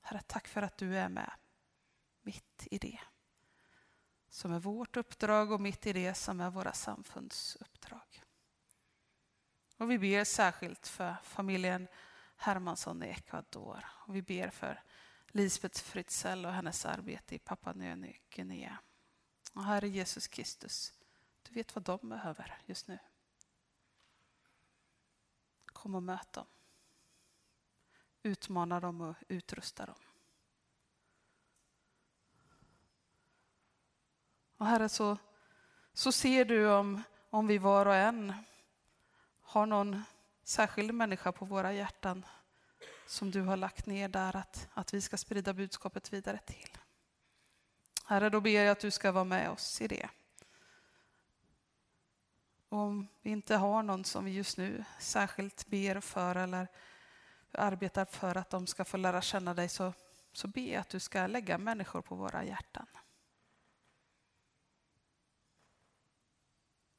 Herre, 0.00 0.20
tack 0.26 0.48
för 0.48 0.62
att 0.62 0.76
du 0.76 0.96
är 0.96 1.08
med 1.08 1.30
mitt 2.24 2.66
i 2.70 2.78
det 2.78 3.00
som 4.34 4.52
är 4.52 4.60
vårt 4.60 4.96
uppdrag 4.96 5.52
och 5.52 5.60
mitt 5.60 5.86
i 5.86 5.92
det 5.92 6.14
som 6.14 6.40
är 6.40 6.50
våra 6.50 6.72
samfunds 6.72 7.56
uppdrag. 7.56 8.22
Och 9.76 9.90
vi 9.90 9.98
ber 9.98 10.24
särskilt 10.24 10.86
för 10.86 11.16
familjen 11.22 11.88
Hermansson 12.36 13.02
i 13.02 13.06
Ecuador. 13.06 13.84
Och 14.06 14.16
vi 14.16 14.22
ber 14.22 14.50
för 14.50 14.82
Lisbeth 15.26 15.82
Fritzell 15.82 16.46
och 16.46 16.52
hennes 16.52 16.86
arbete 16.86 17.34
i 17.34 17.38
Papua 17.38 17.72
Nya 17.72 18.14
Guinea. 18.30 18.78
Och 19.52 19.64
Herre 19.64 19.88
Jesus 19.88 20.28
Kristus, 20.28 20.92
du 21.42 21.54
vet 21.54 21.74
vad 21.74 21.84
de 21.84 22.08
behöver 22.08 22.58
just 22.66 22.88
nu. 22.88 22.98
Kom 25.66 25.94
och 25.94 26.02
möt 26.02 26.32
dem. 26.32 26.46
Utmana 28.22 28.80
dem 28.80 29.00
och 29.00 29.16
utrusta 29.28 29.86
dem. 29.86 30.13
Och 34.64 34.70
Herre, 34.70 34.88
så, 34.88 35.18
så 35.92 36.12
ser 36.12 36.44
du 36.44 36.70
om, 36.70 37.02
om 37.30 37.46
vi 37.46 37.58
var 37.58 37.86
och 37.86 37.94
en 37.94 38.32
har 39.42 39.66
någon 39.66 40.02
särskild 40.44 40.94
människa 40.94 41.32
på 41.32 41.44
våra 41.44 41.72
hjärtan 41.72 42.26
som 43.06 43.30
du 43.30 43.40
har 43.40 43.56
lagt 43.56 43.86
ner 43.86 44.08
där 44.08 44.36
att, 44.36 44.68
att 44.74 44.94
vi 44.94 45.00
ska 45.00 45.16
sprida 45.16 45.52
budskapet 45.52 46.12
vidare 46.12 46.38
till. 46.38 46.78
Herre, 48.04 48.30
då 48.30 48.40
ber 48.40 48.50
jag 48.50 48.68
att 48.68 48.80
du 48.80 48.90
ska 48.90 49.12
vara 49.12 49.24
med 49.24 49.50
oss 49.50 49.80
i 49.80 49.88
det. 49.88 50.08
Om 52.68 53.08
vi 53.22 53.30
inte 53.30 53.56
har 53.56 53.82
någon 53.82 54.04
som 54.04 54.24
vi 54.24 54.30
just 54.30 54.58
nu 54.58 54.84
särskilt 54.98 55.66
ber 55.66 56.00
för 56.00 56.36
eller 56.36 56.68
arbetar 57.52 58.04
för 58.04 58.36
att 58.36 58.50
de 58.50 58.66
ska 58.66 58.84
få 58.84 58.96
lära 58.96 59.22
känna 59.22 59.54
dig 59.54 59.68
så, 59.68 59.92
så 60.32 60.48
be 60.48 60.80
att 60.80 60.88
du 60.88 61.00
ska 61.00 61.26
lägga 61.26 61.58
människor 61.58 62.02
på 62.02 62.14
våra 62.14 62.44
hjärtan. 62.44 62.86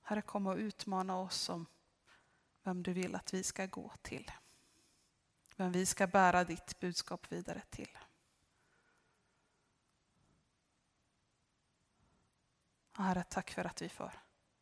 Herre, 0.08 0.22
kom 0.22 0.48
och 0.48 0.56
utmana 0.56 1.18
oss 1.18 1.50
om 1.50 1.66
vem 2.64 2.84
du 2.84 2.94
vill 2.94 3.16
att 3.16 3.34
vi 3.34 3.44
ska 3.44 3.66
gå 3.66 3.94
till. 4.02 4.32
Vem 5.56 5.72
vi 5.72 5.86
ska 5.86 6.08
bära 6.08 6.44
ditt 6.44 6.80
budskap 6.80 7.32
vidare 7.32 7.62
till. 7.70 7.98
Herre, 12.92 13.24
tack 13.24 13.52
för 13.52 13.66
att 13.66 13.82
vi 13.82 13.90
får, 13.90 14.12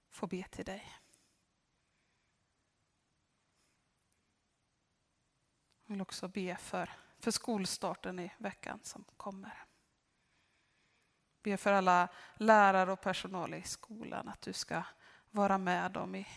får 0.10 0.28
be 0.28 0.44
till 0.44 0.66
dig. 0.66 1.00
Jag 5.84 5.94
vill 5.94 6.02
också 6.02 6.28
be 6.28 6.56
för, 6.56 6.90
för 7.20 7.32
skolstarten 7.32 8.20
i 8.20 8.32
veckan 8.38 8.80
som 8.84 9.06
kommer. 9.18 9.66
Be 11.42 11.58
för 11.58 11.74
alla 11.74 12.10
lärare 12.36 12.92
och 12.92 13.02
personal 13.02 13.54
i 13.54 13.64
skolan 13.64 14.28
att 14.30 14.42
du 14.42 14.54
ska 14.54 14.84
vara 15.34 15.58
med 15.58 15.92
dem 15.92 16.16
i, 16.16 16.28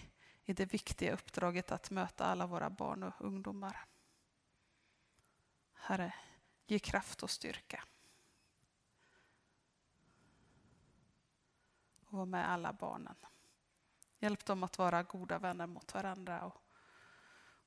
i 0.44 0.52
det 0.52 0.64
viktiga 0.64 1.12
uppdraget 1.12 1.72
att 1.72 1.90
möta 1.90 2.24
alla 2.24 2.46
våra 2.46 2.70
barn 2.70 3.02
och 3.02 3.12
ungdomar. 3.18 3.86
Herre, 5.72 6.14
ge 6.66 6.78
kraft 6.78 7.22
och 7.22 7.30
styrka. 7.30 7.84
Och 12.04 12.18
var 12.18 12.26
med 12.26 12.50
alla 12.50 12.72
barnen. 12.72 13.16
Hjälp 14.18 14.44
dem 14.44 14.62
att 14.62 14.78
vara 14.78 15.02
goda 15.02 15.38
vänner 15.38 15.66
mot 15.66 15.94
varandra 15.94 16.44
och, 16.44 16.62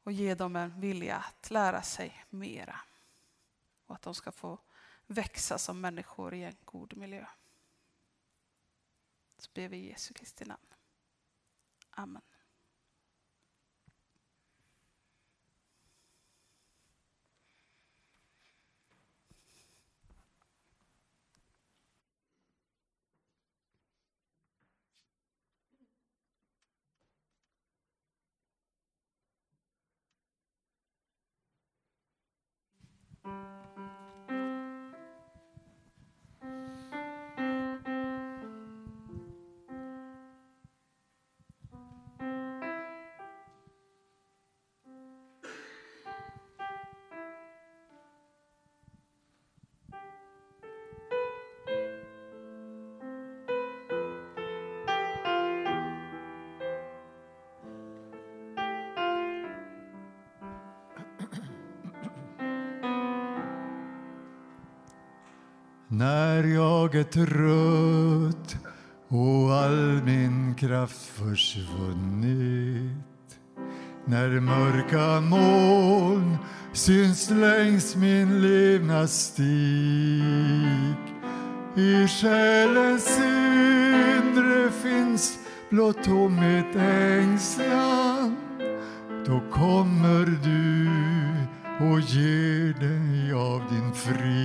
och 0.04 0.12
ge 0.12 0.36
dem 0.36 0.56
en 0.56 0.82
vilja 0.82 1.18
att 1.18 1.52
lära 1.52 1.82
sig 1.82 2.26
mera. 2.30 2.80
Och 3.86 3.96
att 3.96 4.02
de 4.02 4.16
ska 4.16 4.32
få 4.32 4.60
växa 5.06 5.58
som 5.58 5.82
människor 5.82 6.34
i 6.34 6.44
en 6.44 6.58
god 6.66 6.98
miljö. 6.98 7.26
Så 9.38 9.50
ber 9.54 9.68
vi 9.68 9.78
i 9.78 9.90
Jesu 9.90 10.14
Kristi 10.14 10.46
namn. 10.46 10.70
Amen. 12.00 12.29
Jag 66.92 67.02
är 67.02 67.04
trött 67.04 68.58
och 69.08 69.54
all 69.54 70.04
min 70.04 70.56
kraft 70.56 71.06
försvunnit. 71.06 72.96
När 74.06 74.40
mörka 74.40 75.22
moln 75.22 76.38
syns 76.74 77.30
längs 77.30 77.96
min 77.96 78.42
levnadsstig. 78.42 79.46
I 81.76 82.08
själens 82.08 83.20
inre 83.20 84.72
finns 84.72 85.40
blott 85.70 86.04
tomhet 86.04 86.76
ängslan. 86.76 88.36
Då 89.26 89.42
kommer 89.52 90.26
du 90.44 90.90
och 91.86 92.00
ger 92.00 92.74
dig 92.80 93.34
av 93.34 93.62
din 93.70 93.94
frid. 93.94 94.39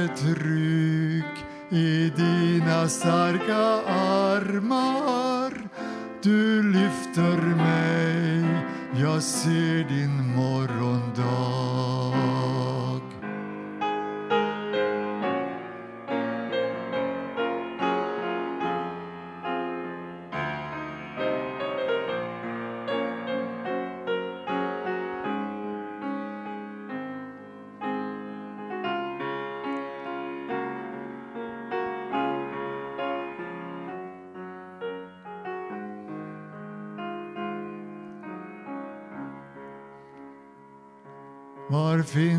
Är 0.00 0.08
trygg 0.08 1.34
i 1.70 2.12
dina 2.16 2.88
starka 2.88 3.56
armar. 4.36 5.68
Du 6.22 6.62
lyfter 6.72 7.36
mig, 7.56 8.44
jag 9.02 9.22
ser 9.22 9.88
din 9.88 10.36
morgon 10.36 10.89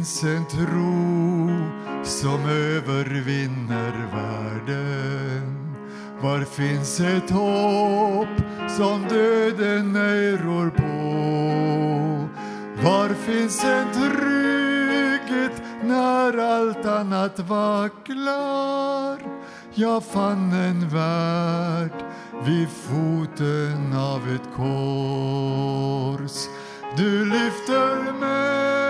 finns 0.02 0.24
en 0.24 0.46
tro 0.46 1.50
som 2.04 2.46
övervinner 2.46 3.92
världen? 4.14 5.76
Var 6.22 6.42
finns 6.44 7.00
ett 7.00 7.30
hopp 7.30 8.42
som 8.78 9.06
döden 9.10 9.96
ej 9.96 10.32
rår 10.32 10.70
på? 10.70 10.92
Var 12.84 13.10
finns 13.10 13.64
en 13.64 13.88
trygghet 13.94 15.62
när 15.84 16.38
allt 16.38 16.86
annat 16.86 17.40
vacklar? 17.40 19.20
Jag 19.74 20.04
fann 20.04 20.54
en 20.54 20.90
värld 20.90 22.06
vid 22.46 22.68
foten 22.70 23.94
av 23.94 24.30
ett 24.36 24.56
kors. 24.56 26.48
Du 26.98 27.26
lyfter 27.26 28.20
mig 28.20 28.81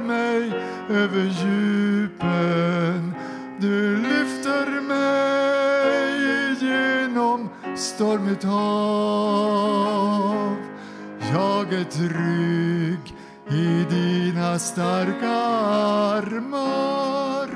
mig 0.00 0.52
över 0.90 1.24
djupen. 1.24 3.14
Du 3.60 3.96
lyfter 3.96 4.80
mig 4.80 6.56
genom 6.60 7.48
stormigt 7.76 8.44
hav. 8.44 9.58
Jag 11.32 11.72
är 11.72 11.84
trygg 11.84 13.14
i 13.50 13.84
dina 13.90 14.58
starka 14.58 15.30
armar. 16.16 17.48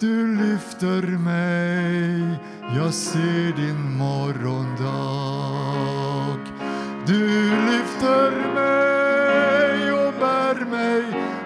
Du 0.00 0.36
lyfter 0.36 1.02
mig, 1.02 2.38
jag 2.76 2.94
ser 2.94 3.56
din 3.56 3.96
morgondag. 3.96 4.88
Du 7.06 7.50
lyfter 7.50 8.54
mig 8.54 8.97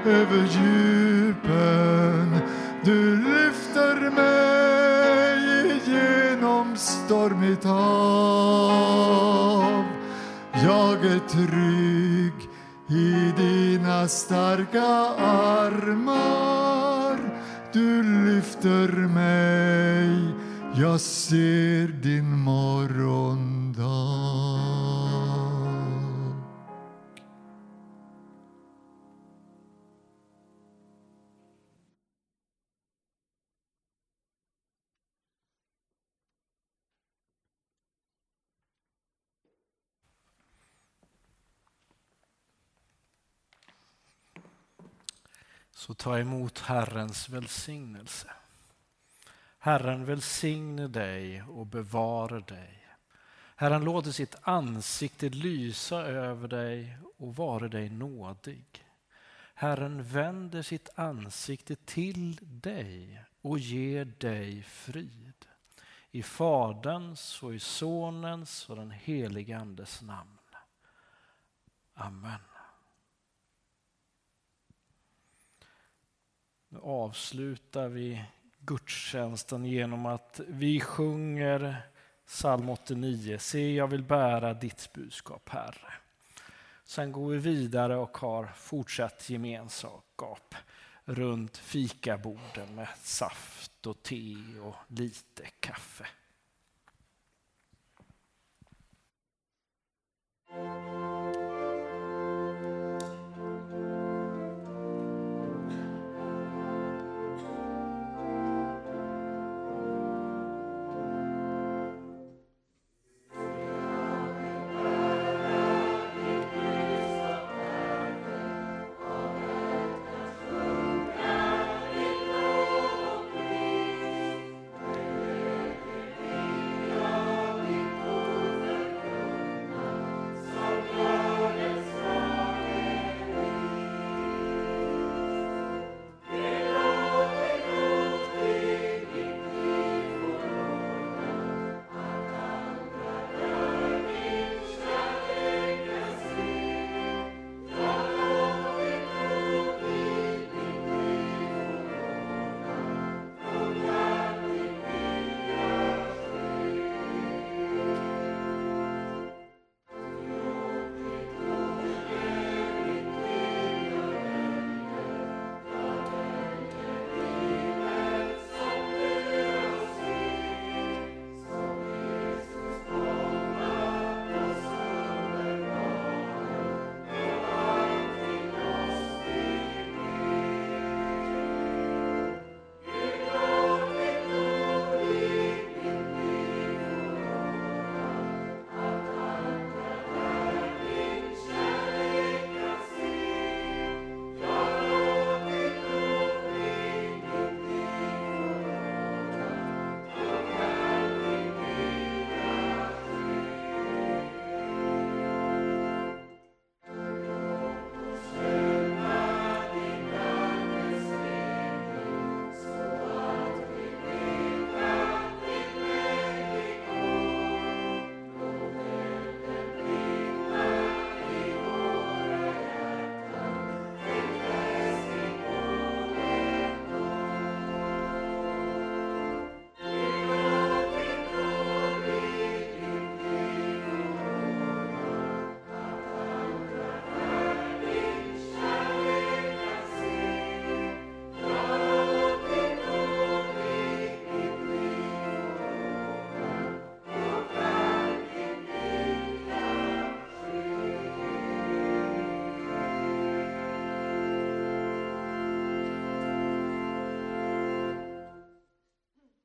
över 0.07 0.47
djupen. 0.51 2.39
Du 2.85 3.17
lyfter 3.17 4.11
mig 4.11 5.81
genom 5.87 6.77
stormigt 6.77 7.65
hav. 7.65 9.03
Jag 10.65 11.05
är 11.05 11.29
trygg 11.29 12.49
i 12.89 13.33
dina 13.37 14.09
starka 14.09 14.87
armar. 15.27 16.23
Du 17.73 18.03
lyfter 18.03 18.89
mig, 19.09 20.35
jag 20.75 21.01
ser 21.01 21.89
din 22.03 22.39
morgon 22.39 23.62
Så 45.83 45.95
ta 45.95 46.19
emot 46.19 46.59
Herrens 46.59 47.29
välsignelse. 47.29 48.31
Herren 49.59 50.05
välsigne 50.05 50.89
dig 50.89 51.43
och 51.43 51.67
bevara 51.67 52.41
dig. 52.41 52.87
Herren 53.57 53.85
låter 53.85 54.11
sitt 54.11 54.37
ansikte 54.43 55.29
lysa 55.29 56.03
över 56.03 56.49
dig 56.49 56.99
och 57.17 57.37
vare 57.37 57.69
dig 57.69 57.91
nådig. 57.91 58.85
Herren 59.55 60.03
vänder 60.03 60.63
sitt 60.63 60.89
ansikte 60.95 61.77
till 61.77 62.39
dig 62.43 63.25
och 63.41 63.59
ger 63.59 64.05
dig 64.05 64.63
frid. 64.63 65.47
I 66.11 66.23
Faderns 66.23 67.43
och 67.43 67.55
i 67.55 67.61
Sonens 67.61 68.71
och 68.71 68.77
den 68.77 68.91
helige 68.91 69.59
Andes 69.59 70.03
namn. 70.03 70.39
Amen. 71.95 72.52
Nu 76.73 76.79
avslutar 76.83 77.89
vi 77.89 78.25
gudstjänsten 78.59 79.65
genom 79.65 80.07
att 80.07 80.41
vi 80.49 80.81
sjunger 80.81 81.77
psalm 82.27 82.69
89. 82.69 83.39
Se, 83.39 83.75
jag 83.75 83.87
vill 83.87 84.03
bära 84.03 84.55
ditt 84.55 84.93
budskap, 84.93 85.49
Herre. 85.49 85.93
Sen 86.85 87.13
går 87.13 87.31
vi 87.31 87.39
vidare 87.39 87.97
och 87.97 88.19
har 88.19 88.47
fortsatt 88.57 89.31
gemenskap 89.31 90.55
runt 91.05 91.57
fikaborden 91.57 92.75
med 92.75 92.89
saft 93.03 93.87
och 93.87 94.03
te 94.03 94.37
och 94.63 94.77
lite 94.89 95.47
kaffe. 95.61 96.07